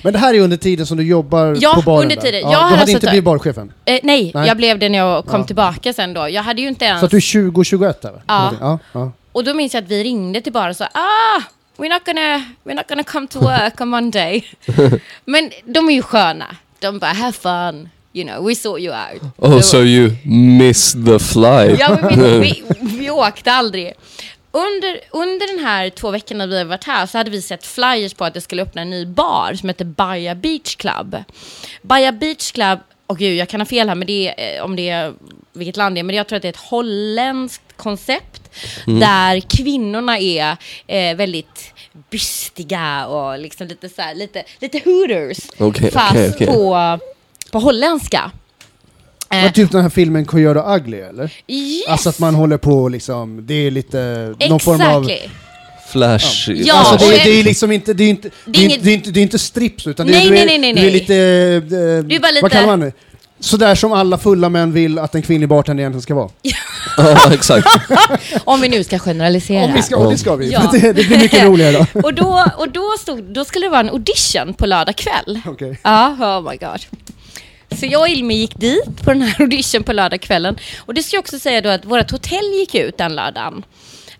Men 0.02 0.14
det 0.14 0.20
här 0.20 0.34
är 0.34 0.40
under 0.40 0.58
tiden 0.58 0.86
som 0.86 0.98
du 0.98 1.04
jobbar 1.04 1.58
Ja, 1.60 1.74
på 1.76 1.82
baren 1.82 2.04
under 2.04 2.16
tiden. 2.16 2.42
Ja, 2.42 2.52
Jag 2.52 2.60
du 2.60 2.64
hade 2.64 2.76
alltså 2.82 2.96
inte 2.96 3.08
blivit 3.08 3.24
barchefen? 3.24 3.74
Eh, 3.86 4.00
nej, 4.04 4.32
Nej. 4.34 4.48
jag 4.48 4.58
blev 4.58 4.80
det 4.80 4.90
när 4.90 4.98
jag 4.98 5.26
kom 5.26 5.40
Ja. 5.42 5.48
tillbaka 5.48 5.94
sen 5.94 6.14
då. 6.14 6.30
Jag 6.30 6.44
hade 6.44 6.62
ju 6.62 6.68
inte 6.68 6.86
ens... 6.86 7.00
Så 7.00 7.06
att 7.06 7.12
du 7.12 7.18
är 7.18 7.22
20-21 7.22 7.94
där? 8.02 8.12
va? 8.12 8.22
Ja. 8.28 8.38
Någonting. 8.38 8.60
ja, 8.62 8.80
ja. 8.94 9.12
Och 9.32 9.44
då 9.44 9.54
minns 9.54 9.74
jag 9.74 9.84
att 9.84 9.90
vi 9.90 10.04
ringde 10.04 10.42
till 10.42 10.54
baren 10.54 10.70
och 10.70 10.76
sa 10.76 10.86
ah, 10.86 11.42
we're 11.78 11.90
not 11.94 12.06
gonna, 12.06 12.38
we're 12.64 12.76
not 12.76 12.88
gonna 12.88 13.04
come 13.04 13.28
to 13.28 13.40
work 13.40 13.82
on 13.82 13.88
Monday. 13.90 14.44
Men 15.26 15.52
de 15.66 15.90
är 15.90 15.94
ju 15.94 16.02
sköna. 16.02 16.46
De 16.80 17.00
bara, 17.00 17.14
have 17.14 17.32
fun. 17.34 17.90
You 18.16 18.24
know, 18.24 18.48
we 18.48 18.56
saw 18.56 18.78
you 18.78 18.94
out. 18.94 19.22
Oh, 19.38 19.62
so 19.62 19.84
you 19.84 20.12
missed 20.24 21.06
the 21.06 21.20
flight. 21.20 21.80
Ja, 21.80 21.98
men 22.02 22.20
vi, 22.20 22.40
vi, 22.40 22.64
vi 22.98 23.10
åkte 23.10 23.52
aldrig. 23.52 23.94
Under, 24.52 25.00
under 25.12 25.56
den 25.56 25.66
här 25.66 25.90
två 25.90 26.12
veckorna 26.12 26.48
vi 26.48 26.58
har 26.58 26.66
varit 26.66 26.84
här 26.84 27.06
så 27.06 27.18
hade 27.18 27.30
vi 27.30 27.42
sett 27.42 27.66
flyers 27.66 28.14
på 28.14 28.26
att 28.26 28.34
det 28.34 28.42
skulle 28.42 28.62
öppna 28.62 28.82
en 28.82 28.90
ny 28.90 29.06
bar 29.06 29.54
som 29.54 29.70
heter 29.70 29.86
Baja 29.86 30.36
Beach 30.36 30.76
Club. 30.76 31.18
Baja 31.82 32.12
Beach 32.12 32.52
Club, 32.52 32.80
och 33.08 33.18
gud 33.18 33.38
jag 33.38 33.50
kan 33.50 33.62
ha 33.62 33.66
fel 33.66 33.88
här 33.88 33.96
med 33.96 34.08
det, 34.08 34.56
eh, 34.56 34.64
om 34.64 34.76
det 34.76 34.90
är 34.90 35.14
vilket 35.54 35.78
land 35.78 35.96
det 35.96 36.00
är, 36.00 36.04
men 36.04 36.16
jag 36.16 36.28
tror 36.28 36.38
att 36.38 36.42
det 36.42 36.48
är 36.48 36.54
ett 36.54 36.70
holländskt 36.70 37.78
koncept 37.78 38.42
där 38.86 39.40
kvinnorna 39.40 40.20
är 40.20 40.58
eh, 40.88 41.16
väldigt 41.16 41.74
bystiga 42.10 43.08
och 43.08 43.40
liksom 43.40 43.68
lite 43.68 43.90
så 43.90 44.02
här, 44.02 44.16
lite, 44.16 44.44
lite 44.60 44.82
hooters. 44.86 45.38
Okej, 45.58 45.92
fast 45.92 46.12
okej, 46.12 46.32
okej. 46.34 46.48
På, 46.48 47.00
på 47.56 47.60
holländska. 47.66 48.32
Eh, 49.30 49.42
Var 49.44 49.50
typ 49.50 49.72
den 49.72 49.82
här 49.82 49.90
filmen 49.90 50.26
Coyote 50.26 50.60
Ugly 50.60 50.98
eller? 51.00 51.32
yes! 51.48 51.88
Alltså 51.88 52.10
att 52.10 52.20
man 52.20 52.36
håller 52.36 52.58
på 52.58 52.90
liksom, 52.90 53.46
det 53.48 53.54
är 53.54 53.72
lite 53.72 54.34
någon 54.50 54.60
form 54.60 54.82
av... 54.82 55.04
Exactly. 55.10 55.30
Flash. 55.92 56.50
Ja, 56.52 56.74
alltså 56.76 57.10
det, 57.10 57.16
det 57.24 57.40
är 57.40 57.44
liksom 57.44 57.72
inte, 57.72 57.94
det 57.94 58.04
är 58.04 58.10
inte, 58.10 58.30
det 58.46 58.60
är 58.60 58.64
inget- 58.64 58.74
inte, 58.78 58.86
det 58.86 58.92
är 58.92 58.94
inte, 58.96 59.12
det 59.12 59.20
är 59.20 59.22
inte 59.22 59.40
strips 59.40 59.88
utan 59.88 60.08
det 60.08 60.14
Nej, 60.14 60.28
är, 60.28 60.32
du 60.32 60.38
är, 60.38 60.46
nej, 60.46 60.58
nej, 60.58 60.74
Du 60.74 60.80
är 60.80 60.84
nej. 60.84 60.94
lite, 60.94 61.16
eh, 61.16 62.04
Du 62.04 62.16
är 62.16 62.20
bara 62.20 62.32
lite- 62.32 62.42
vad 62.42 62.52
kallar 62.52 62.68
man 62.68 62.80
det? 62.80 62.92
Sådär 63.40 63.76
som 63.76 63.92
alla 63.94 64.18
fulla 64.18 64.50
män 64.50 64.72
vill 64.74 65.00
att 65.00 65.16
en 65.16 65.22
kvinnlig 65.22 65.50
bartender 65.50 65.82
egentligen 65.82 66.02
ska 66.02 66.16
vara. 66.16 66.30
Ja, 66.42 66.54
exakt. 67.34 67.68
Om 68.44 68.62
vi 68.62 68.70
nu 68.70 68.84
ska 68.84 69.00
generalisera. 69.00 69.64
Om 69.66 69.74
vi 69.74 69.82
ska, 69.82 69.98
och 69.98 70.12
det 70.12 70.18
ska 70.18 70.36
vi, 70.36 70.52
Ja. 70.52 70.70
det, 70.72 70.80
det 70.94 71.04
blir 71.08 71.18
mycket 71.20 71.44
roligare 71.44 71.86
då. 71.94 72.02
Och, 72.02 72.14
då, 72.14 72.46
och 72.58 72.70
då, 72.70 72.84
stod, 73.00 73.24
då 73.34 73.46
skulle 73.46 73.66
det 73.66 73.70
vara 73.70 73.80
en 73.80 73.90
audition 73.90 74.54
på 74.54 74.66
lördag 74.66 74.96
kväll. 74.96 75.40
Okej. 75.46 75.80
Ja, 75.84 76.10
oh 76.20 76.52
my 76.52 76.58
god. 76.58 76.80
Så 77.72 77.86
jag 77.86 78.02
och 78.02 78.10
Ilmi 78.10 78.34
gick 78.34 78.56
dit 78.56 79.02
på 79.04 79.14
den 79.14 79.22
här 79.22 79.36
audition 79.42 79.84
på 79.84 79.94
lördagskvällen. 79.94 80.58
Och 80.78 80.94
det 80.94 81.04
ska 81.04 81.16
jag 81.16 81.22
också 81.22 81.40
säga 81.40 81.62
då 81.62 81.70
att 81.70 81.86
vårt 81.86 82.12
hotell 82.12 82.54
gick 82.54 82.76
ut 82.76 82.98
den 82.98 83.16
lördagen. 83.16 83.66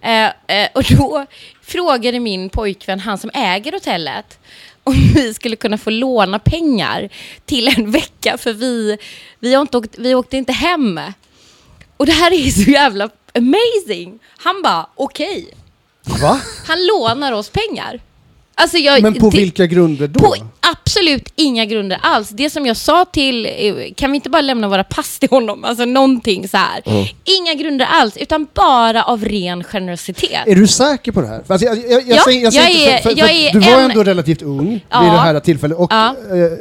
Eh, 0.02 0.26
eh, 0.26 0.70
och 0.74 0.84
då 0.84 1.26
frågade 1.62 2.20
min 2.20 2.50
pojkvän, 2.50 3.00
han 3.00 3.18
som 3.18 3.30
äger 3.34 3.72
hotellet, 3.72 4.40
om 4.84 4.94
vi 5.14 5.34
skulle 5.34 5.56
kunna 5.56 5.78
få 5.78 5.90
låna 5.90 6.40
pengar 6.40 7.10
till 7.46 7.68
en 7.68 7.92
vecka 7.92 8.38
för 8.38 8.54
vi, 8.54 8.98
vi, 9.40 9.54
inte 9.54 9.78
åkt, 9.78 9.98
vi 9.98 10.16
åkte 10.16 10.38
inte 10.38 10.54
hem. 10.54 11.00
Och 11.98 12.06
det 12.06 12.12
här 12.12 12.34
är 12.34 12.52
så 12.52 12.72
jävla 12.72 13.10
amazing. 13.36 14.20
Han 14.38 14.62
bara, 14.62 14.90
okej. 14.96 15.48
Va? 16.22 16.42
Han 16.68 16.86
lånar 16.86 17.32
oss 17.32 17.50
pengar. 17.50 18.00
Alltså 18.58 18.78
jag, 18.78 19.02
Men 19.02 19.14
på 19.14 19.30
det- 19.30 19.38
vilka 19.38 19.66
grunder 19.66 20.08
då? 20.08 20.20
på 20.20 20.36
absolut 20.72 21.34
inga 21.36 21.66
grunder 21.66 22.00
alls. 22.02 22.30
Det 22.30 22.50
som 22.50 22.66
jag 22.66 22.78
sa 22.78 23.06
till, 23.06 23.46
eh, 23.46 23.76
kan 23.96 24.12
vi 24.12 24.16
inte 24.16 24.30
bara 24.30 24.42
lämna 24.42 24.68
våra 24.68 24.84
pass 24.84 25.20
till 25.20 25.30
honom? 25.30 25.64
Alltså 25.64 25.86
någonting 25.86 26.48
så 26.48 26.58
här. 26.58 26.82
Inga 27.24 27.54
grunder 27.54 27.86
alls, 27.92 28.18
utan 28.18 28.48
bara 28.54 29.04
av 29.04 29.26
ren 29.26 29.64
generositet. 29.64 30.48
Är 30.48 30.56
du 30.56 30.68
säker 30.68 31.12
på 31.12 31.22
det 31.22 31.28
här? 31.28 31.44
För 31.48 31.54
Alltså 31.54 31.68
jag, 31.68 31.78
jag, 31.78 31.92
jag, 31.92 32.04
Ja, 32.18 32.22
säger, 32.26 32.44
jag 32.44 32.54
säger 32.54 32.66
jag 32.68 32.72
inte, 32.72 32.92
är- 32.92 32.98
för, 33.02 33.10
för, 33.10 33.18
jag 33.20 33.28
för 33.30 33.36
är 33.36 33.52
du 33.54 33.60
var 33.60 33.80
en- 33.82 33.92
ändå 33.92 34.04
relativt 34.04 34.42
ung 34.42 34.86
Ja. 34.90 35.02
vid 35.02 35.12
det 35.12 35.18
här 35.18 35.40
tillfället. 35.40 35.78
Och 35.78 35.94
Ja. 35.94 36.08
eh, 36.10 36.16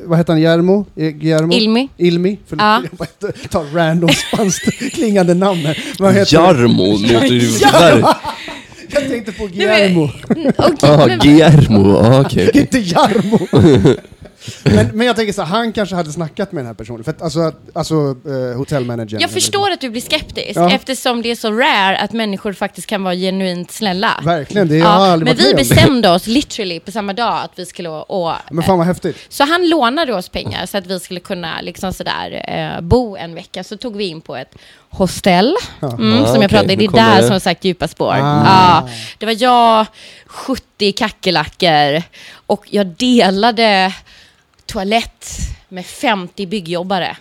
vad 0.05 0.19
heter 0.19 0.33
han? 0.33 0.43
Järmo? 0.43 0.87
Eh, 0.97 1.09
Guillermo? 1.09 1.53
Ilmi. 1.53 1.89
Ilmi? 1.97 2.39
Förlåt, 2.49 2.63
Ja. 2.63 2.83
jag 2.99 3.09
inte 3.33 3.49
tar 3.49 3.65
random 3.75 4.11
spanskt 4.11 4.79
klingande 4.93 5.35
namn 5.35 5.67
här. 5.67 5.85
Vad 5.99 6.15
heter 6.15 6.37
Jarmo 6.37 6.97
låter 6.97 7.27
ju. 7.27 7.51
Jag 8.95 9.09
tänkte 9.09 9.33
på 9.33 9.47
Guillermo. 9.47 10.11
Mm, 10.37 10.53
okej, 10.59 10.75
Jaha, 10.83 11.07
men- 11.07 11.19
Guillermo. 11.19 11.97
Ah, 11.97 12.21
okej, 12.21 12.49
okej. 12.49 12.61
inte 12.61 12.79
Jarmo. 12.79 13.39
men, 14.63 14.87
men 14.95 15.07
jag 15.07 15.17
tänker 15.17 15.33
så 15.33 15.43
här, 15.43 15.49
han 15.57 15.73
kanske 15.73 15.95
hade 15.97 16.13
snackat 16.13 16.53
med 16.53 16.61
den 16.61 16.67
här 16.67 16.75
personen. 16.75 17.05
För 17.05 17.11
att, 17.11 17.23
alltså, 17.23 17.53
alltså 17.75 17.95
eh, 18.27 18.57
hotellmanagern. 18.57 19.21
jag 19.21 19.31
förstår 19.31 19.71
att 19.71 19.81
du 19.81 19.91
blir 19.91 20.01
skeptisk 20.03 20.57
Ja. 20.57 20.71
eftersom 20.71 21.23
det 21.23 21.31
är 21.31 21.35
så 21.37 21.51
rare 21.53 21.99
att 21.99 22.13
människor 22.13 22.53
faktiskt 22.53 22.87
kan 22.87 23.03
vara 23.05 23.15
genuint 23.15 23.71
snälla. 23.71 24.21
Verkligen, 24.25 24.69
det 24.69 24.77
jag 24.77 24.87
har 24.87 25.07
Ja, 25.07 25.13
aldrig 25.13 25.27
men 25.29 25.37
varit 25.37 25.47
vi 25.47 25.55
med 25.55 25.61
om. 25.63 25.69
bestämde 25.77 26.11
oss 26.11 26.27
literally 26.27 26.81
på 26.81 26.93
samma 26.93 27.13
dag 27.13 27.41
att 27.45 27.51
vi 27.57 27.67
skulle 27.67 27.89
å- 27.89 28.35
Men 28.51 28.65
fan 28.65 28.79
vad 28.79 28.87
häftigt. 28.87 29.17
Så 29.29 29.45
han 29.45 29.69
lånade 29.69 30.15
oss 30.15 30.29
pengar 30.29 30.67
så 30.67 30.79
att 30.79 30.87
vi 30.87 31.01
skulle 31.01 31.21
kunna 31.21 31.61
liksom 31.61 31.93
sådär, 31.93 32.45
eh, 32.77 32.81
bo 32.81 33.17
en 33.17 33.35
vecka. 33.35 33.65
Så 33.65 33.77
tog 33.77 33.97
vi 33.97 34.05
in 34.05 34.21
på 34.21 34.37
ett 34.37 34.55
hostell, 34.91 35.55
mm, 35.83 35.95
Ah, 36.23 36.27
som 36.27 36.35
jag 36.35 36.37
okej, 36.37 36.49
pratade 36.49 36.69
nu 36.69 36.77
Det 36.77 36.85
är 36.85 36.89
kommer 36.89 37.15
där 37.15 37.23
det. 37.23 37.29
som 37.29 37.41
sagt 37.41 37.65
djupa 37.65 37.89
spår. 37.89 38.13
Ah. 38.13 38.45
Ja, 38.47 38.89
det 39.19 39.27
var 39.27 39.37
jag, 39.39 39.87
70 40.27 40.93
kackerlackor 40.93 42.03
och 42.47 42.65
jag 42.71 42.87
delade 42.87 43.93
toalett 44.75 45.27
med 45.69 45.87
50 45.87 46.47
byggjobbare. 46.47 47.17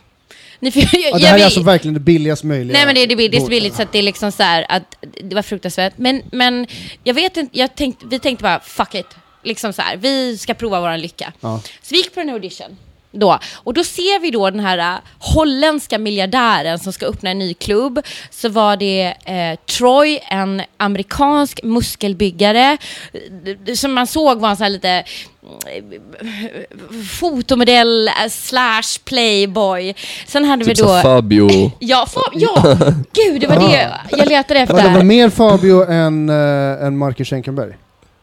Ni, 0.59 0.71
jag, 0.75 0.89
Ja, 1.11 1.17
det 1.17 1.27
här 1.27 1.39
är 1.39 1.45
alltså 1.45 1.61
verkligen 1.61 1.93
det 1.93 1.99
billigast 1.99 2.43
möjliga. 2.43 2.77
Nej 2.77 2.85
men 2.85 2.95
det 2.95 3.01
är 3.01 3.07
det, 3.07 3.15
bill- 3.15 3.31
det 3.31 3.37
är 3.37 3.39
så 3.39 3.45
båten. 3.45 3.49
billigt 3.49 3.75
så 3.75 3.83
det 3.91 3.99
är 3.99 4.03
liksom 4.03 4.31
så 4.31 4.43
här 4.43 4.65
att 4.69 4.95
det 5.23 5.35
var 5.35 5.41
fruktansvärt. 5.41 5.93
Men, 5.97 6.21
men 6.31 6.67
jag 7.03 7.13
vet 7.13 7.37
inte, 7.37 7.59
jag 7.59 7.75
tänkte, 7.75 8.05
vi 8.05 8.19
tänkte 8.19 8.43
bara 8.43 8.59
fuck 8.59 8.95
it. 8.95 9.05
Liksom 9.43 9.73
så 9.73 9.81
här, 9.81 9.97
vi 9.97 10.37
ska 10.37 10.53
prova 10.53 10.79
våran 10.79 11.01
lycka. 11.01 11.33
Ja. 11.41 11.61
Så 11.81 11.87
vi 11.89 11.97
gick 11.97 12.13
på 12.13 12.19
den 12.19 12.29
här 12.29 12.35
audition. 12.35 12.77
Då. 13.11 13.39
Och 13.53 13.73
då 13.73 13.83
ser 13.83 14.19
vi 14.19 14.31
då 14.31 14.49
den 14.49 14.59
här 14.59 14.77
äh, 14.77 14.99
holländska 15.19 15.97
miljardären 15.97 16.79
som 16.79 16.93
ska 16.93 17.05
öppna 17.05 17.29
en 17.29 17.39
ny 17.39 17.53
klubb. 17.53 17.99
Så 18.29 18.49
var 18.49 18.77
det 18.77 19.13
eh, 19.25 19.59
Troy, 19.77 20.19
en 20.29 20.61
amerikansk 20.77 21.59
muskelbyggare. 21.63 22.77
Som 23.75 23.93
man 23.93 24.07
såg 24.07 24.39
var 24.39 24.49
en 24.49 24.57
sån 24.57 24.63
här 24.63 24.69
lite 24.71 25.03
fotomodell 27.19 28.09
slash 28.29 28.99
playboy. 29.05 29.93
Sen 30.27 30.45
hade 30.45 30.65
Typ 30.65 30.79
vi 30.79 30.81
då... 30.81 30.87
Fabio. 31.01 31.71
Ja, 31.79 32.05
fa- 32.13 32.31
ja, 32.33 32.77
gud 33.13 33.41
det 33.41 33.47
var 33.47 33.55
det 33.55 33.89
jag 34.17 34.29
letade 34.29 34.59
Ja, 34.59 34.65
det 34.65 34.73
var 34.73 34.79
efter. 34.79 35.03
mer 35.03 35.29
Fabio 35.29 35.83
än, 35.91 36.29
äh, 36.29 36.85
än 36.85 36.97
Marcus 36.97 37.27
Schenkenberg. 37.29 37.73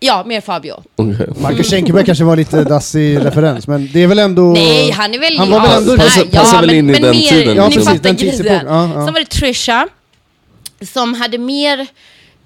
Ja, 0.03 0.25
mer 0.27 0.41
Fabio. 0.41 0.83
Okej. 0.97 1.29
Marcus 1.41 1.71
Schenkenberg 1.71 2.05
kanske 2.07 2.25
var 2.25 2.37
lite 2.37 2.65
dassig 2.65 3.25
referens, 3.25 3.67
men 3.67 3.91
det 3.93 4.03
är 4.03 4.07
väl 4.07 4.19
ändå... 4.19 4.43
Nej, 4.53 4.91
han 4.91 5.15
är 5.15 5.19
väl... 5.19 5.39
Han 5.39 5.51
var 5.51 5.61
väl 5.61 5.71
ändå- 5.79 5.93
nej, 5.93 6.07
Passar- 6.09 6.25
passar 6.39 6.61
väl 6.61 6.71
in 6.71 6.91
i 6.91 6.93
den 7.01 7.15
tiden, 7.15 7.57
Ja, 7.57 7.69
Ni 7.69 7.75
precis, 7.75 7.85
fattar 7.89 8.03
den 8.03 8.17
grejen. 8.17 8.31
tidsepoken. 8.37 8.67
Ja, 8.67 8.83
ja. 8.95 9.05
Sen 9.05 9.15
var 9.15 9.21
det 9.21 9.27
Trisha, 9.31 9.89
som 10.93 11.15
hade 11.15 11.39
mer 11.39 11.87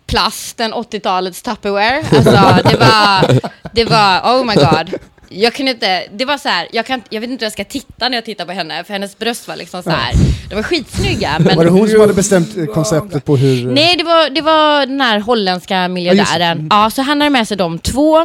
plast 0.06 0.60
än 0.60 0.74
80-talets 0.74 1.42
Tupperware. 1.42 1.96
Alltså, 2.10 2.70
det 2.70 2.76
var... 2.76 3.40
Det 3.74 3.84
var... 3.84 4.20
Oh 4.20 4.44
my 4.46 4.54
god. 4.54 4.94
Jag 5.28 5.54
kunde 5.54 5.72
inte... 5.72 6.02
Det 6.12 6.24
var 6.24 6.38
så 6.38 6.48
här, 6.48 6.68
jag, 6.72 6.86
kan, 6.86 7.02
jag 7.10 7.20
vet 7.20 7.30
inte 7.30 7.44
hur 7.44 7.46
jag 7.46 7.52
ska 7.52 7.64
titta 7.64 8.08
när 8.08 8.16
jag 8.16 8.24
tittar 8.24 8.44
på 8.44 8.52
henne, 8.52 8.84
för 8.84 8.92
hennes 8.92 9.18
bröst 9.18 9.48
var 9.48 9.56
liksom 9.56 9.82
så 9.82 9.90
här. 9.90 10.12
De 10.48 10.54
var 10.54 10.62
skitsnygga, 10.62 11.36
men... 11.38 11.56
Var 11.56 11.64
det 11.64 11.70
hon 11.70 11.88
som 11.88 12.00
hade 12.00 12.14
bestämt 12.14 12.56
eh, 12.56 12.64
konceptet 12.64 13.24
på 13.24 13.36
hur... 13.36 13.66
Nej, 13.66 13.96
det 13.96 14.04
var, 14.04 14.30
det 14.30 14.40
var 14.40 14.86
den 14.86 15.00
här 15.00 15.20
holländska 15.20 15.88
miljardären. 15.88 16.68
Ja, 16.70 16.90
så 16.90 17.02
han 17.02 17.20
hade 17.20 17.30
med 17.30 17.48
sig 17.48 17.56
de 17.56 17.78
två. 17.78 18.22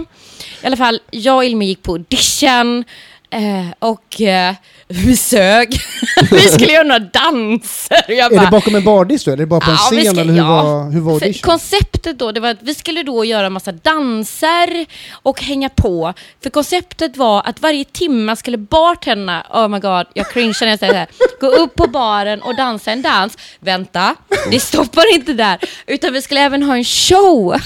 I 0.61 0.65
alla 0.65 0.77
fall, 0.77 0.99
jag 1.11 1.35
och 1.35 1.45
Ilmi 1.45 1.65
gick 1.65 1.83
på 1.83 1.91
audition. 1.91 2.83
Eh, 3.29 3.67
och 3.79 4.21
eh, 4.21 4.55
vi 4.91 5.17
sög. 5.17 5.81
vi 6.31 6.39
skulle 6.39 6.71
göra 6.73 6.83
några 6.83 6.99
danser. 6.99 8.03
Jag 8.11 8.33
Är 8.33 8.39
det 8.39 8.47
bakom 8.51 8.75
en 8.75 8.83
bardisk 8.83 9.25
då? 9.25 9.31
Eller 9.31 9.41
är 9.41 9.45
det 9.45 9.49
bara 9.49 9.59
på 9.59 9.71
en 9.71 9.77
Ja, 9.91 10.01
scen? 10.01 10.13
ska- 10.13 10.21
eller 10.21 10.33
hur, 10.33 10.39
ja. 10.39 10.63
var, 10.63 10.91
hur 10.91 10.99
var 11.01 11.13
audition? 11.13 11.41
konceptet 11.41 12.19
då, 12.19 12.31
det 12.31 12.39
var 12.39 12.49
att 12.49 12.57
vi 12.61 12.75
skulle 12.75 13.03
då 13.03 13.25
göra 13.25 13.49
massa 13.49 13.71
danser 13.71 14.85
och 15.11 15.41
hänga 15.41 15.69
på. 15.69 16.13
För 16.43 16.49
konceptet 16.49 17.17
var 17.17 17.41
att 17.45 17.61
varje 17.61 17.83
timme 17.85 18.35
skulle 18.35 18.57
bartenderna, 18.57 19.45
oh 19.53 19.67
my 19.67 19.79
god, 19.79 20.07
jag 20.13 20.31
cringear 20.31 20.61
när 20.65 20.69
jag 20.69 20.79
säger 20.79 20.93
det 20.93 20.99
här, 20.99 21.07
gå 21.39 21.47
upp 21.47 21.75
på 21.75 21.87
baren 21.87 22.41
och 22.41 22.55
dansa 22.55 22.91
en 22.91 23.01
dans. 23.01 23.37
Vänta, 23.59 24.15
det 24.51 24.59
stoppar 24.59 25.13
inte 25.15 25.33
där, 25.33 25.59
utan 25.87 26.13
vi 26.13 26.21
skulle 26.21 26.41
även 26.41 26.63
ha 26.63 26.75
en 26.77 26.83
show. 26.85 27.55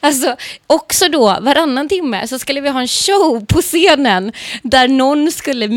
Alltså, 0.00 0.36
också 0.66 1.08
då, 1.08 1.38
varannan 1.40 1.88
timme 1.88 2.28
så 2.28 2.38
skulle 2.38 2.60
vi 2.60 2.68
ha 2.68 2.80
en 2.80 2.88
show 2.88 3.46
på 3.46 3.62
scenen 3.62 4.32
där 4.62 4.88
någon 4.88 5.32
skulle 5.32 5.68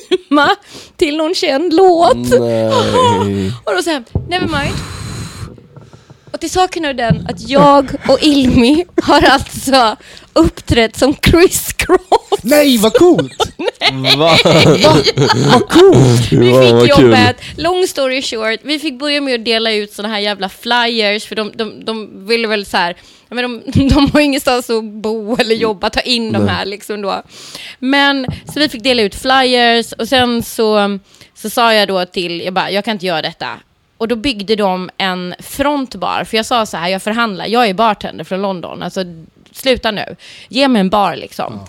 till 0.96 1.16
någon 1.16 1.34
känd 1.34 1.74
låt. 1.74 2.16
Nej. 2.40 2.68
Och 3.64 3.72
då 3.76 3.82
säger 3.82 4.04
han, 4.12 4.22
never 4.28 4.46
mind. 4.46 4.76
Och 6.32 6.40
till 6.40 6.50
saken 6.50 6.84
är 6.84 6.94
den 6.94 7.26
att 7.28 7.48
jag 7.48 7.90
och 8.08 8.18
Ilmi 8.22 8.84
har 9.02 9.22
alltså 9.22 9.96
uppträtt 10.32 10.98
som 10.98 11.14
Chris 11.14 11.72
Cross. 11.72 12.40
Nej, 12.42 12.78
vad 12.78 12.94
coolt! 12.94 13.52
Va? 14.18 14.36
vad 15.52 15.68
coolt! 15.68 16.32
Vi 16.32 16.62
fick 16.62 16.72
vad 16.72 16.94
kul. 16.94 17.04
jobbet, 17.04 17.36
long 17.56 17.86
story 17.86 18.22
short, 18.22 18.60
vi 18.62 18.78
fick 18.78 18.98
börja 18.98 19.20
med 19.20 19.34
att 19.34 19.44
dela 19.44 19.72
ut 19.72 19.92
såna 19.92 20.08
här 20.08 20.18
jävla 20.18 20.48
flyers 20.48 21.26
för 21.26 21.36
de, 21.36 21.52
de, 21.54 21.84
de 21.84 22.26
ville 22.26 22.48
väl 22.48 22.66
så 22.66 22.76
här, 22.76 22.96
men 23.28 23.42
de, 23.42 23.88
de 23.88 24.10
har 24.12 24.20
ingenstans 24.20 24.70
att 24.70 24.84
bo 24.84 25.36
eller 25.36 25.54
jobba, 25.54 25.90
ta 25.90 26.00
in 26.00 26.32
de 26.32 26.38
Nej. 26.38 26.54
här 26.54 26.66
liksom 26.66 27.02
då. 27.02 27.22
Men 27.78 28.26
så 28.54 28.60
vi 28.60 28.68
fick 28.68 28.82
dela 28.82 29.02
ut 29.02 29.14
flyers 29.14 29.92
och 29.92 30.08
sen 30.08 30.42
så, 30.42 30.98
så 31.34 31.50
sa 31.50 31.74
jag 31.74 31.88
då 31.88 32.04
till, 32.04 32.40
jag 32.40 32.54
bara, 32.54 32.70
jag 32.70 32.84
kan 32.84 32.92
inte 32.92 33.06
göra 33.06 33.22
detta. 33.22 33.48
Och 34.02 34.08
då 34.08 34.16
byggde 34.16 34.56
de 34.56 34.90
en 34.96 35.34
frontbar, 35.38 36.24
för 36.24 36.36
jag 36.36 36.46
sa 36.46 36.66
så 36.66 36.76
här, 36.76 36.88
jag 36.88 37.02
förhandlar, 37.02 37.46
jag 37.46 37.68
är 37.68 37.74
bartender 37.74 38.24
från 38.24 38.42
London, 38.42 38.82
alltså 38.82 39.04
sluta 39.52 39.90
nu, 39.90 40.16
ge 40.48 40.68
mig 40.68 40.80
en 40.80 40.90
bar 40.90 41.16
liksom. 41.16 41.60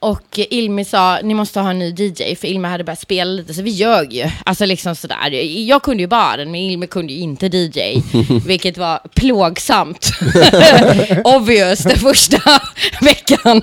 Och 0.00 0.38
Ilmi 0.38 0.84
sa, 0.84 1.18
ni 1.22 1.34
måste 1.34 1.60
ha 1.60 1.70
en 1.70 1.78
ny 1.78 1.90
DJ, 1.98 2.34
för 2.34 2.46
Ilmi 2.48 2.68
hade 2.68 2.84
börjat 2.84 3.00
spela 3.00 3.30
lite, 3.30 3.54
så 3.54 3.62
vi 3.62 3.70
ljög 3.70 4.12
ju. 4.12 4.30
Alltså 4.44 4.66
liksom 4.66 4.94
sådär. 4.96 5.30
Jag 5.66 5.82
kunde 5.82 6.02
ju 6.02 6.06
baren, 6.06 6.50
men 6.50 6.60
Ilmi 6.60 6.86
kunde 6.86 7.12
ju 7.12 7.20
inte 7.20 7.46
DJ, 7.46 8.02
vilket 8.46 8.78
var 8.78 9.00
plågsamt. 9.14 10.10
Obvious, 11.24 11.78
den 11.78 11.98
första 11.98 12.38
veckan. 13.00 13.62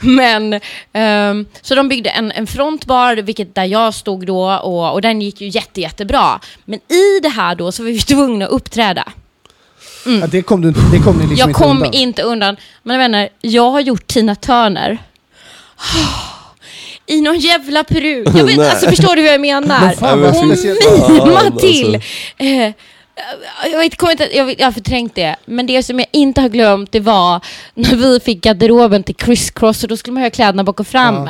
Men, 0.00 0.60
ehm, 0.92 1.46
så 1.62 1.74
de 1.74 1.88
byggde 1.88 2.10
en, 2.10 2.32
en 2.32 2.46
frontbar, 2.46 3.16
vilket 3.16 3.54
där 3.54 3.64
jag 3.64 3.94
stod 3.94 4.26
då, 4.26 4.52
och, 4.52 4.92
och 4.92 5.00
den 5.02 5.22
gick 5.22 5.40
ju 5.40 5.48
jätte, 5.48 5.80
jättebra. 5.80 6.40
Men 6.64 6.78
i 6.78 7.20
det 7.22 7.28
här 7.28 7.54
då 7.54 7.72
så 7.72 7.82
var 7.82 7.90
vi 7.90 7.98
tvungna 8.00 8.44
att 8.44 8.50
uppträda. 8.52 9.12
Ja, 10.20 10.26
det 10.26 10.42
kom, 10.42 10.60
du, 10.62 10.68
inte- 10.68 10.80
det 10.92 10.98
kom 10.98 11.16
ni 11.16 11.22
liksom 11.22 11.36
Jag 11.38 11.48
inte 11.48 11.60
kom 11.60 11.70
undan. 11.76 11.92
inte 11.94 12.22
undan. 12.22 12.56
Men 12.82 12.98
vänner, 12.98 13.28
jag 13.40 13.70
har 13.70 13.80
gjort 13.80 14.06
Tina 14.06 14.34
Turner. 14.34 14.98
I 17.06 17.20
någon 17.20 17.38
jävla 17.38 17.84
peruk. 17.84 18.28
Jag 18.34 18.44
vet, 18.44 18.58
alltså, 18.58 18.88
förstår 18.90 19.16
du 19.16 19.22
hur 19.22 19.28
jag 19.28 19.40
menar? 19.40 19.80
Men 19.80 19.96
fan, 19.96 20.20
vad 20.20 20.34
Hon 20.34 20.48
mimar 20.48 21.58
till. 21.60 21.94
alltså. 21.94 22.08
Eh, 22.36 22.72
jag, 23.72 23.78
vet, 23.78 23.96
kommer 23.96 24.12
inte, 24.12 24.36
jag, 24.36 24.44
vet- 24.44 24.58
jag 24.60 24.66
har 24.66 24.72
förträngt 24.72 25.14
det. 25.14 25.36
Men 25.44 25.66
det 25.66 25.82
som 25.82 25.98
jag 25.98 26.08
inte 26.12 26.40
har 26.40 26.48
glömt 26.48 26.92
det 26.92 27.00
var 27.00 27.40
när 27.74 27.96
vi 27.96 28.20
fick 28.20 28.40
garderoben 28.40 29.02
till 29.02 29.14
Criss 29.16 29.50
Cross 29.50 29.82
och 29.82 29.88
då 29.88 29.96
skulle 29.96 30.14
man 30.14 30.22
ha 30.22 30.30
kläderna 30.30 30.64
bak 30.64 30.80
och 30.80 30.86
fram. 30.86 31.28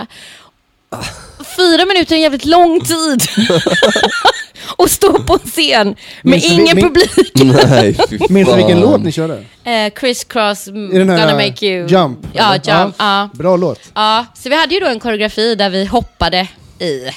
Fyra 1.57 1.87
minuter 1.87 2.13
är 2.13 2.17
en 2.17 2.23
jävligt 2.23 2.45
lång 2.45 2.81
tid. 2.81 3.23
och 4.77 4.91
stå 4.91 5.13
på 5.23 5.33
en 5.33 5.51
scen 5.51 5.87
med 5.87 5.97
Minns 6.23 6.47
du- 6.49 6.53
ingen 6.55 6.77
min- 6.77 6.85
publik. 6.85 7.31
Nej, 7.71 7.97
fy 8.11 8.19
Minns 8.29 8.49
du 8.49 8.57
vilken 8.57 8.81
fan. 8.83 8.91
låt 8.91 9.01
ni 9.03 9.13
körde? 9.13 9.45
Eh, 9.65 9.93
Criss 9.95 10.25
Cross, 10.25 10.69
mm, 10.69 10.93
I 10.93 10.99
den 10.99 11.11
här, 11.11 11.19
Gonna 11.19 11.35
Make 11.35 11.67
You. 11.67 11.87
Jump, 11.89 12.19
Ja, 12.33 12.55
eller? 12.55 12.81
Jump. 12.83 12.95
Ja. 12.99 13.29
Bra 13.35 13.57
låt. 13.57 13.81
Ja, 13.95 14.27
så 14.35 14.49
vi 14.49 14.57
hade 14.57 14.75
ju 14.75 14.81
då 14.81 14.87
en 14.87 15.01
koreografi 15.01 15.55
där 15.55 15.71
vi 15.71 15.85
hoppade 15.85 16.49
i. 16.79 17.11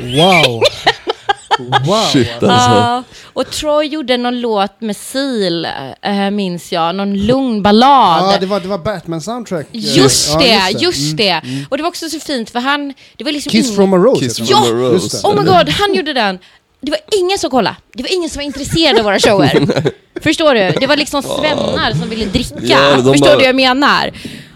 Wow. 0.00 0.62
Wow. 1.86 1.96
Shit 2.12 2.28
alltså. 2.32 2.46
Ja, 2.48 3.02
och 3.24 3.50
Troy 3.50 3.86
gjorde 3.86 4.16
någon 4.16 4.40
låt 4.40 4.80
med 4.80 4.96
Seal, 4.96 5.66
äh, 6.02 6.30
minns 6.30 6.72
jag. 6.72 6.94
Någon 6.94 7.14
lugn 7.26 7.62
ballad. 7.62 8.32
Ja, 8.34 8.38
det 8.40 8.46
var, 8.46 8.60
det 8.60 8.68
var 8.68 8.78
Batman-soundtrack. 8.78 9.66
Just 9.72 10.28
Ja, 10.32 10.38
det, 10.38 10.78
just 10.80 11.16
det. 11.16 11.28
Mm. 11.30 11.66
Och 11.70 11.76
det 11.76 11.82
var 11.82 11.88
också 11.88 12.08
så 12.08 12.20
fint 12.20 12.50
för 12.50 12.58
han, 12.58 12.94
det 13.16 13.24
var 13.24 13.32
liksom 13.32 13.50
Kiss 13.50 13.64
ingen- 13.66 13.76
from 13.76 13.92
a 13.92 13.96
Rose. 13.96 14.20
Kiss 14.24 14.40
heter 14.40 14.54
from 14.54 14.64
a 14.78 14.82
Rose. 14.82 14.94
Just 14.94 15.22
det. 15.22 15.28
Oh 15.28 15.36
my 15.36 15.42
god, 15.50 15.68
han 15.68 15.94
gjorde 15.94 16.12
den. 16.12 16.38
Det 16.82 16.90
var 16.90 17.00
ingen 17.20 17.38
som 17.38 17.50
kollade. 17.50 17.76
Det 17.94 18.02
var 18.02 18.12
ingen 18.14 18.30
som 18.30 18.38
var 18.38 18.44
intresserad 18.44 18.98
av 18.98 19.04
våra 19.04 19.18
shower. 19.18 19.66
Förstår 20.22 20.54
du? 20.54 20.70
Det 20.80 20.86
var 20.86 20.96
liksom 20.96 21.22
svennar 21.22 21.92
som 22.00 22.08
ville 22.10 22.24
dricka. 22.24 22.54
Ja, 22.62 22.78
Förstår 22.96 23.12
bara- 23.20 23.30
du 23.30 23.36
vad 23.36 23.44
jag 23.44 23.56
menar? 23.56 24.10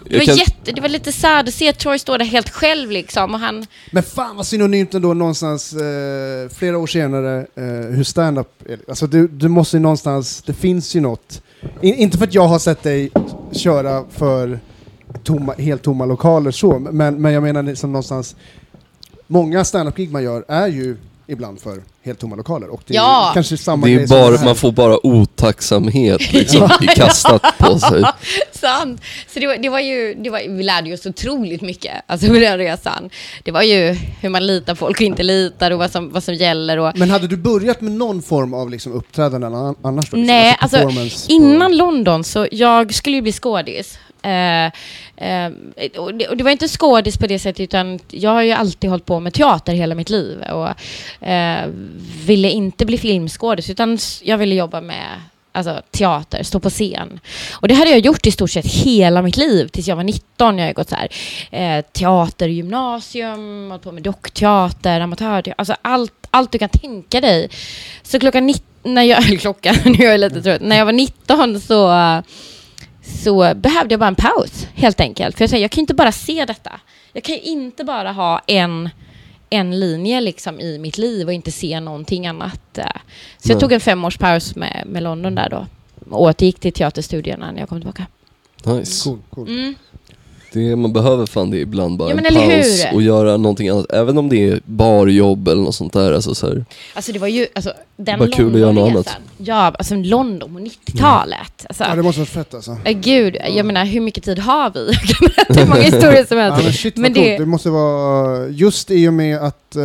Det 0.09 0.17
var, 0.17 0.25
kan- 0.25 0.35
jätte, 0.35 0.71
det 0.71 0.81
var 0.81 0.89
lite 0.89 1.11
sad 1.11 1.47
att 1.47 1.53
se 1.53 1.73
Troy 1.73 1.99
stå 1.99 2.17
där 2.17 2.25
helt 2.25 2.49
själv 2.49 2.91
liksom. 2.91 3.33
Och 3.33 3.39
han, 3.39 3.65
Men 3.91 4.03
fan 4.03 4.35
vad 4.35 4.47
synonymt 4.47 4.93
ändå 4.93 5.13
någonstans 5.13 5.73
eh, 5.73 6.49
flera 6.49 6.77
år 6.77 6.87
senare 6.87 7.45
eh, 7.55 7.63
hur 7.95 8.03
stand-up. 8.03 8.47
Alltså 8.87 9.07
du, 9.07 9.27
du 9.27 9.47
måste 9.47 9.77
ju 9.77 9.81
någonstans, 9.81 10.43
det 10.45 10.53
finns 10.53 10.95
ju 10.95 10.99
något. 10.99 11.41
In, 11.81 11.95
inte 11.95 12.17
för 12.17 12.25
att 12.27 12.33
jag 12.33 12.47
har 12.47 12.59
sett 12.59 12.83
dig 12.83 13.11
köra 13.51 14.03
för 14.11 14.59
tomma, 15.23 15.53
helt 15.53 15.83
tomma 15.83 16.05
lokaler 16.05 16.51
så, 16.51 16.79
men, 16.79 17.21
men 17.21 17.33
jag 17.33 17.43
menar 17.43 17.63
liksom 17.63 17.91
någonstans, 17.91 18.35
många 19.27 19.63
stand-up-gig 19.65 20.11
man 20.11 20.23
gör 20.23 20.45
är 20.47 20.67
ju 20.67 20.97
ibland 21.27 21.59
för 21.61 21.81
helt 22.05 22.19
tomma 22.19 22.35
lokaler. 22.35 22.69
Och 22.69 22.81
det 22.87 22.93
är 22.93 22.95
Ja. 22.95 23.31
kanske 23.33 23.57
samma 23.57 23.87
Det 23.87 23.93
är 23.93 24.07
bara, 24.07 24.43
man 24.45 24.55
får 24.55 24.71
bara 24.71 25.05
otacksamhet 25.05 26.33
liksom, 26.33 26.69
kastat 26.95 27.41
på 27.57 27.79
sig. 27.79 28.03
Sant. 28.51 29.01
Så 29.33 29.39
det 29.39 29.47
var, 29.47 29.57
det 29.57 29.69
var 29.69 29.79
ju, 29.79 30.13
det 30.23 30.29
var, 30.29 30.39
vi 30.57 30.63
lärde 30.63 30.93
oss 30.93 31.05
otroligt 31.05 31.61
mycket 31.61 31.93
alltså, 32.07 32.27
på 32.27 32.33
den 32.33 32.57
resan. 32.57 33.09
Det 33.43 33.51
var 33.51 33.61
ju 33.61 33.97
hur 34.21 34.29
man 34.29 34.47
litar 34.47 34.75
folk 34.75 34.97
och 34.97 35.01
inte 35.01 35.23
litar 35.23 35.71
och 35.71 35.79
vad 35.79 35.91
som, 35.91 36.09
vad 36.11 36.23
som 36.23 36.33
gäller. 36.33 36.77
Och, 36.77 36.97
Men 36.97 37.09
hade 37.09 37.27
du 37.27 37.37
börjat 37.37 37.81
med 37.81 37.91
någon 37.91 38.21
form 38.21 38.53
av 38.53 38.69
liksom 38.69 38.91
uppträdande 38.93 39.47
an- 39.47 39.75
annars 39.81 40.09
då? 40.09 40.17
Liksom? 40.17 40.23
Nej, 40.23 40.57
alltså, 40.59 40.77
på- 40.81 40.93
innan 41.27 41.77
London 41.77 42.23
så 42.23 42.47
jag 42.51 42.93
skulle 42.93 43.15
ju 43.15 43.21
bli 43.21 43.31
skådis. 43.31 43.97
Eh, 44.25 44.65
eh, 45.17 45.51
och, 45.97 46.13
det, 46.13 46.27
och 46.27 46.37
det 46.37 46.43
var 46.43 46.51
inte 46.51 46.67
skådis 46.67 47.17
på 47.17 47.27
det 47.27 47.39
sättet 47.39 47.59
utan 47.59 47.99
jag 48.09 48.31
har 48.31 48.41
ju 48.41 48.51
alltid 48.51 48.89
hållit 48.89 49.05
på 49.05 49.19
med 49.19 49.33
teater 49.33 49.73
hela 49.73 49.95
mitt 49.95 50.09
liv 50.09 50.41
och 50.41 50.69
eh, 51.27 51.67
ville 52.25 52.49
inte 52.49 52.85
bli 52.85 52.97
filmskådis 52.97 53.69
utan 53.69 53.97
jag 54.21 54.37
ville 54.37 54.55
jobba 54.55 54.81
med 54.81 55.05
alltså, 55.51 55.81
teater, 55.91 56.43
stå 56.43 56.59
på 56.59 56.69
scen. 56.69 57.19
Och 57.53 57.67
det 57.67 57.73
hade 57.73 57.89
jag 57.89 57.99
gjort 57.99 58.27
i 58.27 58.31
stort 58.31 58.51
sett 58.51 58.65
hela 58.65 59.21
mitt 59.21 59.37
liv 59.37 59.67
tills 59.67 59.87
jag 59.87 59.95
var 59.95 60.03
19. 60.03 60.57
Jag 60.57 60.65
har 60.65 60.73
gått 60.73 60.89
så 60.89 60.95
här, 60.95 61.09
eh, 61.51 61.85
teatergymnasium, 61.85 63.67
hållit 63.69 63.83
på 63.83 63.91
med 63.91 64.03
dockteater, 64.03 64.99
amatörteater, 64.99 65.53
alltså 65.57 65.75
allt, 65.81 66.27
allt 66.31 66.51
du 66.51 66.57
kan 66.57 66.69
tänka 66.69 67.21
dig. 67.21 67.49
Så 68.03 68.19
klockan 68.19 68.45
19, 68.45 68.65
när 68.83 69.03
jag, 69.03 69.25
eller 69.27 69.37
klockan, 69.45 69.75
nu 69.85 70.05
är 70.05 70.11
jag 70.11 70.19
lite 70.19 70.41
trött, 70.41 70.61
när 70.61 70.77
jag 70.77 70.85
var 70.85 70.93
19 70.93 71.61
så, 71.61 71.89
så 73.05 73.53
behövde 73.55 73.93
jag 73.93 73.99
bara 73.99 74.07
en 74.07 74.15
paus 74.15 74.67
helt 74.75 74.99
enkelt. 75.01 75.37
För 75.37 75.43
jag 75.43 75.49
säger, 75.49 75.61
jag 75.63 75.71
kan 75.71 75.79
inte 75.81 75.93
bara 75.93 76.11
se 76.11 76.45
detta. 76.45 76.71
Jag 77.13 77.23
kan 77.23 77.35
ju 77.35 77.41
inte 77.41 77.83
bara 77.83 78.11
ha 78.11 78.41
en, 78.47 78.89
en 79.49 79.79
linje 79.79 80.21
liksom 80.21 80.59
i 80.59 80.77
mitt 80.79 80.97
liv 80.97 81.27
och 81.27 81.33
inte 81.33 81.51
se 81.51 81.79
någonting 81.79 82.27
annat. 82.27 82.77
eh. 82.77 82.85
Så 83.37 83.49
jag 83.51 83.55
Nej. 83.55 83.61
tog 83.61 83.71
en 83.71 83.79
femårspaus 83.79 84.55
med, 84.55 84.83
med 84.85 85.03
London 85.03 85.35
där 85.35 85.49
då. 85.49 85.67
Och 86.09 86.21
återgick 86.21 86.59
till 86.59 86.73
teaterstudierna 86.73 87.51
när 87.51 87.59
jag 87.59 87.69
kom 87.69 87.79
tillbaka. 87.81 88.05
Nice. 88.65 89.03
Cool, 89.03 89.19
cool. 89.29 89.47
Mm. 89.49 89.75
Det, 90.55 90.75
man 90.75 90.93
behöver 90.93 91.25
fan 91.25 91.49
det 91.51 91.57
ibland, 91.57 91.97
bara 91.97 92.09
Ja, 92.09 92.17
en 92.17 92.23
paus 92.23 92.85
hur? 92.85 92.93
och 92.95 93.01
göra 93.01 93.37
någonting 93.37 93.69
annat. 93.69 93.91
Även 93.91 94.17
om 94.17 94.29
det 94.29 94.49
är 94.49 94.59
barjobb 94.65 95.47
eller 95.47 95.61
något 95.63 95.75
sånt 95.75 95.93
där. 95.93 96.11
Alltså, 96.13 96.35
så 96.35 96.47
här. 96.47 96.65
Alltså 96.93 97.11
det 97.11 97.19
var 97.19 97.27
ju, 97.27 97.47
alltså 97.55 97.73
den 97.97 98.19
Bara 98.19 98.29
kul 98.29 98.53
att 98.53 98.59
göra 98.59 98.71
något 98.71 98.83
Londonresan. 98.83 99.21
Ja, 99.37 99.55
alltså 99.55 99.95
London 99.95 100.53
på 100.53 100.59
90-talet. 100.59 101.65
Alltså, 101.69 101.83
Ja, 101.83 101.95
det 101.95 102.03
måste 102.03 102.19
vara 102.21 102.27
fett 102.27 102.53
alltså. 102.53 102.77
eh, 102.83 102.97
gud, 102.99 103.37
jag 103.55 103.65
menar 103.65 103.85
hur 103.85 104.01
mycket 104.01 104.23
tid 104.23 104.39
har 104.39 104.69
vi? 104.73 104.85
Berätta 105.27 105.59
hur 105.59 105.67
många 105.67 105.81
historier 105.81 106.25
som 106.25 106.37
Ja, 106.37 106.43
helst. 106.43 106.63
men 106.63 106.73
shit 106.73 106.97
Men 106.97 107.13
det-. 107.13 107.37
Det 107.37 107.45
måste 107.45 107.69
vara 107.69 108.47
just 108.47 108.91
i 108.91 109.07
och 109.09 109.13
med 109.13 109.37
att 109.37 109.75
eh, 109.75 109.81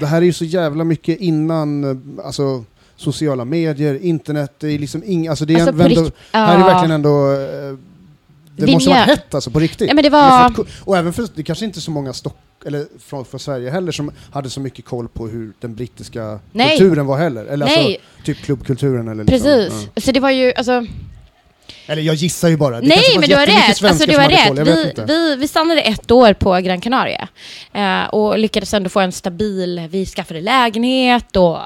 det 0.00 0.06
här 0.06 0.16
är 0.16 0.22
ju 0.26 0.32
så 0.32 0.44
jävla 0.44 0.84
mycket 0.84 1.20
innan 1.20 1.84
eh, 1.84 2.26
alltså, 2.26 2.64
sociala 2.96 3.44
medier, 3.44 3.98
internet, 4.04 4.52
det 4.60 4.68
är 4.72 4.78
liksom 4.78 5.02
ing, 5.06 5.28
alltså 5.28 5.44
det 5.44 5.54
är 5.54 5.56
Alltså, 5.56 5.70
ändå, 5.72 5.84
rikt- 6.02 6.12
här 6.32 6.54
är 6.56 6.60
Ja. 6.60 6.66
verkligen 6.66 6.90
ändå 6.90 7.32
eh, 7.32 7.76
det 8.56 8.72
måste 8.72 8.90
vara 8.90 8.98
jag- 8.98 9.06
hett 9.06 9.34
alltså 9.34 9.50
på 9.50 9.60
riktigt. 9.60 9.88
Ja, 9.88 9.94
men 9.94 10.04
det 10.04 10.10
var... 10.10 10.52
Och 10.84 10.96
även 10.96 11.12
för, 11.12 11.28
det 11.34 11.42
kanske 11.42 11.64
inte 11.64 11.78
är 11.78 11.80
så 11.80 11.90
många 11.90 12.12
stock, 12.12 12.36
eller 12.66 12.86
från, 12.98 13.24
från 13.24 13.40
Sverige 13.40 13.70
heller 13.70 13.92
som 13.92 14.10
hade 14.30 14.50
så 14.50 14.60
mycket 14.60 14.84
koll 14.84 15.08
på 15.08 15.28
hur 15.28 15.52
den 15.60 15.74
brittiska 15.74 16.38
Nej. 16.52 16.78
kulturen 16.78 17.06
var 17.06 17.18
heller. 17.18 17.44
Eller 17.44 17.66
Nej, 17.66 17.86
alltså 17.86 18.24
typ 18.24 18.38
klubbkulturen 18.38 19.08
eller 19.08 19.24
liksom, 19.24 19.50
precis. 19.50 20.04
Så 20.04 20.12
det 20.12 20.20
var 20.20 20.30
ju, 20.30 20.52
alltså... 20.52 20.86
Eller 21.86 22.02
jag 22.02 22.14
gissar 22.14 22.48
ju 22.48 22.56
bara. 22.56 22.80
Det 22.80 22.86
Nej, 22.86 23.16
men 23.20 23.28
du 23.28 23.34
har 23.36 23.46
rätt. 23.46 23.84
Alltså, 23.84 24.06
du 24.06 24.16
har 24.18 24.28
rätt. 24.28 24.68
Vi, 24.68 25.02
vi, 25.06 25.36
vi 25.36 25.48
stannade 25.48 25.80
ett 25.80 26.10
år 26.10 26.32
på 26.32 26.52
Gran 26.60 26.80
Canaria 26.80 27.28
eh, 27.72 28.04
och 28.08 28.38
lyckades 28.38 28.74
ändå 28.74 28.88
få 28.90 29.00
en 29.00 29.12
stabil... 29.12 29.88
Vi 29.90 30.06
skaffade 30.06 30.40
lägenhet 30.40 31.36
och... 31.36 31.58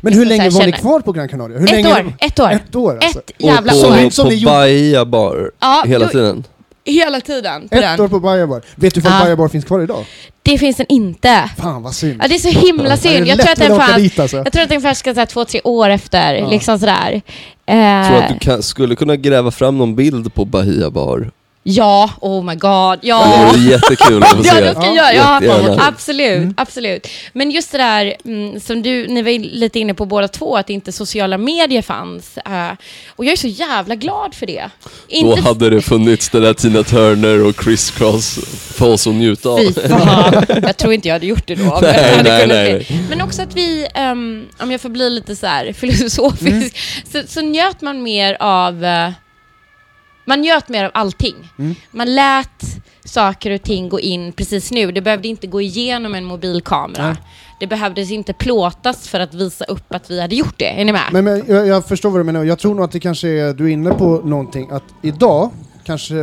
Men 0.00 0.12
hur 0.12 0.22
så 0.24 0.28
länge 0.28 0.42
här 0.42 0.50
var 0.50 0.66
ni 0.66 0.72
kvar 0.72 1.00
på 1.00 1.12
Gran 1.12 1.28
Canaria? 1.28 1.58
Hur 1.58 1.64
Ett 1.66 1.72
länge? 1.72 1.92
år, 1.92 2.12
ett 2.20 2.40
år. 2.40 2.50
Ett 2.50 2.74
år 2.76 2.98
alltså. 3.02 3.18
Ett 3.18 3.30
jävla 3.38 3.72
och 3.72 3.78
år. 3.78 3.82
på, 3.92 3.94
Som- 4.00 4.10
som 4.10 4.24
på 4.24 4.30
ni 4.30 4.36
gjorde- 4.36 4.52
Bahia 4.54 5.04
bar 5.04 5.50
Ja, 5.60 5.84
hela 5.86 6.04
jo, 6.04 6.10
tiden. 6.10 6.44
Hela 6.92 7.20
tiden 7.20 7.68
på 7.68 7.74
Ett 7.74 7.80
den. 7.82 8.00
år 8.00 8.08
på 8.08 8.20
Baja 8.20 8.46
Bar. 8.46 8.62
Vet 8.74 8.94
du 8.94 9.00
ifall 9.00 9.12
Ja. 9.12 9.24
Baja 9.24 9.36
Bar 9.36 9.48
finns 9.48 9.64
kvar 9.64 9.80
idag? 9.80 10.04
Det 10.42 10.58
finns 10.58 10.76
den 10.76 10.86
inte. 10.88 11.50
Fan 11.58 11.82
vad 11.82 11.94
synd. 11.94 12.20
Ja, 12.22 12.28
det 12.28 12.34
är 12.34 12.38
så 12.38 12.48
himla 12.66 12.96
synd. 12.96 13.26
Jag 13.26 13.40
tror 13.40 13.52
att 13.52 13.58
den 13.58 13.76
fanns... 13.76 13.96
dit 13.96 14.18
alltså. 14.18 14.36
Jag 14.36 14.52
tror 14.52 14.62
att 14.62 14.68
den 14.68 14.76
ungefär 14.78 14.94
ska 14.94 15.14
säga 15.14 15.26
två, 15.26 15.44
tre 15.44 15.60
år 15.64 15.88
efter, 15.90 16.34
Ja. 16.34 16.48
liksom 16.50 16.78
sådär. 16.78 17.20
Tror 17.66 17.76
Eh, 17.76 18.16
att 18.24 18.28
du 18.28 18.38
kan, 18.38 18.62
skulle 18.62 18.96
kunna 18.96 19.16
gräva 19.16 19.50
fram 19.50 19.78
någon 19.78 19.94
bild 19.96 20.34
på 20.34 20.44
Bahia 20.44 20.90
bar? 20.90 21.30
Ja, 21.70 22.10
oh 22.20 22.44
my 22.44 22.54
god, 22.54 22.98
Det 23.00 23.06
ja. 23.08 23.48
vore 23.52 23.60
jättekul 23.60 24.22
att 24.22 24.30
få 24.30 24.36
Ja, 24.44 24.52
se. 24.52 24.60
det 24.60 24.74
ska 24.74 24.86
jag 24.86 24.96
Ja, 24.96 25.12
göra. 25.12 25.38
Ja, 25.42 25.52
jättegärna. 25.54 25.82
absolut, 25.88 26.36
Mm. 26.38 26.54
absolut. 26.56 27.06
Men 27.32 27.50
just 27.50 27.72
det 27.72 27.78
där 27.78 28.14
mm, 28.24 28.60
som 28.60 28.82
du, 28.82 29.06
ni 29.08 29.22
var 29.22 29.38
lite 29.38 29.78
inne 29.78 29.94
på 29.94 30.06
båda 30.06 30.28
två, 30.28 30.56
att 30.56 30.70
inte 30.70 30.92
sociala 30.92 31.38
medier 31.38 31.82
fanns. 31.82 32.38
eh, 32.38 32.68
och 33.16 33.24
jag 33.24 33.32
är 33.32 33.36
så 33.36 33.46
jävla 33.48 33.94
glad 33.94 34.34
för 34.34 34.46
det. 34.46 34.70
Då 34.84 34.90
Inte 35.08 35.40
hade 35.40 35.70
det 35.70 35.80
funnits 35.82 36.28
det 36.28 36.40
där 36.40 36.54
Tina 36.54 36.82
Turner 36.82 37.44
och 37.44 37.56
Criss 37.56 37.90
Cross 37.90 38.38
för 38.74 38.88
oss 38.88 39.06
att 39.06 39.14
njuta 39.14 39.48
av. 39.48 39.60
Jag 40.62 40.76
tror 40.76 40.92
inte 40.92 41.08
jag 41.08 41.14
hade 41.14 41.26
gjort 41.26 41.46
det 41.46 41.54
då. 41.54 41.78
men 41.82 41.82
Nej, 41.94 42.20
nej, 42.24 42.46
nej. 42.46 43.02
Men 43.08 43.20
också 43.20 43.42
att 43.42 43.54
vi, 43.56 43.86
ehm, 43.94 44.46
om 44.60 44.70
jag 44.70 44.80
får 44.80 44.88
bli 44.88 45.10
lite 45.10 45.36
så 45.36 45.46
här 45.46 45.72
filosofisk, 45.72 46.76
så, 47.12 47.22
så 47.28 47.40
njöt 47.40 47.80
man 47.80 48.02
mer 48.02 48.36
av 48.40 48.84
eh, 48.84 49.10
man 50.28 50.40
njöt 50.40 50.68
mer 50.68 50.84
av 50.84 50.90
allting. 50.94 51.34
Mm. 51.58 51.74
Man 51.90 52.14
lät 52.14 52.64
saker 53.04 53.50
och 53.50 53.62
ting 53.62 53.88
gå 53.88 54.00
in 54.00 54.32
precis 54.32 54.70
nu. 54.70 54.92
Det 54.92 55.00
behövde 55.00 55.28
inte 55.28 55.46
gå 55.46 55.60
igenom 55.60 56.14
en 56.14 56.24
mobilkamera. 56.24 57.06
Nej. 57.06 57.16
Det 57.60 57.66
behövdes 57.66 58.10
inte 58.10 58.32
plåtas 58.32 59.08
för 59.08 59.20
att 59.20 59.34
visa 59.34 59.64
upp 59.64 59.94
att 59.94 60.10
vi 60.10 60.20
hade 60.20 60.34
gjort 60.34 60.58
det. 60.58 60.80
Är 60.80 60.84
ni 60.84 60.92
med? 60.92 61.02
Men, 61.12 61.24
men 61.24 61.44
jag, 61.46 61.66
jag 61.66 61.86
förstår 61.86 62.10
vad 62.10 62.20
du 62.20 62.24
menar. 62.24 62.44
Jag 62.44 62.58
tror 62.58 62.74
nog 62.74 62.84
att 62.84 62.92
det 62.92 63.00
kanske 63.00 63.28
är, 63.28 63.54
du 63.54 63.64
är 63.64 63.68
inne 63.68 63.90
på 63.90 64.20
någonting, 64.24 64.70
att 64.70 64.84
idag 65.02 65.50
kanske 65.84 66.14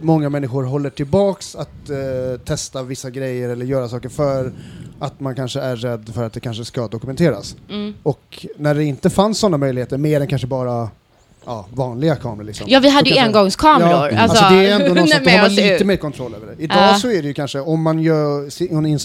många 0.00 0.28
människor 0.30 0.62
håller 0.64 0.90
tillbaks 0.90 1.56
att 1.56 1.90
eh, 1.90 2.40
testa 2.44 2.82
vissa 2.82 3.10
grejer 3.10 3.48
eller 3.48 3.66
göra 3.66 3.88
saker 3.88 4.08
för 4.08 4.52
att 4.98 5.20
man 5.20 5.34
kanske 5.34 5.60
är 5.60 5.76
rädd 5.76 6.10
för 6.14 6.24
att 6.24 6.32
det 6.32 6.40
kanske 6.40 6.64
ska 6.64 6.88
dokumenteras. 6.88 7.56
Mm. 7.70 7.94
Och 8.02 8.46
när 8.56 8.74
det 8.74 8.84
inte 8.84 9.10
fanns 9.10 9.38
sådana 9.38 9.56
möjligheter, 9.56 9.98
mer 9.98 10.20
än 10.20 10.26
kanske 10.26 10.46
bara 10.46 10.88
ja, 11.46 11.66
vanliga 11.74 12.16
kameror 12.16 12.44
liksom. 12.46 12.66
Ja, 12.70 12.80
vi 12.80 12.88
hade 12.88 13.10
ju 13.10 13.18
engångskameror. 13.18 14.10
Ja, 14.12 14.18
alltså, 14.18 14.44
det 14.50 14.66
är 14.68 14.74
ändå 14.80 14.88
någonstans, 14.88 15.24
då 15.24 15.30
med 15.30 15.40
har 15.40 15.48
lite 15.48 15.68
ut. 15.74 15.86
mer 15.86 15.96
kontroll 15.96 16.34
över 16.34 16.46
det. 16.56 16.62
Idag 16.62 16.76
Ja. 16.78 16.94
så 16.94 17.10
är 17.10 17.22
det 17.22 17.28
ju 17.28 17.34
kanske, 17.34 17.60
om 17.60 17.82
man 17.82 17.98
gör, 18.02 18.62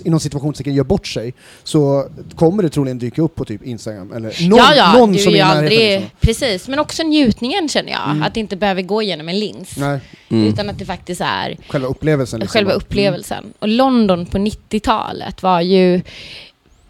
inom- 0.08 0.20
situationstecken 0.20 0.74
gör 0.74 0.84
bort 0.84 1.08
sig, 1.08 1.34
så 1.64 2.08
kommer 2.36 2.64
det 2.64 2.70
troligen 2.70 3.00
dyka 3.00 3.22
upp 3.22 3.36
på 3.36 3.46
typ 3.46 3.64
Instagram 3.64 4.12
eller 4.14 4.50
någon, 4.50 4.58
ja, 4.60 4.74
ja, 4.76 4.94
någon 4.94 5.18
som 5.18 5.34
är 5.34 5.36
i 5.36 5.40
närheten. 5.40 5.58
aldrig... 5.58 6.00
Liksom. 6.02 6.10
Precis, 6.22 6.68
men 6.68 6.80
också 6.80 7.04
njutningen 7.04 7.70
känner 7.70 7.92
jag. 7.92 8.10
Mm. 8.10 8.24
Att 8.24 8.34
det 8.34 8.40
inte 8.40 8.56
behöver 8.56 8.82
gå 8.82 9.02
genom 9.02 9.30
en 9.30 9.40
lins. 9.40 9.78
Nej, 9.78 10.00
Mm. 10.32 10.48
Utan 10.48 10.70
att 10.70 10.80
det 10.80 10.86
faktiskt 10.86 11.22
är 11.22 11.58
själva 11.70 11.88
upplevelsen. 11.88 12.40
Liksom. 12.40 12.54
själva 12.54 12.72
upplevelsen. 12.72 13.54
Och 13.60 13.68
London 13.68 14.26
på 14.26 14.38
90-talet 14.38 15.44
var 15.44 15.62
ju... 15.62 16.02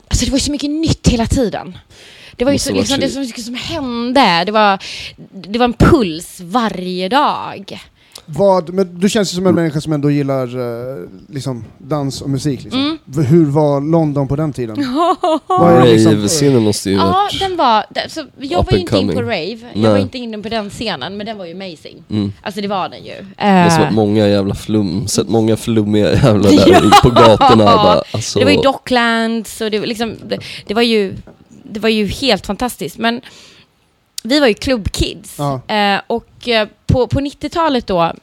Alltså 0.08 0.26
det 0.26 0.32
var 0.32 0.38
ju 0.38 0.42
så 0.44 0.52
mycket 0.52 0.70
nytt 0.70 1.08
hela 1.08 1.26
tiden. 1.26 1.78
Det 2.40 2.46
var 2.46 2.52
ju 2.52 2.60
så, 2.60 2.74
liksom, 2.74 3.00
det 3.00 3.10
så- 3.10 3.20
mycket 3.20 3.46
som 3.46 3.56
hände. 3.56 4.44
Det 4.46 4.52
var, 4.52 4.80
det 5.32 5.60
var 5.60 5.66
en 5.66 5.74
puls 5.74 6.40
varje 6.42 7.10
dag. 7.10 7.80
Vad, 8.26 8.74
men 8.74 9.00
du 9.00 9.10
känns 9.10 9.34
ju 9.34 9.36
som 9.36 9.48
en 9.48 9.56
människa 9.56 9.82
som 9.82 9.94
ändå 9.94 10.12
gillar 10.12 10.44
eh, 10.60 10.98
liksom, 11.30 11.66
dans 11.78 12.22
och 12.22 12.30
musik. 12.30 12.64
Liksom. 12.64 12.98
Mm. 13.14 13.26
Hur 13.26 13.46
var 13.46 13.92
London 13.92 14.28
på 14.28 14.36
den 14.36 14.54
tiden? 14.54 14.76
Vad 15.48 15.72
är 15.74 15.82
det 15.86 16.06
Rave-scenen 16.06 16.64
måste 16.64 16.90
ju 16.90 16.96
Ja, 16.96 17.06
varit... 17.12 17.40
den 17.40 17.58
var... 17.58 17.86
Så 18.08 18.26
jag 18.40 18.64
var 18.66 18.74
ju 18.74 18.80
inte 18.80 18.98
in 18.98 19.08
på 19.14 19.22
rave. 19.22 19.58
Jag 19.74 19.82
Nej. 19.82 19.92
var 19.92 19.98
inte 19.98 20.18
inne 20.18 20.38
på 20.38 20.50
den 20.50 20.70
scenen, 20.70 21.18
men 21.18 21.26
den 21.26 21.38
var 21.38 21.46
ju 21.46 21.52
amazing. 21.54 22.04
Mm. 22.10 22.34
Alltså 22.42 22.62
det 22.62 22.68
var 22.68 22.90
den 22.90 23.04
ju. 23.06 23.14
Det 23.14 23.34
är 23.38 23.70
som 23.70 23.82
Eh, 23.82 23.88
att 23.88 23.94
många 23.94 24.28
jävla 24.28 24.56
flum, 24.56 25.08
sett 25.08 25.30
många 25.30 25.58
flummiga 25.58 26.14
jävlar 26.14 26.50
där 26.66 27.02
på 27.02 27.10
gatorna. 27.10 27.66
Bara, 27.66 28.04
alltså, 28.12 28.40
Det 28.40 28.46
var 28.46 28.52
ju 28.52 28.62
Docklands 28.62 29.62
och 29.62 29.72
det, 29.72 29.80
liksom, 29.80 30.16
det, 30.30 30.40
det, 30.68 30.74
var 30.74 30.82
ju, 30.82 31.14
det 31.72 31.80
var 31.80 31.90
ju 31.90 32.06
helt 32.08 32.46
fantastiskt. 32.46 32.98
Men 32.98 33.22
vi 34.24 34.40
var 34.40 34.48
ju 34.48 34.54
klubbkids. 34.54 35.40
Eh, 35.68 36.02
och 36.08 36.48
eh, 36.48 36.68
på, 36.88 37.08
på 37.08 37.20
90-talet 37.20 37.88
då, 37.88 37.96
jag 37.98 38.14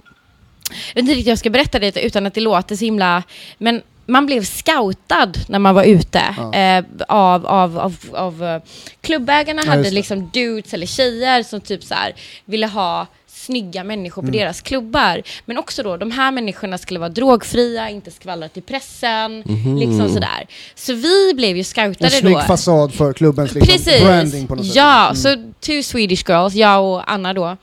vet 0.94 0.96
inte 0.96 1.12
riktigt 1.12 1.26
hur 1.26 1.30
jag 1.30 1.38
ska 1.38 1.50
berätta 1.50 1.78
det 1.78 2.00
utan 2.06 2.26
att 2.26 2.34
det 2.34 2.40
låter 2.40 2.76
så 2.76 2.84
himla... 2.84 3.22
Men 3.58 3.82
man 4.06 4.26
blev 4.26 4.44
scoutad 4.44 5.32
när 5.48 5.58
man 5.58 5.74
var 5.74 5.84
ute 5.84 6.22
Ja. 6.36 6.54
eh, 6.54 6.84
av, 7.08 7.46
av, 7.46 7.78
av, 7.78 7.96
av 8.12 8.44
eh, 8.44 8.62
klubbägarna 9.00 9.62
Ja, 9.64 9.70
hade 9.70 9.90
liksom 9.90 10.30
dudes 10.32 10.74
eller 10.74 10.86
tjejer 10.86 11.42
som 11.42 11.60
typ 11.60 11.82
så 11.84 11.94
här 11.94 12.14
ville 12.44 12.66
ha 12.66 13.06
snygga 13.46 13.84
människor 13.84 14.22
Mm. 14.22 14.32
på 14.32 14.38
deras 14.38 14.60
klubbar. 14.60 15.22
Men 15.44 15.58
också 15.58 15.82
då, 15.82 15.96
de 15.96 16.10
här 16.10 16.30
människorna 16.32 16.78
skulle 16.78 17.00
vara 17.00 17.08
drogfria, 17.08 17.90
inte 17.90 18.10
skvallra 18.10 18.48
till 18.48 18.62
pressen, 18.62 19.42
Mhm. 19.46 19.76
liksom 19.78 20.08
sådär. 20.08 20.46
Så 20.74 20.94
vi 20.94 21.32
blev 21.34 21.50
ju 21.56 21.58
En 21.60 21.64
scoutade 21.64 22.10
snygg 22.10 22.34
då. 22.34 22.40
fasad 22.40 22.94
för 22.94 23.12
klubbens 23.12 23.54
liksom, 23.54 23.92
branding 24.06 24.46
på 24.46 24.54
något 24.54 24.66
sätt. 24.66 24.76
ja, 24.76 25.04
Mm. 25.04 25.16
så 25.16 25.36
two 25.60 25.82
Swedish 25.82 26.24
girls, 26.30 26.54
jag 26.54 26.84
och 26.84 27.12
Anna 27.12 27.32
då, 27.34 27.56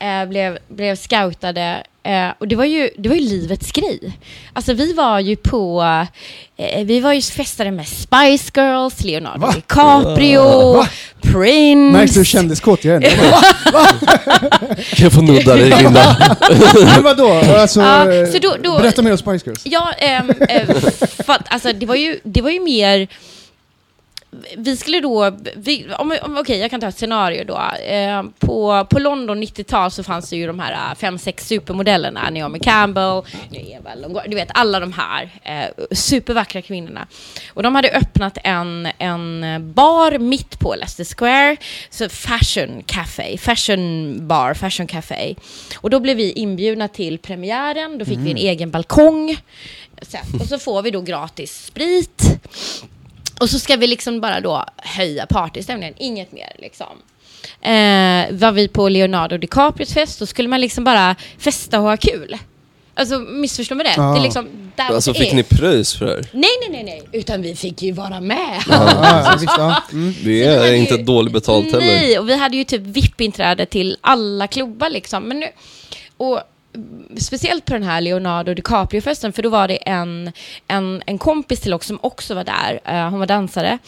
eh, 0.00 0.28
blev, 0.28 0.58
blev 0.68 0.96
scoutade. 0.96 1.82
Eh, 2.02 2.28
och 2.38 2.48
det 2.48 2.56
var, 2.56 2.64
ju, 2.64 2.90
det 2.98 3.08
var 3.08 3.16
ju 3.16 3.22
livets 3.28 3.72
grej. 3.72 4.18
Alltså 4.52 4.72
vi 4.72 4.92
var 4.92 5.20
ju 5.20 5.36
på, 5.36 5.82
eh, 6.56 6.84
vi 6.84 7.00
var 7.00 7.12
ju 7.12 7.22
festade 7.22 7.70
med 7.70 7.88
Spice 7.88 8.50
Girls, 8.54 9.04
Leonardo 9.04 9.40
Va? 9.40 9.52
DiCaprio, 9.54 10.72
Va? 10.72 10.88
Prince. 11.22 11.98
Märks 11.98 12.12
du 12.12 12.20
hur 12.20 12.24
kändiskåt 12.24 12.84
jag 12.84 13.04
är? 13.04 13.10
Kan 13.10 14.78
jag 15.04 15.12
få 15.12 15.22
nudda 15.22 15.54
dig 15.56 15.70
Linda? 15.70 16.16
Men 16.94 17.02
vadå? 17.02 17.32
Alltså, 17.56 17.80
Ja, 17.80 18.26
så 18.32 18.38
då- 18.38 18.56
då- 18.62 18.78
berätta 18.78 19.02
mer 19.02 19.10
om 19.12 19.18
Spice 19.18 19.42
Girls. 19.46 19.60
Ja, 19.64 19.92
ehm, 19.98 20.30
eh, 20.48 20.66
för 21.26 21.36
alltså, 21.48 21.72
det, 21.72 21.86
var 21.86 21.94
ju, 21.94 22.20
det 22.24 22.42
var 22.42 22.50
ju 22.50 22.60
mer... 22.60 23.08
Vi 24.56 24.76
skulle 24.76 25.00
då... 25.00 25.36
Vi, 25.56 25.86
om, 25.98 26.16
om, 26.22 26.38
Okej, 26.38 26.58
jag 26.58 26.70
kan 26.70 26.80
ta 26.80 26.88
ett 26.88 26.96
scenario 26.96 27.44
då. 27.44 27.60
Eh, 27.84 28.22
på, 28.38 28.86
på 28.90 28.98
London 28.98 29.42
90-tal 29.42 29.90
så 29.90 30.02
fanns 30.02 30.30
det 30.30 30.36
ju 30.36 30.46
de 30.46 30.60
här 30.60 30.72
eh, 30.72 30.94
fem, 30.94 31.18
sex 31.18 31.46
supermodellerna. 31.46 32.30
Naomi 32.30 32.58
Campbell, 32.58 33.22
Eva 33.52 33.94
Longoria, 33.94 34.28
du 34.28 34.34
vet 34.34 34.48
alla 34.54 34.80
de 34.80 34.92
här 34.92 35.30
eh, 35.42 35.84
supervackra 35.94 36.62
kvinnorna. 36.62 37.06
Och 37.54 37.62
de 37.62 37.74
hade 37.74 37.90
öppnat 37.90 38.38
en, 38.44 38.88
en 38.98 39.44
bar 39.72 40.18
mitt 40.18 40.58
på 40.58 40.74
Leicester 40.74 41.16
Square, 41.16 41.56
så 41.90 42.08
fashion 42.08 42.82
café, 42.86 43.38
fashion 43.38 44.14
bar, 44.28 44.54
fashion 44.54 44.86
café. 44.86 45.34
Och 45.76 45.90
då 45.90 46.00
blev 46.00 46.16
vi 46.16 46.32
inbjudna 46.32 46.88
till 46.88 47.18
premiären, 47.18 47.98
då 47.98 48.04
fick 48.04 48.18
vi 48.18 48.30
en 48.30 48.36
egen 48.36 48.70
balkong. 48.70 49.36
Så, 50.02 50.18
och 50.40 50.46
så 50.46 50.58
får 50.58 50.82
vi 50.82 50.90
då 50.90 51.00
gratis 51.00 51.64
sprit. 51.66 52.40
Och 53.40 53.50
så 53.50 53.58
ska 53.58 53.76
vi 53.76 53.86
liksom 53.86 54.20
bara 54.20 54.40
då 54.40 54.64
höja 54.76 55.26
partystämningen, 55.26 55.94
inget 55.98 56.32
mer 56.32 56.52
liksom. 56.58 56.86
Eh, 57.62 58.38
var 58.38 58.52
vi 58.52 58.68
på 58.68 58.88
Leonardo 58.88 59.36
DiCaprios 59.38 59.92
fest, 59.94 60.18
då 60.18 60.26
skulle 60.26 60.48
man 60.48 60.60
liksom 60.60 60.84
bara 60.84 61.16
festa 61.38 61.78
och 61.80 61.84
ha 61.88 61.96
kul. 61.96 62.36
Alltså 62.94 63.18
missförstå 63.18 63.74
mig 63.74 63.86
rätt, 63.86 63.94
Ja. 63.96 64.02
det 64.12 64.18
är 64.18 64.22
liksom 64.22 64.48
Alltså 64.76 65.14
fick 65.14 65.28
it. 65.28 65.34
ni 65.34 65.42
pröjs 65.42 65.94
för 65.94 66.06
det 66.06 66.12
här? 66.12 66.26
Nej, 66.32 66.50
nej, 66.60 66.70
nej, 66.70 66.84
nej, 66.84 67.20
utan 67.20 67.42
vi 67.42 67.56
fick 67.56 67.82
ju 67.82 67.92
vara 67.92 68.20
med. 68.20 68.62
Ja. 68.68 69.82
Mm. 69.92 70.12
Det 70.12 70.14
Så 70.22 70.28
det 70.28 70.44
är 70.68 70.72
ju- 70.72 70.76
inte 70.76 70.96
dåligt 70.96 71.32
betalt 71.32 71.64
heller. 71.72 71.78
Nej, 71.86 72.18
och 72.18 72.28
vi 72.28 72.36
hade 72.36 72.56
ju 72.56 72.64
typ 72.64 72.82
VIP-inträde 72.82 73.66
till 73.66 73.96
alla 74.00 74.46
klubbar 74.46 74.90
liksom. 74.90 75.22
Men 75.24 75.40
nu, 75.40 75.46
och 76.16 76.40
speciellt 77.18 77.64
på 77.64 77.72
den 77.72 77.82
här 77.82 78.00
Leonardo 78.00 78.54
DiCaprio-festen, 78.54 79.32
för 79.32 79.42
då 79.42 79.48
var 79.48 79.68
det 79.68 79.76
en, 79.76 80.32
en, 80.68 81.02
en 81.06 81.18
kompis 81.18 81.60
till 81.60 81.74
oss 81.74 81.86
som 81.86 81.98
också 82.02 82.34
var 82.34 82.44
där. 82.44 82.80
Eh, 82.84 83.10
hon 83.10 83.18
var 83.18 83.26
dansare. 83.26 83.78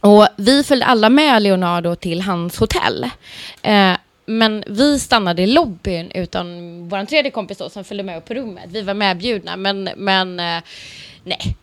Och 0.00 0.26
vi 0.36 0.64
följde 0.64 0.86
alla 0.86 1.08
med 1.08 1.42
Leonardo 1.42 1.94
till 1.94 2.20
hans 2.20 2.58
hotell. 2.58 3.10
Eh, 3.62 3.92
men 4.26 4.64
vi 4.66 4.98
stannade 4.98 5.42
i 5.42 5.46
lobbyn 5.46 6.10
utan 6.10 6.48
vår 6.88 7.04
tredje 7.04 7.30
kompis 7.30 7.58
då, 7.58 7.68
som 7.68 7.84
följde 7.84 8.04
med 8.04 8.18
upp 8.18 8.24
på 8.24 8.34
rummet. 8.34 8.64
Vi 8.68 8.82
var 8.82 8.94
medbjudna, 8.94 9.56
men, 9.56 9.90
men 9.96 10.40
eh, 10.40 10.62
nej. 11.24 11.56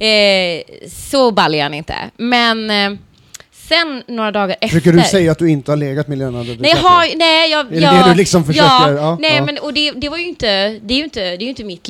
eh, 0.00 0.88
så 0.88 1.30
ball 1.30 1.54
är 1.54 1.62
han 1.62 1.74
inte. 1.74 1.94
Men 2.16 2.70
eh, 2.70 2.98
sen 3.70 4.02
några 4.16 4.30
dagar 4.30 4.56
efter... 4.60 4.68
Försöker 4.68 4.92
du 4.92 5.02
säga 5.02 5.32
att 5.32 5.38
du 5.38 5.50
inte 5.50 5.70
har 5.72 5.76
legat 5.76 6.08
med 6.08 6.18
Leonardo 6.18 6.44
Nej, 6.44 6.56
jag 6.56 6.62
DiCaprio? 6.62 6.88
har, 6.88 7.16
nej, 7.18 7.50
jag, 7.50 7.66
Är 7.66 7.70
det 7.70 7.80
jag, 7.80 8.04
det 8.04 8.10
du 8.10 8.14
liksom 8.16 8.44
försöker- 8.44 8.66
Ja, 8.68 8.90
ja, 8.92 9.18
nej, 9.20 9.36
ja. 9.36 9.44
men 9.44 9.58
och 9.58 9.74
det, 9.74 9.90
det 9.90 10.08
var 10.08 10.16
ju 10.18 10.24
inte, 10.28 10.78
det 10.82 10.94
är 10.94 10.98
ju 10.98 11.04
inte, 11.04 11.20
det 11.20 11.34
är 11.36 11.42
ju 11.42 11.48
inte 11.48 11.64
mitt 11.64 11.82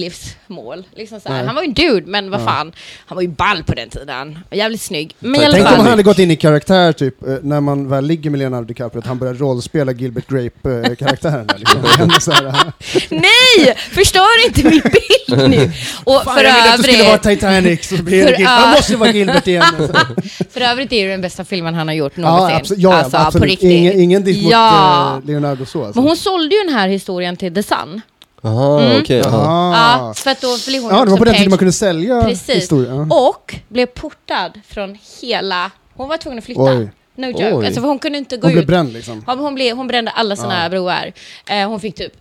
livsmål. 0.51 0.85
Liksom 0.97 1.21
så 1.21 1.29
här. 1.29 1.45
Han 1.45 1.55
var 1.55 1.63
ju 1.63 1.69
en 1.69 1.75
dude, 1.75 2.07
men 2.07 2.31
vad 2.31 2.45
fan, 2.45 2.73
han 3.07 3.17
var 3.17 3.23
ju 3.23 3.29
ball 3.29 3.63
på 3.65 3.75
den 3.75 3.89
tiden. 3.91 4.39
Och 4.51 4.57
jävligt 4.57 4.81
snygg. 4.81 5.15
Men 5.19 5.35
i 5.41 5.45
alla 5.45 5.53
Tänk 5.55 5.65
om 5.67 5.71
fall. 5.71 5.81
han 5.81 5.91
hade 5.91 6.03
gått 6.03 6.19
in 6.19 6.31
i 6.31 6.37
karaktär, 6.37 6.93
typ, 6.93 7.23
eh, 7.29 7.35
när 7.43 7.61
man 7.61 7.89
väl 7.89 8.05
ligger 8.07 8.31
med 8.31 8.39
Leonardo 8.39 8.65
DiCaprio, 8.67 8.99
att 9.01 9.07
han 9.07 9.19
börjar 9.19 9.35
rollspela 9.35 9.93
Gilbert 9.93 10.29
Grape-karaktären. 10.29 11.49
liksom. 11.59 11.83
Det 11.83 11.89
händer 11.89 12.21
så 12.21 12.33
här, 12.33 12.73
Nej! 13.09 13.75
Förstör 13.93 14.47
inte 14.47 14.63
min 14.65 14.81
bild 14.83 15.51
nu! 15.51 15.71
Och 16.05 16.23
Fan, 16.25 16.35
för 16.37 16.45
jag 16.45 16.55
ville 16.55 16.71
att 16.73 16.77
det 16.77 16.83
skulle 16.83 16.99
vara 16.99 17.09
övrigt, 17.09 17.23
Titanic, 17.23 17.89
så 17.89 18.03
blir 18.03 18.17
det 18.19 18.23
För- 18.23 18.29
Gilbert. 18.31 18.41
ja. 18.41 18.49
Han 18.49 18.71
måste 18.71 18.97
vara 18.97 19.11
Gilbert 19.11 19.47
igen. 19.47 19.65
för 20.51 20.61
övrigt 20.61 20.93
är 20.93 21.05
det 21.05 21.11
den 21.11 21.21
bästa 21.21 21.45
filmen 21.45 21.75
han 21.75 21.89
har 21.89 21.95
gjort 21.95 22.17
någonsin. 22.17 22.57
absolut. 22.57 22.83
Ja, 22.83 22.95
alltså, 22.95 23.17
absolut. 23.17 23.43
på 23.43 23.47
riktigt. 23.51 23.71
Ingen, 23.71 24.01
ingen 24.01 24.25
diss 24.25 24.43
mot 24.43 24.53
Ja. 24.53 25.17
eh, 25.17 25.27
Leonardo 25.27 25.67
så. 25.67 25.85
Alltså. 25.85 26.01
Men 26.01 26.09
hon 26.09 26.17
sålde 26.17 26.55
ju 26.55 26.65
den 26.65 26.75
här 26.75 26.89
historien 26.89 27.37
till 27.37 27.55
The 27.55 27.63
Sun. 27.63 28.01
Aha, 28.43 28.81
Mm. 28.81 29.01
okej. 29.01 29.19
ja. 29.19 29.31
Jaha. 29.31 29.77
Ja, 29.99 30.15
för 30.15 30.31
att 30.31 30.41
då 30.41 30.57
blev 30.67 30.83
hon 30.83 30.95
Ja, 30.95 31.05
det 31.05 31.11
var 31.11 31.19
på 31.19 31.25
den 31.25 31.35
tiden 31.35 31.51
man 31.51 31.59
kunde 31.59 31.73
sälja 31.73 32.23
Precis. 32.23 32.57
historier. 32.57 33.07
Ja. 33.11 33.29
Och 33.29 33.55
blev 33.69 33.87
portad 33.87 34.61
från 34.69 34.99
hela... 35.21 35.71
Hon 35.95 36.09
var 36.09 36.17
tvungen 36.17 36.39
att 36.39 36.45
flytta. 36.45 36.63
Oj. 36.63 36.91
No 37.17 37.27
joke. 37.27 37.53
Oj. 37.55 37.67
Alltså, 37.67 37.81
hon 37.81 37.99
kunde 37.99 38.19
inte 38.19 38.37
gå 38.37 38.47
Hon 38.47 38.53
blev 38.53 38.63
ut. 38.63 38.67
bränd 38.69 38.93
liksom. 38.93 39.25
Ja, 39.27 39.35
hon, 39.35 39.55
blev, 39.55 39.77
hon 39.77 39.87
brände 39.87 40.11
alla 40.11 40.37
sina 40.37 40.63
Ja. 40.63 40.69
broar. 40.69 41.13
Eh, 41.51 41.69
hon 41.69 41.81
fick 41.81 41.95
typ 41.97 42.13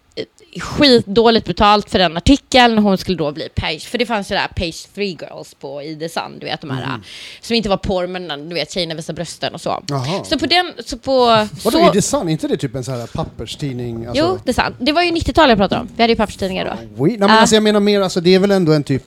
skitdåligt 0.62 1.46
betalt 1.48 1.90
för 1.90 2.00
den 2.00 2.18
artikeln. 2.18 2.78
Hon 2.78 2.98
skulle 2.98 3.18
då 3.18 3.32
bli 3.32 3.50
page, 3.56 3.88
för 3.88 3.98
det 3.98 4.06
fanns 4.06 4.32
ju 4.32 4.36
där 4.36 4.48
page 4.48 4.88
three 4.96 5.18
girls 5.22 5.54
på 5.54 5.82
i 5.84 5.96
The 5.96 6.10
Sun, 6.10 6.40
du 6.40 6.46
vet 6.46 6.62
de 6.62 6.70
här 6.70 6.84
Mm. 6.84 7.02
som 7.42 7.56
inte 7.56 7.70
var 7.70 7.78
porr 7.78 8.08
men 8.08 8.50
du 8.50 8.56
vet 8.56 8.72
tjejerna 8.72 8.96
visar 8.96 9.14
brösten 9.14 9.54
och 9.54 9.62
så. 9.62 9.84
Jaha. 9.88 10.24
Så 10.24 10.40
på 10.40 10.46
den, 10.46 10.74
så 10.86 10.98
på... 10.98 11.26
Vadå, 11.64 11.80
är 11.80 11.94
det 11.94 12.02
sant? 12.02 12.26
Är 12.28 12.32
inte 12.32 12.48
det 12.48 12.58
typ 12.58 12.76
en 12.76 12.84
sån 12.84 12.94
här 13.00 13.08
papperstidning? 13.08 14.06
Alltså, 14.06 14.24
Jo, 14.26 14.40
det 14.44 14.50
är 14.52 14.54
sant. 14.54 14.76
Det 14.80 14.92
var 14.92 15.04
ju 15.04 15.12
90-talet 15.12 15.50
jag 15.50 15.58
pratade 15.58 15.82
om. 15.82 15.90
Vi 15.96 16.04
hade 16.04 16.14
ju 16.14 16.18
papperstidningar 16.18 16.66
då. 16.66 16.72
Oui. 17.04 17.10
Nej, 17.10 17.20
men 17.20 17.30
Ja. 17.30 17.40
alltså, 17.40 17.56
jag 17.56 17.64
menar 17.64 17.80
mer, 17.80 18.02
alltså, 18.02 18.22
det 18.22 18.36
är 18.36 18.40
väl 18.40 18.52
ändå 18.52 18.72
en 18.74 18.84
typ, 18.84 19.04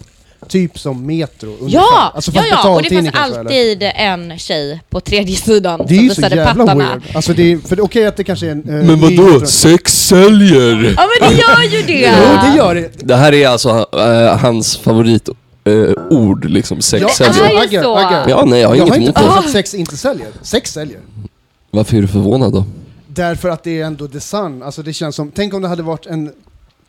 typ 0.49 0.79
som 0.79 1.07
Metro? 1.07 1.57
Ja! 1.69 2.13
Alltså, 2.15 2.31
ja, 2.35 2.43
ja! 2.51 2.69
Och 2.75 2.83
det 2.83 2.89
fanns 2.89 3.11
kanske, 3.11 3.41
eller? 3.41 3.41
alltid 3.41 3.83
en 4.33 4.39
tjej 4.39 4.81
på 4.91 5.01
tredje 5.01 5.37
sidan 5.37 5.79
Det 5.89 5.95
är 5.95 5.97
som 5.97 6.05
ju 6.05 6.09
så 6.11 6.15
visade 6.21 6.37
jävla 6.37 6.55
pattarna. 6.65 6.89
weird. 6.89 7.03
Alltså, 7.17 7.33
det 7.33 7.53
är, 7.53 7.59
för 7.59 7.77
det- 7.77 7.83
okej 7.83 8.07
att 8.07 8.17
det 8.17 8.25
kanske 8.25 8.47
är 8.47 8.51
en... 8.51 8.69
eh, 8.81 8.87
Men 8.87 9.01
vadå? 9.01 9.47
Sex 9.47 10.07
säljer! 10.07 10.95
Ja 10.97 11.09
men 11.21 11.31
det 11.31 11.37
gör 11.41 11.63
ju 11.79 11.83
det! 11.87 12.13
Jo, 12.19 12.51
det 12.51 12.57
gör 12.57 12.75
det. 12.75 12.91
Det 13.09 13.17
här 13.17 13.33
är 13.33 13.49
alltså 13.49 13.87
eh, 13.93 14.37
hans 14.39 14.77
favoritord, 14.77 15.37
ord 16.11 16.45
liksom, 16.45 16.83
sex 16.83 17.03
Ja, 17.19 17.27
Det 17.27 17.33
säljer. 17.35 17.59
är 17.59 17.63
Agger, 17.63 17.83
så. 17.83 17.97
Agger. 17.97 18.25
Ja, 18.29 18.45
nej, 18.47 18.61
jag 18.61 18.69
har 18.69 18.77
Jag 18.77 18.87
inget 18.87 18.95
har 18.95 19.01
inte 19.09 19.21
emot 19.21 19.29
påstått 19.29 19.43
det. 19.43 19.49
att 19.49 19.53
sex 19.53 19.75
inte 19.75 19.97
säljer. 19.97 20.29
Sex 20.43 20.73
säljer. 20.73 21.01
Varför 21.71 21.97
är 21.97 22.01
du 22.03 22.09
förvånad 22.09 22.53
då? 22.53 22.65
Därför 23.07 23.49
att 23.49 23.65
det 23.65 23.81
är 23.81 23.85
ändå 23.85 24.09
The 24.09 24.21
Sun. 24.21 24.63
Alltså 24.63 24.83
det 24.83 24.93
känns 24.93 25.17
som, 25.17 25.31
tänk 25.31 25.55
om 25.55 25.63
det 25.63 25.69
hade 25.69 25.83
varit 25.83 26.07
en 26.07 26.33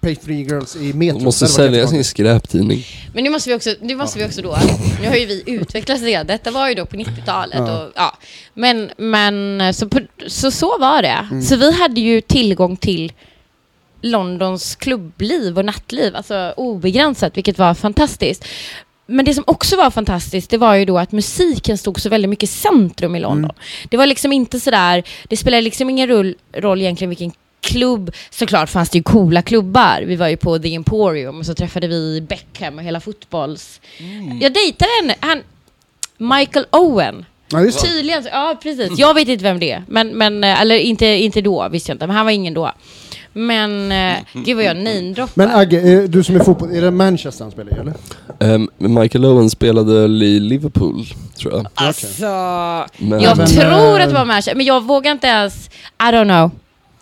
Page 0.03 0.19
3 0.25 0.33
Girls 0.33 0.75
i 0.75 0.93
Metro. 0.93 1.17
De 1.17 1.23
måste 1.23 1.47
sälja 1.47 1.87
sin 1.87 2.03
skräptidning. 2.03 2.85
Men 3.13 3.23
nu 3.23 3.29
måste 3.29 3.49
vi 3.49 3.55
också, 3.55 3.75
nu 3.81 3.95
måste 3.95 4.19
vi 4.19 4.25
också 4.25 4.41
då, 4.41 4.57
nu 5.01 5.07
har 5.07 5.15
ju 5.15 5.25
vi 5.25 5.43
utvecklats 5.45 6.01
det. 6.01 6.23
Detta 6.23 6.51
var 6.51 6.69
ju 6.69 6.75
då 6.75 6.85
på 6.85 6.95
90-talet 6.95 7.57
Ja. 7.57 7.83
och 7.83 7.91
ja. 7.95 8.17
Men, 8.53 8.89
men 8.97 9.73
så, 9.73 9.89
på, 9.89 9.99
så, 10.27 10.51
så 10.51 10.77
var 10.77 11.01
det. 11.01 11.27
Mm. 11.31 11.41
Så 11.41 11.55
vi 11.55 11.71
hade 11.71 12.01
ju 12.01 12.21
tillgång 12.21 12.77
till 12.77 13.11
Londons 14.01 14.75
klubbliv 14.75 15.57
och 15.57 15.65
nattliv, 15.65 16.15
alltså 16.15 16.53
obegränsat, 16.57 17.37
vilket 17.37 17.57
var 17.59 17.73
fantastiskt. 17.73 18.45
Men 19.05 19.25
det 19.25 19.33
som 19.33 19.43
också 19.47 19.75
var 19.75 19.91
fantastiskt, 19.91 20.49
det 20.49 20.57
var 20.57 20.75
ju 20.75 20.85
då 20.85 20.97
att 20.97 21.11
musiken 21.11 21.77
stod 21.77 22.01
så 22.01 22.09
väldigt 22.09 22.29
mycket 22.29 22.49
i 22.49 22.53
centrum 22.53 23.15
i 23.15 23.19
London. 23.19 23.51
Det 23.89 23.97
var 23.97 24.05
liksom 24.05 24.31
inte 24.31 24.59
sådär, 24.59 25.03
det 25.29 25.37
spelade 25.37 25.61
liksom 25.61 25.89
ingen 25.89 26.07
roll, 26.09 26.35
roll 26.53 26.81
egentligen 26.81 27.09
vilken 27.09 27.31
klubb, 27.63 28.11
såklart 28.29 28.69
fanns 28.69 28.89
det 28.89 28.97
ju 28.97 29.03
coola 29.03 29.41
klubbar. 29.41 30.03
Vi 30.05 30.15
var 30.15 30.27
ju 30.27 30.37
på 30.37 30.59
The 30.59 30.75
Emporium 30.75 31.39
och 31.39 31.45
så 31.45 31.53
träffade 31.53 31.87
vi 31.87 32.21
Beckham 32.21 32.77
och 32.77 32.83
hela 32.83 32.99
fotbolls... 32.99 33.81
Jag 34.41 34.53
dejtade 34.53 34.91
en, 35.03 35.11
han, 35.19 35.41
Michael 36.17 36.65
Owen. 36.71 37.25
Ja. 37.51 37.71
Tydligen, 37.71 38.23
ja 38.31 38.59
precis. 38.63 38.99
Jag 38.99 39.13
vet 39.13 39.27
inte 39.27 39.43
vem 39.43 39.59
det 39.59 39.71
är. 39.71 39.83
Men, 39.87 40.07
men, 40.07 40.43
eh, 40.43 40.61
eller 40.61 40.75
inte, 40.75 41.05
inte 41.05 41.41
då 41.41 41.69
visste 41.69 41.91
jag 41.91 41.95
inte, 41.95 42.07
men 42.07 42.15
han 42.15 42.25
var 42.25 42.31
ingen 42.31 42.53
då. 42.53 42.71
Men 43.33 43.91
eh, 43.91 44.17
gud 44.33 44.55
vad 44.55 44.65
jag 44.65 44.77
namedroppar. 44.77 45.31
Men 45.35 45.49
Agge, 45.55 46.07
du 46.07 46.23
som 46.23 46.35
är 46.35 46.39
fotboll, 46.39 46.75
är 46.75 46.81
det 46.81 46.91
Manchester 46.91 47.43
han 47.43 47.51
spelar 47.51 47.77
i 47.77 47.79
eller? 47.79 47.93
Ehm, 48.39 48.69
Michael 48.77 49.25
Owen 49.25 49.49
spelade 49.49 50.05
i 50.25 50.39
Liverpool, 50.39 51.05
tror 51.37 51.53
jag. 51.53 51.67
Alltså, 51.75 52.25
Men, 52.97 53.21
jag 53.21 53.37
Men, 53.37 53.47
tror 53.47 53.99
eh, 53.99 54.03
att 54.03 54.09
det 54.09 54.15
var 54.15 54.25
Manchester, 54.25 54.55
men 54.55 54.65
jag 54.65 54.83
vågar 54.83 55.11
inte 55.11 55.27
ens... 55.27 55.69
I 55.99 56.03
don't 56.03 56.23
know. 56.23 56.51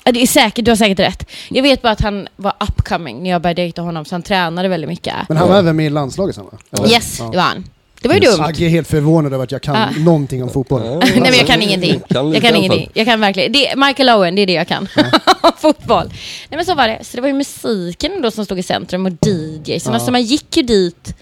Ja, 0.04 0.12
Det 0.12 0.22
är 0.22 0.28
säkert, 0.28 0.66
du 0.66 0.72
har 0.72 0.76
säkert 0.76 1.00
rätt. 1.00 1.30
Jag 1.50 1.64
vet 1.64 1.82
bara 1.82 1.92
att 1.94 2.02
han 2.02 2.28
var 2.36 2.54
upcoming 2.60 3.24
när 3.24 3.30
jag 3.30 3.42
började 3.42 3.62
dejta 3.62 3.82
honom, 3.82 4.06
så 4.06 4.16
han 4.16 4.22
tränade 4.24 4.68
väldigt 4.68 4.90
mycket. 4.90 5.16
Men 5.28 5.38
han 5.38 5.50
var 5.50 5.58
även 5.58 5.76
med 5.76 5.86
i 5.86 5.90
landslaget 5.90 6.36
sen 6.36 6.46
va? 6.46 6.52
Eller? 6.72 6.90
Yes, 6.92 7.20
Ja. 7.20 7.26
det 7.32 7.38
var 7.38 7.44
han. 7.44 7.64
Det 8.02 8.08
var 8.08 8.16
ju 8.16 8.22
dumt. 8.22 8.40
Agge 8.44 8.66
är 8.66 8.70
helt 8.70 8.88
förvånad 8.88 9.34
över 9.34 9.44
att 9.44 9.52
jag 9.52 9.62
kan 9.62 9.76
Ah. 9.76 9.90
någonting 9.98 10.44
om 10.44 10.50
fotboll. 10.50 10.82
Nej 11.00 11.00
men 11.00 11.24
jag 11.24 11.34
kan 11.34 11.40
alltså, 11.42 11.60
ingenting. 11.70 12.00
kan 12.10 12.30
lite 12.32 12.38
Jag 12.38 12.42
kan 12.54 12.56
ingenting. 12.56 12.90
Jag 12.94 13.06
kan 13.06 13.20
verkligen. 13.20 13.52
Det, 13.52 13.74
Michael 13.78 14.10
Owen, 14.10 14.36
det 14.36 14.42
är 14.42 14.48
det 14.48 14.54
jag 14.54 14.68
kan. 14.68 14.88
Fotboll. 15.58 16.08
Nej 16.08 16.58
men 16.58 16.66
så 16.66 16.76
var 16.76 16.88
det. 16.88 17.00
Så 17.04 17.18
det 17.18 17.22
var 17.22 17.28
ju 17.28 17.34
musiken 17.34 18.22
då 18.22 18.32
som 18.32 18.46
stod 18.46 18.60
i 18.60 18.64
centrum 18.64 19.06
och 19.06 19.12
DJs. 19.28 19.86
Ja. 19.86 19.94
Alltså 19.94 20.12
man 20.12 20.22
gick 20.22 20.58
ju 20.58 20.64
dit, 20.64 21.16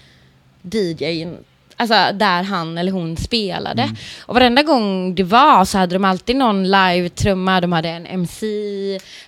DJn, 0.62 1.36
alltså 1.80 1.94
där 2.14 2.42
han 2.42 2.78
eller 2.78 2.92
hon 2.92 3.16
spelade. 3.16 3.82
Mm. 3.82 3.96
Och 4.26 4.34
varenda 4.34 4.62
gång 4.62 5.14
det 5.14 5.22
var 5.22 5.64
så 5.64 5.78
hade 5.78 5.94
de 5.94 6.04
alltid 6.04 6.36
någon 6.36 6.66
live-trumma, 6.70 7.60
de 7.60 7.72
hade 7.72 7.88
en 7.88 8.06
MC, 8.06 8.46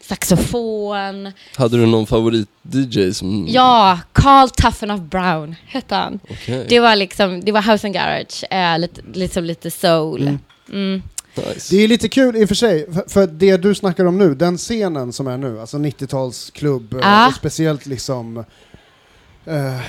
saxofon. 0.01 1.33
Hade 1.57 1.77
du 1.77 1.87
någon 1.87 2.07
favorit-DJ 2.07 3.13
som... 3.13 3.47
Ja, 3.49 3.99
Carl 4.13 4.49
Tuffenoff 4.51 5.01
Brown 5.01 5.55
hette 5.67 5.95
han. 5.95 6.21
Okej, 6.31 6.67
Det 6.69 6.81
var 6.81 6.97
liksom, 6.97 7.41
det 7.45 7.53
var 7.53 7.73
House 7.73 7.87
and 7.87 7.95
Garage, 7.95 8.45
äh, 8.51 8.79
lite, 8.79 9.01
liksom 9.15 9.45
lite 9.45 9.71
soul. 9.71 10.23
Mm. 10.23 10.39
Mm. 10.73 11.03
nice. 11.37 11.77
Det 11.77 11.85
är 11.85 11.89
lite 11.89 12.09
kul 12.09 12.37
i 12.37 12.45
och 12.45 12.49
för 12.49 12.55
sig, 12.55 12.93
för, 12.93 13.05
för 13.09 13.27
det 13.27 13.57
du 13.57 13.75
snackar 13.75 14.05
om 14.05 14.19
nu, 14.19 14.35
den 14.35 14.59
scenen 14.59 15.13
som 15.13 15.27
är 15.27 15.37
nu, 15.39 15.61
alltså 15.61 15.77
90-talsklubb, 15.77 16.99
Ja. 17.03 17.29
och 17.29 17.35
speciellt 17.35 17.87
liksom 17.87 18.45
uh, 19.49 19.81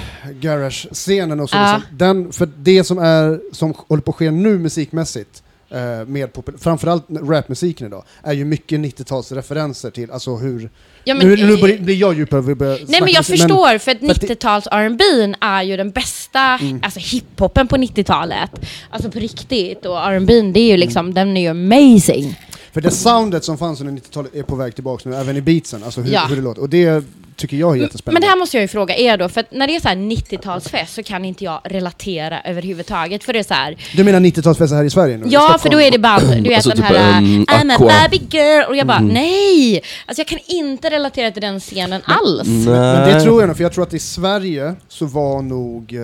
garage-scenen 0.41 1.39
och 1.39 1.49
så, 1.49 1.55
Ja. 1.55 1.73
liksom, 1.75 1.97
den, 1.97 2.31
för 2.33 2.49
det 2.57 2.83
som 2.83 2.97
är, 2.97 3.39
som 3.51 3.73
håller 3.87 4.01
på 4.01 4.11
att 4.11 4.17
ske 4.17 4.31
nu 4.31 4.57
musikmässigt, 4.59 5.43
eh, 5.69 6.05
med 6.07 6.29
framförallt 6.59 7.05
rapmusiken 7.09 7.87
idag, 7.87 8.03
är 8.23 8.33
ju 8.33 8.45
mycket 8.45 8.79
90-talsreferenser 8.79 9.91
till, 9.91 10.11
alltså 10.11 10.35
hur... 10.35 10.69
Ja, 11.03 11.15
men, 11.15 11.27
nu, 11.27 11.35
nu 11.35 11.57
börjar- 11.57 11.77
blir 11.77 11.95
jag 11.95 12.17
djupare 12.17 12.41
vi 12.41 12.55
börjar 12.55 12.79
Nej 12.87 13.01
men 13.01 13.09
jag 13.11 13.19
musik, 13.19 13.39
förstår, 13.39 13.67
för 13.67 13.75
att 13.75 13.99
för 13.99 14.09
att 14.11 14.21
det- 14.21 14.27
90-tals 14.27 14.67
R&B 14.71 15.03
är 15.41 15.61
ju 15.63 15.77
den 15.77 15.91
bästa 15.91 16.39
Mm. 16.61 16.79
alltså 16.83 16.99
hiphopen 16.99 17.67
på 17.67 17.75
90-talet. 17.77 18.51
Alltså 18.89 19.11
på 19.11 19.19
riktigt. 19.19 19.85
Och 19.85 19.97
R&B 20.07 20.41
det 20.41 20.59
är 20.59 20.71
ju 20.71 20.77
liksom, 20.77 20.99
Mm. 21.05 21.13
den 21.13 21.37
är 21.37 21.41
ju 21.41 21.47
amazing. 21.47 22.39
För 22.73 22.81
det 22.81 22.91
soundet 22.91 23.43
som 23.43 23.57
fanns 23.57 23.81
under 23.81 23.93
90-talet 23.93 24.35
är 24.35 24.43
på 24.43 24.55
väg 24.55 24.75
tillbaka 24.75 25.09
nu, 25.09 25.15
även 25.15 25.37
i 25.37 25.41
beatsen, 25.41 25.83
alltså 25.83 26.01
hur, 26.01 26.13
Ja. 26.13 26.25
hur 26.29 26.35
det 26.35 26.41
låter. 26.41 26.61
Och 26.61 26.69
det 26.69 27.03
tycker 27.35 27.57
jag 27.57 27.77
är 27.77 27.81
jättespännande. 27.81 28.15
Men 28.15 28.21
det 28.21 28.27
här 28.27 28.37
måste 28.39 28.57
jag 28.57 28.61
ju 28.61 28.67
fråga 28.67 28.95
er 28.97 29.17
då, 29.17 29.29
för 29.29 29.41
att 29.41 29.51
när 29.51 29.67
det 29.67 29.75
är 29.75 29.79
så 29.79 29.87
här 29.87 29.95
90-talsfest 29.95 30.85
så 30.95 31.03
kan 31.03 31.25
inte 31.25 31.43
jag 31.43 31.61
relatera 31.63 32.41
överhuvudtaget. 32.41 33.23
För 33.23 33.33
det 33.33 33.39
är 33.39 33.43
så 33.43 33.53
här, 33.53 33.77
Du 33.95 34.03
menar 34.03 34.19
90-talsfester 34.19 34.75
här 34.75 34.83
i 34.83 34.89
Sverige 34.89 35.17
nu? 35.17 35.25
ja 35.29 35.57
för 35.61 35.69
då 35.69 35.81
är 35.81 35.91
det 35.91 35.99
band, 35.99 36.23
du 36.43 36.49
vet 36.49 36.55
Alltså 36.55 36.69
den 36.69 36.77
typ 36.77 36.85
här 36.85 37.17
en 37.17 37.45
I'm 37.45 37.73
a 37.73 38.07
baby 38.11 38.25
girl, 38.37 38.63
och 38.69 38.75
jag 38.75 38.87
bara 38.87 38.97
Mm. 38.97 39.13
nej! 39.13 39.81
Alltså 40.05 40.19
jag 40.19 40.27
kan 40.27 40.39
inte 40.47 40.89
relatera 40.89 41.31
till 41.31 41.41
den 41.41 41.59
scenen 41.59 42.01
alls. 42.05 42.47
Nej. 42.47 42.65
Men 42.67 43.09
det 43.09 43.21
tror 43.23 43.41
jag 43.41 43.47
nog, 43.47 43.57
för 43.57 43.63
jag 43.63 43.73
tror 43.73 43.83
att 43.83 43.93
i 43.93 43.99
Sverige 43.99 44.75
så 44.87 45.05
var 45.05 45.41
nog, 45.41 45.93
eh, 45.93 46.01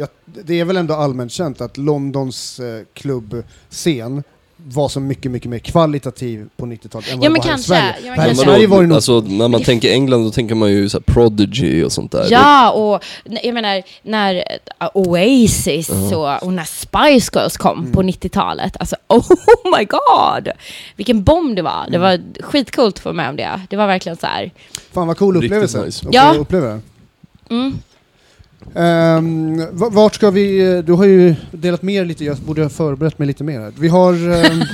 ja, 0.00 0.06
det 0.44 0.60
är 0.60 0.64
väl 0.64 0.76
ändå 0.76 0.94
allmänt 0.94 1.32
känt 1.32 1.60
att 1.60 1.76
Londons 1.76 2.60
eh, 2.60 2.82
klubbscen 2.94 4.22
var 4.64 4.88
så 4.88 5.00
mycket, 5.00 5.30
mycket 5.30 5.50
mer 5.50 5.58
kvalitativ 5.58 6.48
på 6.56 6.66
90-talet 6.66 7.12
än 7.12 7.18
vad 7.18 7.26
Ja, 7.26 7.30
det 7.32 7.38
var 7.38 7.44
här 7.48 7.58
i. 7.58 7.62
Sverige. 7.62 7.94
Ja, 8.04 8.10
men 8.10 8.18
här 8.18 8.26
i 8.26 8.28
kanske. 8.28 8.44
Sverige 8.44 8.66
var 8.66 8.80
det 8.80 8.86
nog... 8.86 8.94
alltså, 8.94 9.20
när 9.20 9.48
man 9.48 9.62
tänker 9.62 9.92
England 9.92 10.24
då 10.24 10.30
tänker 10.30 10.54
man 10.54 10.70
ju 10.70 10.88
så 10.88 10.98
här 10.98 11.12
Prodigy 11.14 11.84
och 11.84 11.92
sånt 11.92 12.12
där. 12.12 12.26
Ja, 12.30 12.70
och 12.70 13.04
jag 13.42 13.54
menar 13.54 13.82
när 14.02 14.34
uh, 14.34 14.88
Oasis 14.94 15.90
och, 15.90 16.42
och 16.42 16.52
när 16.52 16.64
Spice 16.64 17.30
Girls 17.38 17.56
kom 17.56 17.78
Mm. 17.78 17.92
på 17.92 18.02
90-talet. 18.02 18.76
Alltså 18.80 18.96
oh 19.08 19.78
my 19.78 19.84
god! 19.84 20.48
Vilken 20.96 21.22
bomb 21.24 21.56
det 21.56 21.62
var. 21.62 21.86
Det 21.90 21.98
var 21.98 22.20
skitcoolt 22.40 22.94
att 22.96 23.02
få 23.02 23.12
med 23.12 23.28
om 23.28 23.36
det. 23.36 23.60
Det 23.70 23.76
var 23.76 23.86
verkligen 23.86 24.16
så 24.16 24.26
här. 24.26 24.50
Fan 24.92 25.06
vad 25.06 25.16
cool 25.18 25.36
upplevelse. 25.36 25.84
nice. 25.84 26.06
Ja. 26.10 26.34
uppleva. 26.38 26.80
Mm. 27.50 27.74
Um, 28.74 29.66
vart 29.72 30.14
ska 30.14 30.30
vi, 30.30 30.82
du 30.86 30.92
har 30.92 31.04
ju 31.04 31.34
delat 31.52 31.82
med 31.82 31.94
er 31.94 32.04
lite, 32.04 32.24
jag 32.24 32.36
borde 32.36 32.62
ha 32.62 32.68
förberett 32.68 33.18
mig 33.18 33.26
lite 33.28 33.44
mer. 33.44 33.72
Vi 33.78 33.88
har, 33.88 34.12
um, 34.14 34.64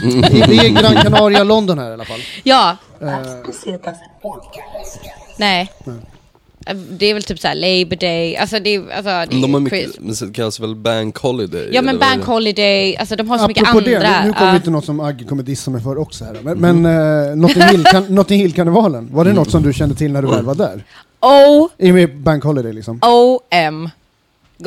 vi 0.49 0.59
är 0.67 0.69
Gran 0.83 0.95
Canaria, 0.95 1.45
London 1.45 1.79
här 1.79 1.91
i 1.91 1.93
alla 1.93 2.05
fall. 2.05 2.21
Ja, 2.43 2.77
Eh, 3.01 3.09
nej. 5.39 5.71
Nej. 5.85 5.97
Uh, 6.71 6.75
Det 6.99 7.07
är 7.07 7.15
väl 7.15 7.23
typ 7.23 7.39
såhär 7.41 7.55
Labor 7.55 7.97
Day, 7.97 8.37
alltså 8.37 8.59
det 8.61 8.75
är, 8.75 8.91
alltså, 8.91 9.37
det 9.37 9.43
de 9.43 9.55
har 9.55 9.61
är 9.61 9.65
mycket, 9.65 10.01
men 10.01 10.15
det 10.21 10.33
kallas 10.35 10.61
väl 10.61 10.75
Bank 10.75 11.19
Holiday? 11.19 11.69
Ja 11.73 11.83
men 11.83 11.99
Bank 11.99 12.21
det? 12.27 12.33
Holiday, 12.33 12.97
alltså 12.97 13.17
de 13.17 13.29
har 13.31 13.39
så 13.39 13.49
mycket 13.49 13.63
apropå 13.69 13.79
andra. 13.79 14.01
det, 14.01 14.25
nu, 14.27 14.33
kommer 14.33 14.47
ja. 14.53 14.53
vi 14.59 14.61
till 14.61 14.73
något 14.73 14.85
som 14.85 15.01
Agge 15.01 15.25
kommer 15.25 15.43
dissa 15.43 15.71
mig 15.71 15.83
för 15.83 15.99
också 15.99 16.25
här. 16.25 16.37
Men, 16.43 16.59
men 16.59 16.87
uh, 17.31 17.37
Notting 17.37 17.63
Hill- 17.63 17.85
kan- 17.85 18.07
Notting 18.15 18.41
Hill-karnevalen, 18.41 19.09
var 19.13 19.25
det 19.25 19.33
något 19.33 19.51
som 19.51 19.63
du 19.63 19.73
kände 19.73 19.95
till 19.95 20.13
när 20.13 20.23
du 20.23 20.29
väl 20.29 20.45
var 20.45 20.55
där? 20.55 20.85
O, 21.21 21.69
I 21.79 21.93
med 21.93 22.17
Bank 22.17 22.45
Holiday 22.45 22.73
liksom? 22.73 23.01
O-M. 23.03 23.91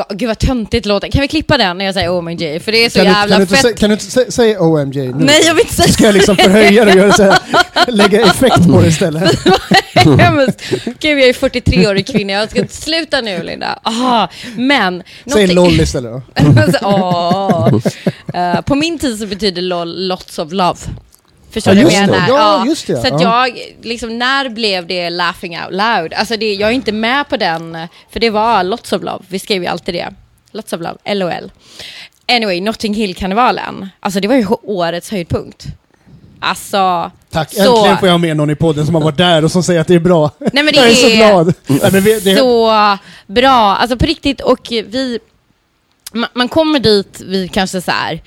Gud 0.09 0.27
vad 0.27 0.39
töntigt 0.39 0.85
låter. 0.85 1.07
Kan 1.07 1.21
vi 1.21 1.27
klippa 1.27 1.57
den 1.57 1.77
när 1.77 1.85
jag 1.85 1.93
säger 1.93 2.09
OMG? 2.11 2.59
För 2.63 2.71
det 2.71 2.85
är 2.85 2.89
så 2.89 2.99
Kan 2.99 3.05
du, 3.05 3.11
jävla 3.11 3.35
kan 3.35 3.39
du 3.39 3.43
inte, 3.43 3.55
fett. 3.55 3.61
sä, 3.61 3.73
kan 3.73 3.89
du 3.89 3.93
inte 3.93 4.05
sä, 4.05 4.31
säga 4.31 4.61
OMG 4.61 4.95
nu? 4.95 5.13
Nej 5.25 5.41
jag 5.45 5.53
vill 5.53 5.61
inte 5.63 5.73
säga 5.75 5.87
Ska 5.93 6.03
jag 6.05 6.13
liksom 6.13 6.35
förhöja 6.35 6.85
det 6.85 6.91
och 6.91 6.97
göra 6.97 7.13
så 7.13 7.23
här, 7.23 7.39
lägga 7.91 8.21
effekt 8.21 8.67
på 8.67 8.81
det 8.81 8.87
istället? 8.87 9.39
Hemskt. 10.19 10.61
Gud, 10.99 11.19
jag 11.19 11.29
är 11.29 11.33
43-årig 11.33 12.07
kvinna. 12.07 12.33
Jag 12.33 12.49
ska 12.51 12.67
sluta 12.67 13.21
nu, 13.21 13.43
Linda. 13.43 13.79
Aha. 13.83 14.29
Men... 14.55 15.03
Säg 15.25 15.47
någonting- 15.47 15.55
LOL 15.55 15.81
istället 15.81 16.11
då. 16.11 16.21
Alltså, 16.61 16.79
åh. 16.85 17.69
Eh, 18.33 18.61
på 18.61 18.75
min 18.75 18.99
tid 18.99 19.19
så 19.19 19.25
betyder 19.27 19.61
LOL 19.61 20.07
lots 20.07 20.39
of 20.39 20.51
love. 20.51 20.79
Förstår 21.51 21.73
Ja, 21.73 21.79
du 21.79 21.83
vad 21.83 21.93
jag 21.93 22.09
menar? 22.09 22.27
Ja, 22.27 22.65
just 22.65 22.87
det, 22.87 23.01
Så 23.01 23.15
att 23.15 23.21
ja. 23.21 23.47
jag, 23.47 23.59
liksom, 23.81 24.17
när 24.19 24.49
blev 24.49 24.87
det 24.87 25.09
laughing 25.09 25.59
out 25.59 25.71
loud? 25.71 26.13
Alltså 26.13 26.37
det, 26.37 26.53
jag 26.53 26.69
är 26.69 26.73
inte 26.73 26.91
med 26.91 27.29
på 27.29 27.37
den, 27.37 27.87
för 28.11 28.19
det 28.19 28.29
var 28.29 28.63
lots 28.63 28.93
of 28.93 29.01
love. 29.03 29.23
Vi 29.27 29.39
skrev 29.39 29.61
ju 29.61 29.67
alltid 29.67 29.95
det. 29.95 30.09
Lots 30.51 30.73
of 30.73 30.81
love, 30.81 31.15
LOL. 31.15 31.51
Anyway, 32.27 32.61
Notting 32.61 32.93
Hill-karnevalen. 32.93 33.89
Alltså 33.99 34.19
det 34.19 34.27
var 34.27 34.35
ju 34.35 34.45
årets 34.63 35.11
höjdpunkt. 35.11 35.65
Alltså... 36.39 37.11
Tack, 37.29 37.53
Så- 37.53 37.75
äntligen 37.77 37.97
får 37.97 38.07
jag 38.09 38.19
med 38.19 38.37
någon 38.37 38.49
i 38.49 38.55
podden 38.55 38.85
som 38.85 38.95
har 38.95 39.01
varit 39.01 39.17
där 39.17 39.43
och 39.43 39.51
som 39.51 39.63
säger 39.63 39.81
att 39.81 39.87
det 39.87 39.95
är 39.95 39.99
bra. 39.99 40.31
Nej 40.39 40.63
men 40.63 40.65
det 40.65 40.79
jag 40.79 40.89
är, 40.89 40.93
så 40.93 41.07
är 41.07 41.15
glad. 41.15 41.53
Nej, 41.67 41.91
men 41.91 42.03
det, 42.03 42.37
så 42.37 42.97
bra. 43.27 43.51
Alltså 43.75 43.97
på 43.97 44.05
riktigt. 44.05 44.41
Och 44.41 44.67
vi... 44.69 45.19
Man, 46.13 46.29
man 46.33 46.47
kommer 46.49 46.79
dit 46.79 47.21
vid 47.21 47.51
kanske 47.53 47.81
så 47.81 47.91
här... 47.91 48.21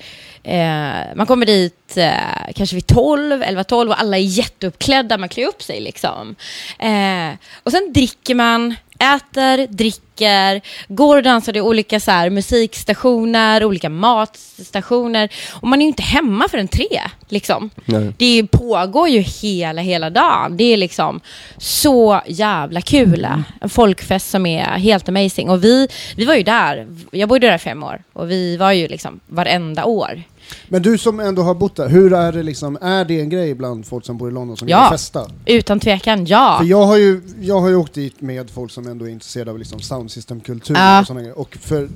Eh, 0.47 1.15
man 1.15 1.25
kommer 1.25 1.45
dit 1.45 1.97
eh, 1.97 2.53
kanske 2.55 2.75
vid 2.75 2.87
12, 2.87 3.43
11, 3.43 3.63
12 3.63 3.89
och 3.89 3.99
alla 3.99 4.17
är 4.17 4.21
jätteuppklädda, 4.21 5.17
man 5.17 5.29
klär 5.29 5.47
upp 5.47 5.63
sig 5.63 5.79
liksom. 5.79 6.35
Eh, 6.79 7.37
och 7.63 7.71
sen 7.71 7.93
dricker 7.93 8.35
man, 8.35 8.75
äter, 8.99 9.67
dricker, 9.67 10.61
går 10.87 11.17
och 11.17 11.23
dansar 11.23 11.57
i 11.57 11.61
olika 11.61 11.99
så 11.99 12.11
här, 12.11 12.29
musikstationer, 12.29 13.63
olika 13.63 13.89
matstationer. 13.89 15.29
Och 15.51 15.67
man 15.67 15.79
är 15.81 15.83
ju 15.85 15.87
inte 15.87 16.03
hemma 16.03 16.47
förrän 16.49 16.67
tre, 16.67 17.01
liksom. 17.29 17.69
Nej. 17.85 18.13
Det 18.17 18.47
pågår 18.47 19.09
ju 19.09 19.19
hela, 19.19 19.81
hela 19.81 20.09
dagen. 20.09 20.57
Det 20.57 20.73
är 20.73 20.77
liksom 20.77 21.21
så 21.57 22.21
jävla 22.27 22.81
kul. 22.81 23.27
En 23.61 23.69
folkfest 23.69 24.29
som 24.29 24.45
är 24.45 24.63
helt 24.63 25.09
amazing. 25.09 25.49
Och 25.49 25.63
vi, 25.63 25.87
vi 26.15 26.25
var 26.25 26.35
ju 26.35 26.43
där, 26.43 26.87
jag 27.11 27.29
bodde 27.29 27.47
där 27.47 27.57
fem 27.57 27.83
år 27.83 28.03
och 28.13 28.31
vi 28.31 28.57
var 28.57 28.71
ju 28.71 28.87
liksom 28.87 29.19
varenda 29.27 29.85
år. 29.85 30.23
Men 30.67 30.81
du 30.81 30.97
som 30.97 31.19
ändå 31.19 31.41
har 31.41 31.53
bott 31.55 31.75
där, 31.75 31.89
hur 31.89 32.13
är 32.13 32.31
det 32.31 32.43
liksom, 32.43 32.77
är 32.81 33.05
det 33.05 33.19
en 33.21 33.29
grej 33.29 33.53
bland 33.55 33.85
folk 33.85 34.05
som 34.05 34.17
bor 34.17 34.29
i 34.29 34.33
London 34.33 34.57
som 34.57 34.67
Ja. 34.67 34.87
festa? 34.91 35.31
Utan 35.45 35.79
tvekan, 35.79 36.25
ja. 36.25 36.55
För 36.59 36.65
jag 36.65 36.85
har, 36.85 36.97
ju, 36.97 37.21
jag 37.41 37.59
har 37.61 37.69
ju 37.69 37.75
åkt 37.75 37.93
dit 37.93 38.21
med 38.21 38.49
folk 38.49 38.71
som 38.71 38.87
ändå 38.87 39.05
är 39.05 39.09
intresserade 39.09 39.51
av 39.51 39.59
liksom 39.59 39.79
soundsystemkultur 39.79 40.75
Ja. 40.75 40.99
och 41.01 41.07
sådana 41.07 41.21
grejer. 41.21 41.39
Och 41.39 41.57
för, 41.61 41.89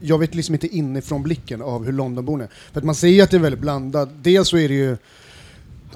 jag 0.00 0.18
vet 0.18 0.34
liksom 0.34 0.54
inte 0.54 0.66
inifrån 0.76 1.22
blicken 1.22 1.62
av 1.62 1.84
hur 1.84 1.92
Londonborna 1.92 2.44
är. 2.44 2.50
För 2.72 2.80
att 2.80 2.84
man 2.84 2.94
ser 2.94 3.08
ju 3.08 3.20
att 3.22 3.30
det 3.30 3.36
är 3.36 3.40
väldigt 3.40 3.60
blandat. 3.60 4.08
Dels 4.22 4.48
så 4.48 4.58
är 4.58 4.68
det 4.68 4.74
ju 4.74 4.96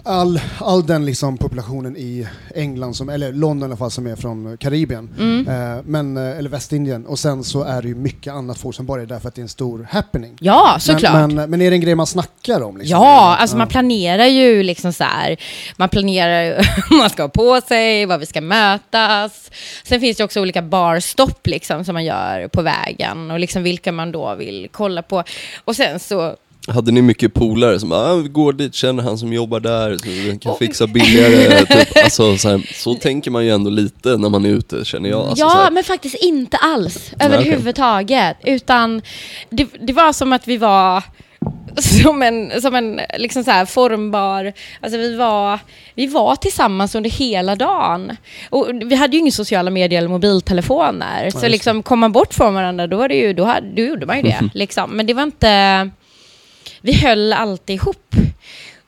all, 0.07 0.41
all 0.59 0.87
den 0.87 1.05
liksom 1.05 1.39
populationen 1.39 1.97
i 1.97 2.27
England, 2.55 2.95
som, 2.95 3.09
eller 3.09 3.33
London 3.33 3.63
i 3.63 3.65
alla 3.65 3.77
fall, 3.77 3.91
som 3.91 4.07
är 4.07 4.17
från 4.17 4.57
Karibien. 4.57 5.09
Mm. 5.19 5.49
Eh, 5.49 5.83
men, 5.85 6.17
eh, 6.17 6.39
eller 6.39 6.51
Västindien. 6.51 7.07
Och 7.07 7.19
sen 7.19 7.45
så 7.45 7.63
är 7.63 7.83
det 7.83 7.89
ju 7.89 7.95
mycket 7.95 8.33
annat 8.33 8.59
folk 8.59 8.77
som 8.77 8.87
bara 8.87 9.03
är 9.03 9.07
där 9.07 9.19
för 9.19 9.29
att 9.29 9.35
det 9.35 9.41
är 9.41 9.43
en 9.43 9.49
stor 9.49 9.89
happening. 9.91 10.37
Ja, 10.41 10.77
såklart. 10.81 11.13
Men, 11.13 11.35
men, 11.35 11.51
men 11.51 11.63
är 11.63 11.71
det 11.71 11.77
en 11.77 11.81
grej 11.81 11.95
man 11.95 12.07
snackar 12.07 12.63
om? 12.63 12.77
Liksom? 12.77 13.01
Ja, 13.01 13.37
alltså 13.37 13.57
man 13.57 13.69
planerar 13.69 14.27
ju 14.27 14.63
liksom 14.63 14.93
så 14.93 15.05
här. 15.05 15.37
Man 15.77 15.89
planerar 15.89 16.67
man 16.99 17.11
ska 17.11 17.23
ha 17.23 17.29
på 17.29 17.61
sig, 17.61 18.07
var 18.07 18.19
vi 18.19 18.27
ska 18.27 18.41
mötas. 18.41 19.51
Sen 19.85 20.01
finns 20.01 20.17
det 20.17 20.25
också 20.25 20.41
olika 20.41 20.63
barstopp 20.63 21.47
liksom 21.47 21.85
som 21.85 21.93
man 21.93 22.05
gör 22.05 22.49
på 22.49 22.63
vägen 22.63 23.31
och 23.31 23.41
liksom 23.41 23.63
vilka 23.63 23.93
man 23.93 24.13
då 24.13 24.35
vill 24.35 24.69
kolla 24.73 25.03
på. 25.03 25.25
Och 25.65 25.77
sen 25.77 26.01
så 26.01 26.37
Hade 26.69 26.93
ni 26.93 27.03
mycket 27.03 27.35
polare 27.35 27.81
som 27.81 27.93
ah, 27.93 28.15
vi 28.15 28.29
går 28.29 28.53
dit, 28.53 28.75
känner 28.75 29.03
han 29.03 29.19
som 29.19 29.33
jobbar 29.33 29.61
där, 29.61 29.97
så 29.97 30.09
vi 30.09 30.39
kan 30.43 30.57
fixa 30.57 30.87
billigare. 30.87 31.67
typ. 31.67 32.05
alltså, 32.05 32.39
så, 32.39 32.49
här, 32.49 32.71
så 32.75 32.95
tänker 32.95 33.31
man 33.31 33.45
ju 33.45 33.51
ändå 33.51 33.71
lite 33.71 34.17
när 34.17 34.29
man 34.29 34.45
är 34.45 34.49
ute, 34.49 34.85
känner 34.85 35.11
jag. 35.11 35.21
Alltså, 35.21 35.49
så 35.49 35.57
ja, 35.57 35.71
men 35.71 35.85
faktiskt 35.85 36.15
inte 36.15 36.57
alls 36.57 37.11
överhuvudtaget. 37.21 38.37
Utan 38.45 39.03
det, 39.51 39.69
det 39.81 39.93
var 39.93 40.13
som 40.13 40.33
att 40.33 40.49
vi 40.49 40.57
var 40.57 41.03
som 41.77 42.23
en, 42.23 42.61
som 42.61 42.75
en 42.75 43.01
liksom 43.19 43.45
så 43.45 43.51
här 43.51 43.65
formbar... 43.65 44.53
Alltså 44.81 44.99
vi 44.99 45.17
var, 45.17 45.59
vi 45.95 46.07
var 46.07 46.37
tillsammans 46.37 46.95
under 46.95 47.11
hela 47.11 47.55
dagen. 47.57 48.17
Och 48.51 48.69
vi 48.85 48.95
hade 48.95 49.17
ju 49.17 49.21
inga 49.21 49.31
sociala 49.31 49.71
medier 49.71 49.99
eller 49.99 50.09
mobiltelefoner. 50.09 51.31
så 51.31 51.39
det. 51.39 51.49
liksom, 51.49 51.83
kom 51.83 51.99
man 51.99 52.13
bort 52.13 52.35
från 52.35 52.55
varandra, 52.55 52.87
då, 52.87 52.97
var 52.97 53.09
det 53.09 53.15
ju, 53.15 53.33
då, 53.33 53.45
hade, 53.45 53.67
då 53.75 53.83
gjorde 53.83 54.07
man 54.07 54.17
ju 54.17 54.23
det. 54.23 54.41
liksom. 54.55 54.91
Men 54.91 55.07
det 55.07 55.15
var 55.15 55.23
inte... 55.23 55.91
Vi 56.81 56.93
höll 56.93 57.33
alltid 57.33 57.77
ihop. 57.77 58.15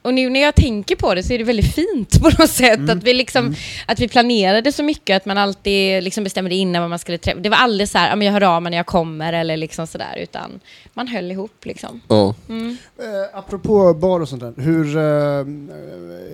Och 0.03 0.15
nu 0.15 0.31
när 0.31 0.41
jag 0.41 0.55
tänker 0.55 0.97
på 0.97 1.15
det 1.15 1.23
så 1.23 1.33
är 1.33 1.39
det 1.39 1.45
väldigt 1.45 1.75
fint 1.75 2.21
på 2.23 2.29
något 2.39 2.51
sätt. 2.51 2.79
Mm. 2.79 2.99
Att, 2.99 3.05
vi 3.05 3.15
liksom, 3.15 3.55
att 3.87 4.01
vi 4.01 4.09
planerade 4.09 4.73
så 4.73 4.83
mycket, 4.83 5.17
att 5.17 5.27
man 5.27 5.39
alltid 5.39 6.03
liksom 6.03 6.25
bestämde 6.25 6.55
innan 6.55 6.83
vad 6.83 6.91
man 6.91 6.99
skulle 6.99 7.19
träffa. 7.19 7.41
Det 7.41 7.49
var 7.49 7.57
aldrig 7.57 7.89
så 7.89 7.99
här, 7.99 8.09
"Ja, 8.11 8.17
men 8.17 8.27
jag 8.27 8.33
hör 8.33 8.43
av 8.43 8.63
mig 8.63 8.71
när 8.71 8.77
jag 8.77 8.87
kommer 8.87 9.33
eller 9.33 9.57
liksom 9.57 9.87
sådär. 9.87 10.17
Utan 10.23 10.61
man 10.95 11.09
höll 11.09 11.31
ihop 11.33 11.65
liksom. 11.67 12.01
ja. 12.09 12.35
Mm. 12.49 12.77
Eh, 12.99 13.39
apropå 13.39 13.95
bar 13.95 14.21
och 14.21 14.29
sånt 14.29 14.41
där, 14.43 14.55
hur, 14.63 14.97
eh, 14.97 15.03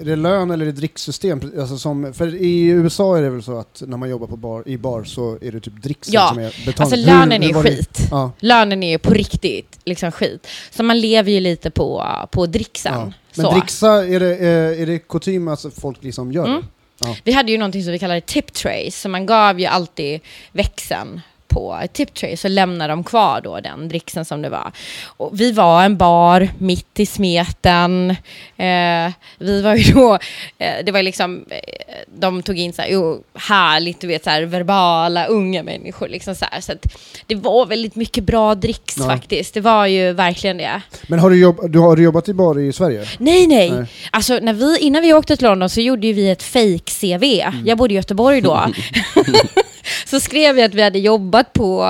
är 0.00 0.04
det 0.04 0.16
lön 0.16 0.50
eller 0.50 0.62
är 0.66 0.72
det 0.72 0.78
dricksystem? 0.78 1.52
Alltså 1.60 1.78
som, 1.78 2.14
för 2.14 2.34
i 2.34 2.66
USA 2.66 3.18
är 3.18 3.22
det 3.22 3.30
väl 3.30 3.42
så 3.42 3.58
att 3.58 3.82
när 3.86 3.96
man 3.96 4.10
jobbar 4.10 4.26
på 4.26 4.36
bar, 4.36 4.62
i 4.68 4.76
bar 4.78 5.04
så 5.04 5.38
är 5.42 5.52
det 5.52 5.60
typ 5.60 5.82
dricksen 5.82 6.14
Ja, 6.14 6.28
som 6.28 6.38
är 6.38 6.66
betalning. 6.66 6.74
Alltså 6.78 6.96
Hur- 6.96 7.06
lönen 7.06 7.42
hur 7.42 7.50
är 7.58 7.62
det? 7.62 7.70
skit. 7.70 7.98
Ja, 8.10 8.32
Lönen 8.40 8.82
är 8.82 8.98
på 8.98 9.10
riktigt 9.10 9.73
liksom 9.84 10.12
skit. 10.12 10.46
Så 10.70 10.82
man 10.82 11.00
lever 11.00 11.32
ju 11.32 11.40
lite 11.40 11.70
på, 11.70 12.06
på 12.30 12.46
dricksen. 12.46 12.92
ja. 12.94 13.12
Men 13.36 13.46
så. 13.46 13.52
dricksa, 13.52 13.88
är 14.06 14.20
det, 14.20 14.36
eh, 14.38 14.82
är 14.82 14.86
det 14.86 14.98
kutym 14.98 15.48
att 15.48 15.64
folk 15.80 16.02
liksom 16.02 16.32
gör 16.32 16.44
Mm. 16.46 16.60
det? 16.60 16.66
Ja. 17.06 17.16
Vi 17.24 17.32
hade 17.32 17.52
ju 17.52 17.58
någonting 17.58 17.82
som 17.82 17.92
vi 17.92 17.98
kallade 17.98 18.20
tip 18.20 18.52
trays, 18.52 19.00
så 19.00 19.08
man 19.08 19.26
gav 19.26 19.60
ju 19.60 19.66
alltid 19.66 20.20
växeln 20.52 21.20
på 21.54 21.78
ett 21.84 21.92
tip 21.92 22.14
tray, 22.14 22.36
så 22.36 22.48
lämnade 22.48 22.92
de 22.92 23.04
kvar 23.04 23.40
då 23.44 23.60
den 23.60 23.88
dricksen 23.88 24.24
som 24.24 24.42
det 24.42 24.48
var. 24.48 24.72
Och 25.06 25.40
vi 25.40 25.52
var 25.52 25.84
en 25.84 25.96
bar 25.96 26.48
mitt 26.58 27.00
i 27.00 27.06
smeten. 27.06 28.10
Eh, 28.56 29.12
vi 29.38 29.62
var 29.62 29.74
ju 29.74 29.92
då, 29.92 30.14
eh, 30.58 30.84
det 30.84 30.92
var 30.92 31.02
liksom, 31.02 31.44
eh, 31.50 31.58
de 32.18 32.42
tog 32.42 32.58
in 32.58 32.72
så 32.72 32.82
här, 32.82 32.88
jo, 32.88 33.22
härligt, 33.34 34.00
du 34.00 34.06
vet 34.06 34.24
så 34.24 34.30
här, 34.30 34.42
verbala 34.42 35.26
unga 35.26 35.62
människor 35.62 36.08
liksom 36.08 36.34
så 36.34 36.44
här. 36.50 36.60
Så 36.60 36.72
att 36.72 36.86
det 37.26 37.34
var 37.34 37.66
väldigt 37.66 37.94
mycket 37.96 38.24
bra 38.24 38.54
dricks 38.54 38.96
Ja. 38.98 39.04
faktiskt. 39.04 39.54
Det 39.54 39.60
var 39.60 39.86
ju 39.86 40.12
verkligen 40.12 40.56
det. 40.56 40.80
Men 41.08 41.18
har 41.18 41.30
du, 41.30 41.40
jobb, 41.40 41.72
du, 41.72 41.78
har 41.78 41.96
du 41.96 42.02
jobbat 42.02 42.28
i 42.28 42.34
bar 42.34 42.58
i 42.58 42.72
Sverige? 42.72 43.04
Nej, 43.18 43.46
nej. 43.46 43.70
Nej. 43.70 43.86
Alltså, 44.10 44.38
när 44.42 44.52
vi, 44.52 44.78
innan 44.78 45.02
vi 45.02 45.12
åkte 45.12 45.36
till 45.36 45.46
London 45.48 45.70
så 45.70 45.80
gjorde 45.80 46.06
ju 46.06 46.12
vi 46.12 46.30
ett 46.30 46.42
fake-CV. 46.42 47.24
Jag 47.64 47.78
bodde 47.78 47.94
i 47.94 47.96
Göteborg 47.96 48.40
då. 48.40 48.66
så 50.04 50.20
skrev 50.20 50.54
vi 50.54 50.62
att 50.62 50.74
vi 50.74 50.82
hade 50.82 50.98
jobbat 50.98 51.52
på, 51.52 51.86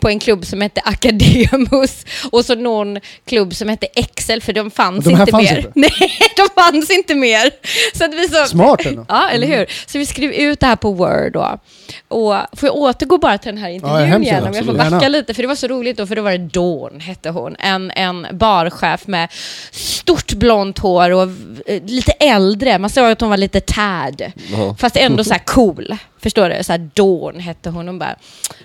på 0.00 0.08
en 0.08 0.18
klubb 0.18 0.46
som 0.46 0.60
hette 0.60 0.80
Academus 0.84 2.04
och 2.32 2.44
så 2.44 2.54
någon 2.54 2.98
klubb 3.26 3.54
som 3.54 3.68
hette 3.68 3.86
Excel, 3.94 4.42
för 4.42 4.52
de 4.52 4.70
fanns 4.70 5.04
De 5.04 5.10
inte 5.10 5.30
fanns 5.32 5.50
mer. 5.50 5.56
inte? 5.58 5.70
Nej, 5.74 6.12
de 6.36 6.48
fanns 6.62 6.90
inte 6.90 7.14
mer. 7.14 7.50
Så 7.98 8.04
att 8.04 8.14
vi 8.14 8.28
så, 8.28 8.44
Smart 8.44 8.86
ändå. 8.86 9.06
Ja, 9.08 9.28
eller 9.30 9.46
hur? 9.46 9.66
Så 9.86 9.98
vi 9.98 10.06
skrev 10.06 10.32
ut 10.32 10.60
det 10.60 10.66
här 10.66 10.76
på 10.76 10.92
Word 10.92 11.32
då. 11.32 11.60
Och 12.08 12.34
får 12.52 12.66
jag 12.66 12.76
återgå 12.76 13.18
bara 13.18 13.38
till 13.38 13.48
den 13.54 13.58
här 13.58 13.68
Ja, 13.68 13.74
intervjun 13.74 14.08
hemskt 14.08 14.30
igen? 14.30 14.44
Om 14.46 14.52
jag 14.54 14.64
får 14.64 14.72
backa 14.72 14.90
Gärna. 14.90 15.08
lite, 15.08 15.34
för 15.34 15.42
det 15.42 15.48
var 15.48 15.54
så 15.54 15.66
roligt 15.66 15.96
då, 15.96 16.06
för 16.06 16.16
då 16.16 16.22
var 16.22 16.30
det 16.32 16.38
Dawn, 16.38 17.00
hette 17.00 17.30
hon. 17.30 17.56
En, 17.58 17.90
en 17.90 18.26
barchef 18.32 19.06
med 19.06 19.28
stort 19.70 20.32
blont 20.32 20.78
hår 20.78 21.10
och 21.10 21.22
eh, 21.66 21.82
lite 21.84 22.12
äldre. 22.12 22.78
Man 22.78 22.90
såg 22.90 23.10
att 23.10 23.20
hon 23.20 23.30
var 23.30 23.36
lite 23.36 23.60
tad. 23.60 24.22
Ja. 24.52 24.76
Fast 24.78 24.96
ändå 24.96 25.24
så 25.24 25.32
här 25.32 25.42
cool. 25.44 25.96
Förstår 26.22 26.48
du? 26.50 26.64
Så 26.64 26.72
här 26.72 26.90
Dawn 26.94 27.40
hette 27.40 27.70
hon. 27.70 27.86
Hon 27.86 27.98
bara 27.98 28.16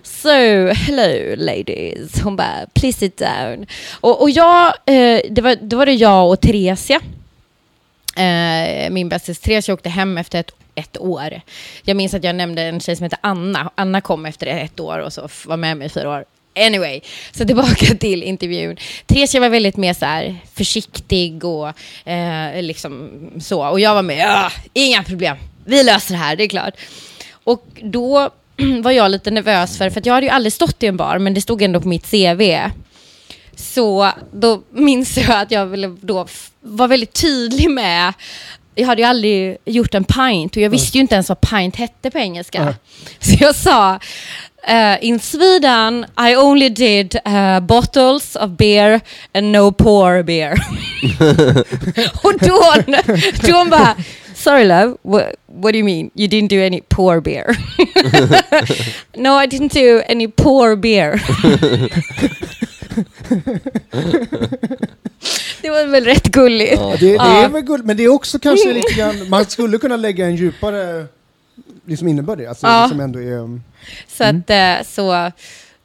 So, 0.04 0.30
hello 0.74 1.36
ladies. 1.38 2.22
Hon 2.24 2.36
bara 2.36 2.66
please 2.74 3.00
sit 3.00 3.18
down. 3.18 3.66
Och, 4.02 4.22
och 4.22 4.30
jag, 4.30 4.68
eh, 4.68 5.20
det 5.30 5.42
var, 5.42 5.56
då 5.62 5.78
var 5.78 5.86
det 5.86 5.94
jag 5.94 6.30
och 6.30 6.42
Theresia. 6.42 7.00
Eh, 8.16 8.90
min 8.90 9.10
bästis 9.10 9.40
Therese 9.40 9.70
åkte 9.70 9.90
hem 9.90 10.18
efter 10.18 10.40
ett, 10.40 10.52
ett 10.76 10.98
år. 10.98 11.42
Jag 11.84 11.98
minns 11.98 12.14
att 12.14 12.24
jag 12.24 12.36
nämnde 12.36 12.62
en 12.62 12.80
tjej 12.80 12.96
som 12.96 13.04
heter 13.04 13.20
Anna. 13.22 13.72
Anna 13.76 14.02
kom 14.02 14.26
efter 14.26 14.48
ett 14.48 14.80
år 14.80 15.00
och 15.00 15.14
så 15.14 15.30
var 15.46 15.58
med 15.58 15.78
mig 15.78 15.86
i 15.88 15.90
fyra 15.90 16.10
år. 16.10 16.26
Anyway, 16.56 17.02
så 17.32 17.46
tillbaka 17.46 17.86
till 18.00 18.24
intervjun. 18.24 18.78
Therese 19.06 19.36
var 19.36 19.50
väldigt 19.50 19.78
mer 19.78 19.94
så 19.94 20.06
här 20.06 20.38
försiktig 20.54 21.46
och 21.46 21.68
eh, 22.08 22.62
liksom 22.62 23.10
så. 23.42 23.68
Och 23.68 23.80
jag 23.80 23.94
var 23.96 24.02
med, 24.02 24.52
inga 24.74 25.04
problem. 25.04 25.38
Vi 25.66 25.84
löser 25.84 26.14
det 26.14 26.20
här, 26.20 26.36
det 26.36 26.44
är 26.44 26.48
klart. 26.48 26.74
Och 27.44 27.66
då 27.82 28.30
var 28.82 28.92
jag 28.92 29.12
lite 29.12 29.32
nervös 29.32 29.78
för, 29.78 29.90
för 29.90 30.00
att 30.00 30.06
jag 30.06 30.14
hade 30.14 30.26
ju 30.26 30.32
aldrig 30.32 30.54
stått 30.54 30.84
i 30.84 30.88
en 30.88 30.98
bar, 30.98 31.20
men 31.20 31.34
det 31.34 31.42
stod 31.42 31.62
ändå 31.62 31.82
på 31.82 31.88
mitt 31.88 32.12
CV. 32.12 32.72
Så 33.56 34.12
då 34.32 34.62
minns 34.70 35.18
jag 35.18 35.42
att 35.42 35.52
jag 35.52 35.66
ville 35.66 35.88
då 36.02 36.14
vara 36.14 36.28
var 36.62 36.88
väldigt 36.88 37.22
tydlig 37.22 37.70
med 37.70 38.14
jag 38.76 38.88
hade 38.88 39.02
ju 39.02 39.08
aldrig 39.08 39.58
gjort 39.66 39.96
en 39.96 40.04
pint 40.04 40.56
och 40.56 40.62
jag 40.62 40.70
visste 40.70 40.98
ju 40.98 41.02
inte 41.02 41.16
ens 41.16 41.30
vad 41.30 41.42
pint 41.42 41.76
hette 41.76 42.12
på 42.12 42.18
engelska. 42.18 42.66
Nej. 42.66 42.74
Så 43.20 43.44
jag 43.44 43.56
sa 43.56 44.00
eh, 44.68 45.06
In 45.06 45.20
Sweden 45.20 46.06
I 46.30 46.36
only 46.36 46.70
did 46.70 47.16
eh, 47.26 47.60
bottles 47.60 48.36
of 48.36 48.50
beer 48.50 49.02
and 49.34 49.52
no 49.52 49.72
pour 49.72 50.24
beer. 50.24 50.54
och 52.24 52.34
då, 52.40 52.74
då 53.48 53.58
hon 53.58 53.70
bara 53.70 53.96
Sorry 54.36 54.64
love, 54.64 54.98
what, 55.04 55.36
what 55.46 55.72
do 55.72 55.78
you 55.78 55.84
mean? 55.84 56.10
You 56.16 56.28
didn't 56.28 56.48
do 56.48 56.64
any 56.64 56.82
pour 56.82 57.22
beer? 57.22 57.46
no 59.16 59.36
I 59.36 59.46
didn't 59.46 59.72
do 59.72 60.02
any 60.10 60.28
pour 60.28 60.76
beer. 60.76 61.22
Det 65.62 65.70
var 65.70 65.86
väl 65.86 66.06
rätt 66.06 66.24
gulligt. 66.28 66.74
Ja. 66.82 66.96
Det, 67.00 67.06
det 67.06 67.16
är 67.16 67.42
Ja. 67.42 67.48
väl 67.48 67.62
guld, 67.62 67.86
men 67.86 67.98
det 67.98 68.04
är 68.04 68.10
också 68.14 68.40
kanske 68.40 68.74
lite 68.74 68.94
grann, 68.94 69.30
man 69.30 69.46
skulle 69.46 69.78
kunna 69.78 69.96
lägga 69.96 70.26
en 70.26 70.36
djupare 70.36 71.06
liksom 71.86 72.08
innebörd 72.08 72.42
i, 72.42 72.46
alltså 72.48 72.68
Ja. 72.68 72.88
som 72.90 73.00
ändå 73.00 73.20
är... 73.20 73.38
um, 73.38 73.64
Så 74.08 74.24
att 74.24 74.50
eh, 74.50 74.88
så... 74.88 75.32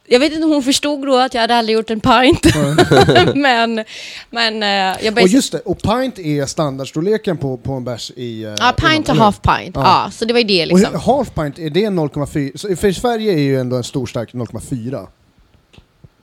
Jag 0.09 0.19
vet 0.19 0.31
inte 0.33 0.45
om 0.45 0.51
hon 0.51 0.63
förstod 0.63 1.05
då 1.07 1.17
att 1.17 1.33
jag 1.33 1.41
hade 1.41 1.55
aldrig 1.55 1.77
gjort 1.77 1.89
en 1.89 1.99
pint. 1.99 2.45
men 3.35 3.83
men 4.29 4.63
eh, 4.63 4.69
jag 4.69 4.95
Och 5.07 5.13
började... 5.13 5.31
just 5.31 5.51
det, 5.51 5.59
och 5.59 5.81
pint 5.81 6.19
är 6.19 6.45
standardstorleken 6.45 7.37
på, 7.37 7.57
på 7.57 7.73
en 7.73 7.83
bärs 7.83 8.11
i... 8.15 8.43
eh, 8.43 8.53
Ja, 8.59 8.73
pint 8.77 9.09
och 9.09 9.15
half 9.15 9.41
pint. 9.41 9.75
Ja. 9.75 10.03
Ja. 10.05 10.11
så 10.11 10.25
det 10.25 10.33
var 10.33 10.39
ju 10.39 10.47
det 10.47 10.61
Och 10.61 10.67
liksom. 10.77 10.91
hur- 10.93 10.99
half 11.17 11.33
pint, 11.33 11.59
är 11.59 11.69
det 11.69 11.79
0,4? 11.85 12.57
Så 12.57 12.75
För 12.75 12.91
Sverige 12.91 13.33
är 13.33 13.37
ju 13.39 13.59
ändå 13.59 13.75
en 13.75 13.83
stor 13.83 14.05
stark 14.05 14.33
0,4. 14.33 15.07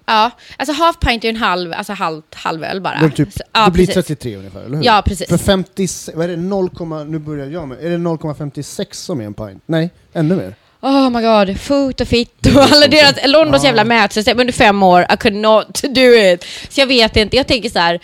Ja, 0.07 0.31
alltså 0.57 0.73
half 0.73 0.99
pint 1.01 1.25
är 1.25 1.29
ju 1.29 1.31
en 1.31 1.37
halv, 1.43 1.73
alltså 1.73 1.93
halvt 1.93 2.35
halvöl 2.35 2.81
bara. 2.81 2.99
Det, 3.01 3.07
är 3.07 3.11
typ, 3.11 3.33
Så, 3.33 3.43
ja, 3.53 3.65
det 3.65 3.71
blir 3.71 3.87
precis. 3.87 4.07
33 4.07 4.37
ungefär, 4.37 4.61
eller 4.61 4.77
hur? 4.77 4.85
Ja, 4.85 5.03
precis. 5.07 5.29
För 5.29 5.39
50, 5.39 5.89
vad 6.15 6.25
är 6.25 6.29
det 6.29 6.37
0, 6.37 6.71
nu 7.07 7.19
börjar 7.19 7.47
jag 7.47 7.69
med, 7.69 7.79
är 7.85 7.91
det 7.91 7.97
0,56 7.97 8.87
som 8.93 9.21
är 9.21 9.25
en 9.25 9.35
pint? 9.35 9.63
Nej, 9.67 9.91
ännu 10.13 10.37
mer. 10.37 10.55
Oh 10.81 11.11
my 11.11 11.23
god, 11.23 11.61
foot 11.61 12.01
och 12.01 12.09
fitt 12.09 12.47
och 12.57 12.63
alla 12.63 12.87
deras, 12.87 13.15
Londons 13.27 13.63
Ja. 13.63 13.69
jävla 13.69 13.85
mätsystem 13.85 14.41
under 14.41 14.53
fem 14.53 14.83
år, 14.83 15.07
I 15.13 15.17
could 15.17 15.35
not 15.37 15.83
do 15.83 16.01
it. 16.15 16.45
Så 16.69 16.81
jag 16.81 16.87
vet 16.87 17.17
inte, 17.17 17.37
jag 17.37 17.47
tänker 17.47 17.71
så 17.71 17.79
här. 17.79 18.01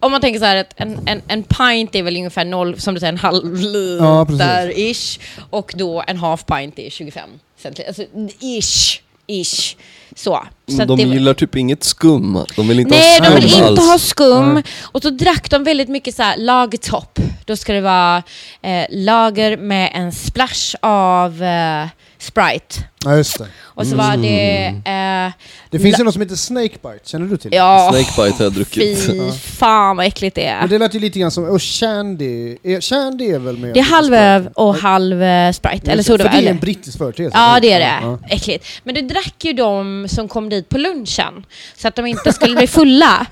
Om 0.00 0.12
man 0.12 0.20
tänker 0.20 0.40
så 0.40 0.44
här 0.46 0.56
att 0.56 0.72
en, 0.76 0.98
en, 1.06 1.22
en 1.28 1.42
pint 1.42 1.94
är 1.94 2.02
väl 2.02 2.16
ungefär 2.16 2.44
noll, 2.44 2.80
som 2.80 2.94
du 2.94 3.00
säger, 3.00 3.12
en 3.12 3.18
halv 3.18 3.56
Ja, 4.00 4.24
precis. 4.26 4.40
liter 4.40 4.78
ish. 4.78 5.18
Och 5.50 5.72
då 5.76 6.04
en 6.06 6.16
half 6.16 6.46
pint 6.46 6.78
är 6.78 6.90
25 6.90 7.30
centiliter. 7.62 7.88
Alltså 7.88 8.02
ish. 8.40 9.00
Ish. 9.28 9.76
Så. 10.16 10.42
så 10.68 10.82
att 10.82 10.88
de 10.88 10.96
det- 10.96 11.02
gillar 11.02 11.34
typ 11.34 11.56
inget 11.56 11.84
skum. 11.84 12.44
De 12.56 12.68
vill 12.68 12.80
inte 12.80 12.94
Nej, 12.94 13.18
ha 13.20 13.24
de 13.24 13.24
skum 13.26 13.34
vill 13.34 13.44
inte 13.54 13.64
alls. 13.66 13.80
ha 13.80 13.98
skum. 13.98 14.54
Nej. 14.54 14.62
Och 14.82 15.02
så 15.02 15.10
drack 15.10 15.50
de 15.50 15.64
väldigt 15.64 15.88
mycket 15.88 16.14
så 16.14 16.22
här 16.22 16.36
lagertopp. 16.36 17.18
Då 17.44 17.56
ska 17.56 17.72
det 17.72 17.80
vara 17.80 18.22
eh, 18.62 18.86
lager 18.90 19.56
med 19.56 19.90
en 19.94 20.12
splash 20.12 20.74
av 20.82 21.42
eh, 21.42 21.86
Sprite. 22.20 22.74
Ja, 23.04 23.16
just 23.16 23.38
det. 23.38 23.46
Och 23.62 23.86
så 23.86 23.96
var 23.96 24.16
det... 24.16 24.66
Eh, 24.66 25.32
Det 25.70 25.78
finns 25.78 26.00
ju 26.00 26.04
något 26.04 26.12
som 26.12 26.22
heter 26.22 26.36
Snakebite, 26.36 26.98
känner 27.04 27.26
du 27.26 27.36
till? 27.36 27.50
ja, 27.54 27.88
Snakebite 27.92 28.36
har 28.38 28.44
jag 28.44 28.52
druckit. 28.52 29.06
fy 29.06 29.32
fan 29.32 29.96
vad 29.96 30.06
äckligt 30.06 30.36
det 30.36 30.54
Men 30.54 30.64
är. 30.64 30.68
det 30.68 30.78
lät 30.78 30.94
ju 30.94 30.98
lite 31.00 31.18
grann 31.18 31.30
som, 31.30 31.44
och 31.44 31.62
Shandy, 31.62 32.56
är, 32.62 32.80
Shandy 32.80 33.24
är 33.30 33.38
väl 33.38 33.56
med? 33.58 33.74
Det 33.74 33.80
är 33.80 33.84
halvöl 33.84 34.42
Sprite? 34.42 34.60
och 34.60 34.74
halv 34.74 35.22
eh, 35.22 35.52
Sprite. 35.52 35.92
Eller 35.92 36.02
så 36.02 36.16
det, 36.16 36.24
det 36.24 36.24
För 36.24 36.30
det 36.30 36.36
är 36.36 36.38
eller? 36.38 36.50
en 36.50 36.58
brittisk 36.58 36.98
företeelse. 36.98 37.38
Ja, 37.38 37.58
det 37.62 37.72
är 37.72 38.00
Ja, 38.02 38.18
det. 38.28 38.34
Äckligt. 38.34 38.66
Men 38.84 38.94
det 38.94 39.02
drack 39.02 39.34
ju 39.44 39.52
de 39.52 40.06
som 40.08 40.28
kom 40.28 40.48
dit 40.48 40.68
på 40.68 40.78
lunchen. 40.78 41.46
Så 41.76 41.88
att 41.88 41.96
de 41.96 42.06
inte 42.06 42.32
skulle 42.32 42.56
bli 42.56 42.66
fulla. 42.66 43.26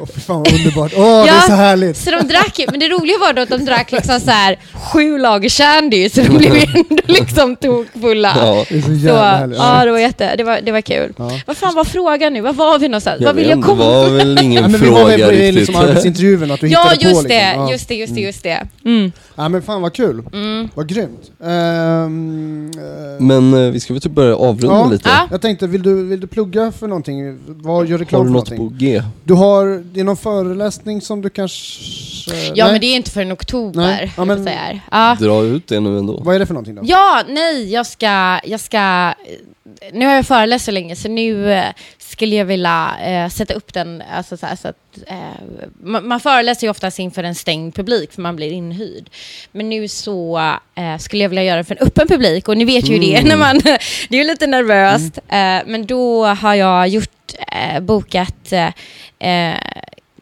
Åh, 0.00 0.06
fy 0.14 0.20
fan 0.20 0.38
vad 0.38 0.52
underbart. 0.54 0.92
Åh, 0.96 1.22
det 1.24 1.30
är 1.30 1.34
Ja. 1.34 1.40
så 1.40 1.52
härligt. 1.52 1.96
Så 1.96 2.10
de 2.10 2.28
drack 2.28 2.60
men 2.70 2.80
det 2.80 2.88
roliga 2.88 3.18
var 3.18 3.32
då 3.32 3.42
att 3.42 3.48
de 3.48 3.64
drack 3.64 3.92
liksom 3.92 4.20
så 4.20 4.30
här 4.30 4.58
sju 4.72 5.18
lager 5.18 5.48
shandy, 5.48 6.08
så 6.08 6.20
de 6.20 6.28
blev 6.38 6.54
ändå 6.74 7.02
liksom 7.06 7.56
tokfulla. 7.56 8.32
Ja. 8.40 8.64
Det 8.68 8.76
är 8.76 8.80
så 8.80 8.86
Så, 8.86 8.92
jävla 8.92 9.22
härligt. 9.38 9.58
ja, 9.58 9.84
det 9.84 9.90
var 9.92 9.98
jätte, 9.98 10.36
det 10.36 10.44
var, 10.44 10.60
det 10.62 10.72
var 10.72 10.80
kul. 10.80 11.12
Ja. 11.18 11.30
Vad 11.46 11.56
fan 11.56 11.74
var 11.74 11.84
frågan 11.84 12.32
nu? 12.32 12.40
Var 12.40 12.52
var 12.52 12.78
vi 12.78 12.88
någonstans? 12.88 13.20
Jag 13.20 13.26
Vad 13.26 13.36
vill 13.36 13.48
jag 13.50 13.62
komma? 13.62 13.84
det 13.84 13.90
var 13.90 14.08
väl 14.08 14.36
Ja, 14.36 14.42
ingen 14.42 14.62
men 14.70 14.80
vi 14.80 14.88
var 14.88 14.96
fråga 15.00 15.16
med 15.16 15.24
på 15.26 15.30
riktigt. 15.30 15.54
liksom 15.54 15.76
arbetsintervjun, 15.76 16.50
att 16.50 16.60
du 16.60 16.68
Ja, 16.68 16.78
hittade 16.82 16.96
på 16.96 17.02
just 17.10 17.22
liksom. 17.22 17.28
det, 17.28 17.52
Ja. 17.56 17.70
just 17.70 17.88
det, 17.88 17.94
just 17.94 18.14
det, 18.14 18.20
just 18.20 18.42
det. 18.42 18.62
Mm. 18.84 19.12
Ja 19.38 19.48
men 19.48 19.62
fan 19.62 19.82
vad 19.82 19.92
kul. 19.92 20.22
Mm. 20.32 20.68
Vad 20.74 20.88
grymt. 20.88 21.30
Ehm, 21.44 22.70
eh, 22.78 23.20
Men 23.24 23.54
eh, 23.54 23.70
vi 23.70 23.80
ska 23.80 23.92
väl 23.94 24.00
typ 24.02 24.12
börja 24.12 24.36
avrunda 24.36 24.76
Ja. 24.76 24.88
lite. 24.90 25.08
Ja. 25.08 25.28
Jag 25.30 25.40
tänkte, 25.40 25.66
vill 25.66 25.82
du, 25.82 26.04
vill 26.04 26.20
du 26.20 26.26
plugga 26.26 26.72
för 26.72 26.88
någonting? 26.88 27.38
Vad 27.46 27.86
gör 27.86 27.98
reklam 27.98 28.18
Har 28.20 28.24
du 28.24 28.30
för 28.30 28.34
något 28.38 28.50
någonting? 28.50 28.78
på 28.78 28.84
G? 28.84 29.02
Du 29.24 29.34
har, 29.34 29.82
det 29.92 30.00
är 30.00 30.04
någon 30.04 30.16
föreläsning 30.16 31.00
som 31.00 31.22
du 31.22 31.30
kanske... 31.30 32.36
Ja, 32.54 32.64
nej? 32.64 32.72
men 32.72 32.80
det 32.80 32.86
är 32.86 32.96
inte 32.96 33.10
förrän 33.10 33.32
oktober. 33.32 33.80
Nej. 33.80 34.12
Ja, 34.16 34.22
Ja, 34.22 34.24
men- 34.24 34.80
ja. 34.90 35.16
Dra 35.20 35.42
ut 35.44 35.66
det 35.68 35.80
nu 35.80 35.98
ändå. 35.98 36.20
Vad 36.24 36.34
är 36.34 36.38
det 36.38 36.46
för 36.46 36.54
någonting 36.54 36.74
då? 36.74 36.82
ja, 36.84 37.22
nej, 37.28 37.72
jag 37.72 37.86
ska, 37.86 38.40
jag 38.44 38.60
ska... 38.60 39.14
Nu 39.92 40.06
har 40.06 40.14
jag 40.14 40.26
föreläst 40.26 40.64
så 40.64 40.70
länge, 40.70 40.96
så 40.96 41.08
nu 41.08 41.52
eh, 41.52 41.64
skulle 41.98 42.36
jag 42.36 42.44
vilja 42.44 42.96
eh, 43.04 43.28
sätta 43.28 43.54
upp 43.54 43.72
den, 43.72 44.02
alltså 44.12 44.36
så, 44.36 44.46
här, 44.46 44.56
så 44.56 44.68
att... 44.68 44.76
Eh, 45.06 45.16
man, 45.82 46.08
man 46.08 46.20
föreläser 46.20 46.66
ju 46.66 46.70
oftast 46.70 46.98
inför 46.98 47.24
en 47.24 47.34
stängd 47.34 47.74
publik, 47.74 48.12
för 48.12 48.22
man 48.22 48.36
blir 48.36 48.52
inhyrd. 48.52 49.10
Men 49.52 49.68
nu 49.68 49.88
så 49.88 50.38
eh, 50.74 50.98
skulle 50.98 51.22
jag 51.22 51.28
vilja 51.28 51.44
göra 51.44 51.56
det 51.56 51.64
för 51.64 51.76
en 51.80 51.86
öppen 51.86 52.08
publik, 52.08 52.48
och 52.48 52.56
ni 52.56 52.64
vet 52.64 52.88
ju 52.88 52.98
det, 52.98 53.22
när 53.22 53.36
man... 53.36 53.58
det 54.08 54.16
är 54.16 54.18
ju 54.18 54.24
lite 54.24 54.46
nervöst. 54.46 55.18
Eh, 55.18 55.60
men 55.66 55.86
då 55.86 56.24
har 56.26 56.54
jag 56.54 56.88
gjort, 56.88 57.34
eh, 57.52 57.80
bokat 57.80 58.52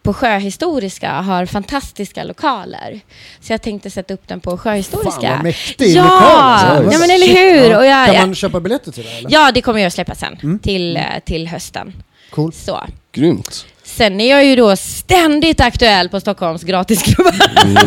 på 0.05 0.15
Sjöhistoriska 0.15 1.11
har 1.13 1.47
fantastiska 1.47 2.25
lokaler. 2.25 3.01
Så 3.41 3.53
jag 3.53 3.63
tänkte 3.63 3.91
sätta 3.91 4.15
upp 4.15 4.29
den 4.29 4.41
på 4.41 4.59
Sjöhistoriska. 4.59 5.21
Fan 5.21 5.31
vad 5.37 5.43
mäktig 5.43 5.97
Ja, 5.97 6.03
lokal 6.03 6.93
ja, 6.93 6.99
men 6.99 7.11
eller 7.11 7.27
hur? 7.27 7.77
Och 7.79 7.85
jag- 7.87 8.07
kan 8.07 8.17
man 8.17 8.35
köpa 8.35 8.61
biljetter 8.61 8.93
till 8.93 9.05
det 9.05 9.11
eller? 9.11 9.31
Ja, 9.33 9.53
det 9.55 9.63
kommer 9.63 9.81
jag 9.81 9.93
släppa 9.93 10.15
sen. 10.15 10.39
Mm. 10.43 10.59
Till, 10.59 10.97
eh, 10.97 11.03
till 11.27 11.49
hösten. 11.49 11.93
Coolt. 12.31 12.55
Så. 12.57 12.81
Grymt. 13.13 13.67
Sen 13.97 14.20
är 14.20 14.30
jag 14.30 14.45
ju 14.45 14.57
då 14.57 14.76
ständigt 14.76 15.61
aktuell 15.61 16.09
på 16.09 16.20
Stockholms 16.20 16.62
gratisklubbar. 16.62 17.34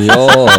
Ja, 0.08 0.50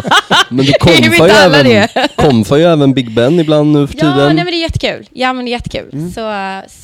men 0.49 0.65
du 0.67 0.73
komfar 0.81 1.27
ju, 1.29 1.33
även, 1.33 1.89
komfar 2.17 2.57
ju 2.57 2.65
även 2.65 2.95
Big 2.95 3.15
Ben 3.15 3.41
ibland 3.41 3.73
nu 3.73 3.87
för 3.87 3.95
Ja, 3.99 4.05
nej, 4.05 4.15
tiden. 4.15 4.37
men 4.37 4.47
det 4.47 4.53
är 4.53 4.61
jättekul. 4.63 5.09
Ja, 5.13 5.33
men 5.33 5.45
det 5.45 5.49
är 5.51 5.53
jättekul. 5.53 5.89
Mm. 5.93 6.13
Så, 6.13 6.23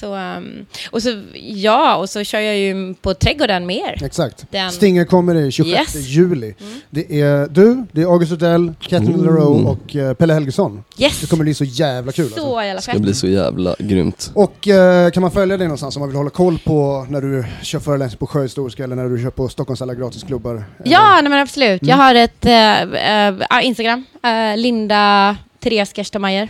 så, 0.01 0.15
um, 0.17 0.67
och 0.91 1.03
så, 1.03 1.23
ja, 1.35 1.97
och 1.97 2.11
så 2.11 2.25
kör 2.25 2.41
jag 2.41 2.57
ju 2.59 2.95
på 2.95 3.15
Trädgården 3.15 3.67
mer. 3.67 4.05
Exakt. 4.05 4.45
Den- 4.51 4.71
Stinger 4.73 5.05
kommer 5.05 5.35
i 5.35 5.53
26 5.53 5.97
Yes. 5.97 6.07
juli. 6.09 6.55
Mm. 6.61 6.81
Det 6.91 7.21
är 7.21 7.47
du, 7.51 7.85
det 7.93 8.03
är 8.03 8.07
August 8.07 8.33
Odell, 8.33 8.73
Catherine 8.81 9.15
Mm. 9.15 9.25
LaRoe 9.27 9.65
och 9.65 9.97
eh, 9.97 10.15
Pelle 10.15 10.33
Helgesson. 10.35 10.85
Yes! 10.99 11.21
Det 11.21 11.27
kommer 11.27 11.45
bli 11.45 11.55
så 11.55 11.65
jävla 11.65 12.13
kul 12.13 12.25
alltså. 12.25 12.41
Så 12.41 12.61
jävla 12.63 12.75
Det 12.75 12.83
ska 12.83 12.93
fett. 12.93 13.01
bli 13.03 13.15
så 13.15 13.27
jävla 13.29 13.75
grymt. 13.79 14.31
Och 14.35 14.69
eh, 14.69 15.11
kan 15.11 15.21
man 15.21 15.31
följa 15.31 15.57
dig 15.57 15.67
någonstans 15.67 15.97
om 15.97 16.01
man 16.01 16.09
vill 16.09 16.17
hålla 16.17 16.31
koll 16.31 16.59
på 16.65 17.07
när 17.09 17.21
du 17.21 17.45
kör 17.63 17.79
föreläsning 17.81 18.19
på 18.19 18.27
Sjöhistoriska 18.55 18.85
eller 18.85 18.97
när 18.97 19.09
du 19.09 19.23
kör 19.23 19.31
på 19.31 19.49
Stockholms 19.49 19.83
alla 19.83 19.95
gratisklubbar? 19.95 20.65
Ja, 20.85 21.21
nej, 21.23 21.31
men 21.31 21.41
absolut. 21.41 21.83
Mm. 21.83 21.91
Jag 21.91 21.97
har 21.97 22.15
ett 22.15 22.45
eh, 22.47 23.59
eh, 23.61 23.67
Instagram, 23.67 24.05
eh, 24.23 24.57
Linda 24.57 25.37
Therese 25.61 25.93
Gerstamayer. 25.97 26.47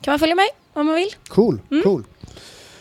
Kan 0.00 0.12
man 0.12 0.18
följa 0.18 0.34
mig 0.34 0.46
om 0.74 0.86
man 0.86 0.94
vill? 0.94 1.08
Cool, 1.28 1.60
Mm. 1.70 1.82
cool. 1.82 2.04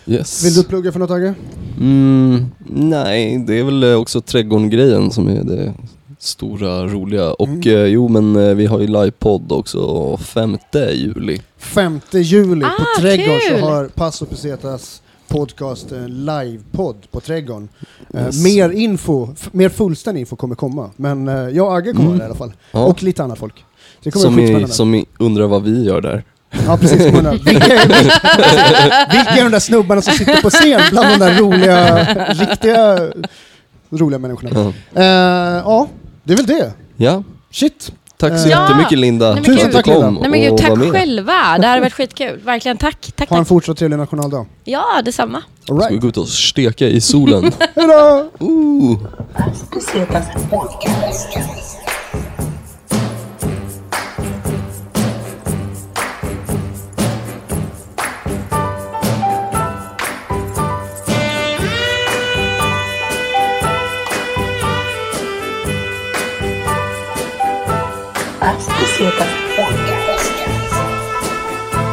Yes. 0.05 0.45
Vill 0.45 0.53
du 0.53 0.63
plugga 0.63 0.91
för 0.91 0.99
något 0.99 1.11
Agge? 1.11 1.33
Mm, 1.79 2.45
nej, 2.69 3.37
det 3.47 3.59
är 3.59 3.63
väl 3.63 3.83
också 3.95 4.21
trädgården-grejen 4.21 5.11
som 5.11 5.27
är 5.27 5.43
det 5.43 5.73
stora, 6.19 6.87
roliga. 6.87 7.31
Och 7.33 7.47
Mm. 7.47 7.67
eh, 7.67 7.85
jo, 7.85 8.07
men 8.07 8.35
eh, 8.35 8.55
vi 8.55 8.65
har 8.65 8.79
ju 8.79 8.87
livepodd 8.87 9.51
också 9.51 10.17
5 10.17 10.57
juli. 10.93 11.41
5 11.57 12.01
juli 12.11 12.65
Ah, 12.65 12.69
på 12.77 13.01
Trädgården 13.01 13.39
kul! 13.49 13.59
så 13.59 13.65
har 13.65 13.85
Passo 13.87 14.25
Pesetas 14.25 15.01
podcast 15.27 15.91
en 15.91 16.25
livepodd 16.25 16.95
på 17.11 17.19
Trädgården. 17.19 17.69
Eh, 18.13 18.25
Yes. 18.25 18.43
mer 18.43 18.69
info, 18.69 19.27
mer 19.51 19.69
fullständig 19.69 20.21
info 20.21 20.35
kommer 20.35 20.55
komma. 20.55 20.89
Men 20.95 21.27
eh, 21.27 21.35
jag 21.35 21.67
och 21.67 21.77
Agge 21.77 21.91
kommer 21.91 22.05
Mm. 22.05 22.17
där 22.17 22.25
i 22.25 22.27
alla 22.27 22.35
fall. 22.37 22.53
Ja. 22.71 22.79
Och 22.85 23.03
lite 23.03 23.23
annat 23.23 23.39
folk. 23.39 23.65
Det 24.03 24.11
kommer 24.11 24.23
som, 24.25 24.33
vara 24.35 24.43
i, 24.43 24.47
skitspännande. 24.47 24.73
som 24.75 25.05
undrar 25.25 25.47
vad 25.47 25.63
vi 25.63 25.83
gör 25.83 26.01
där. 26.01 26.23
Ja 26.67 26.77
precis, 26.77 27.01
vilka, 27.01 27.19
är, 27.19 27.87
vilka 29.17 29.31
är 29.31 29.43
de 29.43 29.51
där 29.51 29.59
snubbarna 29.59 30.01
som 30.01 30.13
sitter 30.13 30.41
på 30.41 30.49
scen 30.49 30.81
bland 30.91 31.07
de 31.09 31.17
där 31.25 31.37
roliga, 31.41 32.03
riktiga 32.33 33.09
roliga 33.89 34.19
människorna? 34.19 34.49
Ja, 34.53 35.01
Eh, 35.01 35.61
ja, 35.65 35.87
det 36.23 36.33
är 36.33 36.37
väl 36.37 36.45
det. 36.45 36.73
ja. 36.97 37.23
Shit. 37.51 37.91
Tack 38.17 38.39
så 38.39 38.49
Ja. 38.49 38.61
jättemycket 38.61 38.97
Linda 38.99 39.33
Nej, 39.33 39.43
Tusen 39.43 39.71
tack, 39.71 39.85
kom 39.85 39.93
Linda. 39.93 40.21
Nej 40.21 40.29
men 40.29 40.41
gud, 40.41 40.57
tack 40.57 40.91
själva. 40.91 41.33
Det 41.57 41.67
här 41.67 41.73
har 41.73 41.79
varit 41.79 41.93
skitkul. 41.93 42.39
Verkligen 42.45 42.77
tack. 42.77 43.11
Tack, 43.15 43.29
Ha 43.29 43.37
en 43.37 43.41
tack. 43.43 43.47
fortsatt 43.49 43.77
trevlig 43.77 43.97
nationaldag. 43.97 44.45
Ja, 44.63 44.85
detsamma. 45.05 45.37
All 45.37 45.65
Ska 45.65 45.73
vi 45.87 45.93
right. 45.93 46.01
gå 46.01 46.07
ut 46.07 46.17
och 46.17 46.27
steka 46.27 46.85
i 46.87 47.01
solen? 47.01 47.51
Hejdå! 47.75 48.29
Ooh. 48.39 48.97
Pesetas 68.97 69.29
podcast. 69.55 70.07
Pesetas 70.07 70.57
podcast. 70.57 71.87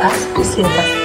As 0.00 0.26
pesetas 0.36 0.97